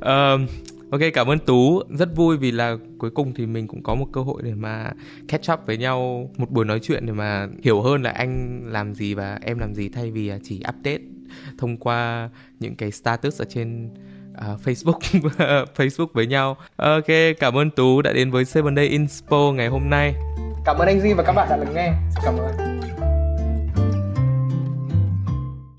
Um, 0.00 0.46
ok 0.94 1.00
cảm 1.14 1.26
ơn 1.26 1.38
tú 1.38 1.82
rất 1.98 2.16
vui 2.16 2.36
vì 2.36 2.50
là 2.50 2.76
cuối 2.98 3.10
cùng 3.10 3.34
thì 3.34 3.46
mình 3.46 3.66
cũng 3.66 3.82
có 3.82 3.94
một 3.94 4.06
cơ 4.12 4.20
hội 4.20 4.42
để 4.44 4.54
mà 4.54 4.90
catch 5.28 5.52
up 5.52 5.66
với 5.66 5.76
nhau 5.76 6.30
một 6.36 6.50
buổi 6.50 6.64
nói 6.64 6.80
chuyện 6.82 7.06
để 7.06 7.12
mà 7.12 7.48
hiểu 7.62 7.82
hơn 7.82 8.02
là 8.02 8.10
anh 8.10 8.62
làm 8.66 8.94
gì 8.94 9.14
và 9.14 9.38
em 9.42 9.58
làm 9.58 9.74
gì 9.74 9.88
thay 9.88 10.10
vì 10.10 10.32
chỉ 10.42 10.62
update 10.68 11.02
thông 11.58 11.76
qua 11.76 12.30
những 12.60 12.74
cái 12.74 12.90
status 12.90 13.40
ở 13.40 13.44
trên 13.48 13.90
uh, 14.32 14.60
Facebook 14.64 14.98
Facebook 15.76 16.06
với 16.12 16.26
nhau. 16.26 16.56
Ok, 16.76 17.06
cảm 17.40 17.58
ơn 17.58 17.70
Tú 17.70 18.02
đã 18.02 18.12
đến 18.12 18.30
với 18.30 18.44
Seven 18.44 18.76
Day 18.76 18.86
Inspo 18.86 19.52
ngày 19.52 19.68
hôm 19.68 19.90
nay. 19.90 20.14
Cảm 20.64 20.78
ơn 20.78 20.88
anh 20.88 21.00
Duy 21.00 21.12
và 21.12 21.22
các 21.22 21.32
bạn 21.32 21.48
đã 21.50 21.56
lắng 21.56 21.74
nghe. 21.74 21.92
Cảm 22.24 22.34
ơn. 22.36 22.80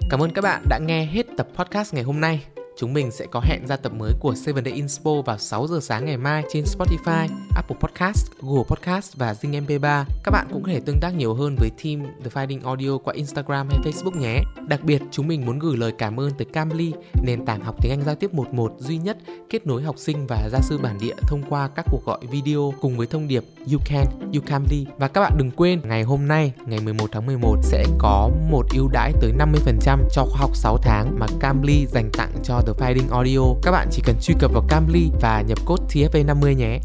Cảm 0.10 0.20
ơn 0.20 0.32
các 0.32 0.42
bạn 0.42 0.66
đã 0.70 0.78
nghe 0.78 1.06
hết 1.06 1.26
tập 1.38 1.48
podcast 1.58 1.94
ngày 1.94 2.04
hôm 2.04 2.22
nay. 2.22 2.46
Chúng 2.78 2.94
mình 2.94 3.12
sẽ 3.12 3.26
có 3.32 3.40
hẹn 3.40 3.68
ra 3.68 3.76
tập 3.76 3.94
mới 3.94 4.14
của 4.20 4.36
7 4.46 4.64
Day 4.66 4.74
Inspo 4.74 5.12
vào 5.26 5.38
6 5.38 5.68
giờ 5.68 5.80
sáng 5.82 6.06
ngày 6.06 6.18
mai 6.18 6.44
trên 6.50 6.64
Spotify, 6.64 7.28
Apple 7.56 7.78
Podcast, 7.80 8.32
Google 8.42 8.64
Podcast 8.68 9.18
và 9.18 9.34
Zing 9.34 9.66
MP3. 9.66 10.06
Các 10.24 10.32
bạn 10.32 10.48
cũng 10.52 10.64
có 10.64 10.72
thể 10.72 10.80
tương 10.80 11.00
tác 11.02 11.16
nhiều 11.16 11.34
hơn 11.34 11.56
với 11.60 11.70
team 11.84 12.06
The 12.24 12.30
Finding 12.34 12.66
Audio 12.66 12.98
qua 12.98 13.14
Instagram 13.14 13.70
hay 13.70 13.80
Facebook 13.84 14.20
nhé. 14.20 14.42
Đặc 14.68 14.84
biệt, 14.84 15.02
chúng 15.12 15.28
mình 15.28 15.46
muốn 15.46 15.60
gửi 15.60 15.78
lời 15.78 15.92
cảm 15.98 16.20
ơn 16.20 16.32
tới 16.38 16.46
Camly, 16.46 16.94
nền 17.24 17.46
tảng 17.46 17.64
học 17.64 17.76
tiếng 17.82 17.92
Anh 17.92 18.02
giao 18.06 18.16
tiếp 18.16 18.34
11 18.34 18.76
duy 18.80 18.98
nhất 18.98 19.18
kết 19.50 19.68
nối 19.68 19.84
học 19.84 19.96
sinh 19.98 20.28
và 20.28 20.50
gia 20.52 20.60
sư 20.60 20.78
bản 20.78 20.98
địa 21.02 21.16
thông 21.28 21.44
qua 21.50 21.68
các 21.76 21.86
cuộc 21.92 22.06
gọi 22.06 22.20
video 22.32 22.74
cùng 22.82 22.98
với 22.98 23.08
thông 23.08 23.28
điệp 23.28 23.44
You 23.72 23.80
Can, 23.86 24.06
You 24.34 24.42
Camly. 24.46 24.86
Và 24.98 25.08
các 25.08 25.22
bạn 25.22 25.34
đừng 25.38 25.52
quên, 25.52 25.82
ngày 25.84 26.04
hôm 26.04 26.28
nay, 26.28 26.54
ngày 26.66 26.80
11 26.80 27.10
tháng 27.12 27.26
11 27.26 27.58
sẽ 27.62 27.86
có 27.98 28.30
một 28.50 28.66
ưu 28.74 28.88
đãi 28.88 29.14
tới 29.22 29.32
50% 29.38 30.00
cho 30.12 30.26
khóa 30.26 30.42
học 30.42 30.56
6 30.56 30.78
tháng 30.78 31.20
mà 31.20 31.26
Camly 31.40 31.86
dành 31.86 32.10
tặng 32.18 32.32
cho 32.44 32.62
The 32.66 32.74
Fighting 32.74 33.10
Audio. 33.12 33.42
Các 33.62 33.72
bạn 33.72 33.88
chỉ 33.92 34.02
cần 34.06 34.16
truy 34.22 34.36
cập 34.40 34.52
vào 34.54 34.64
Cambly 34.70 35.12
và 35.22 35.42
nhập 35.42 35.58
code 35.66 35.84
TFA50 35.90 36.54
nhé. 36.54 36.80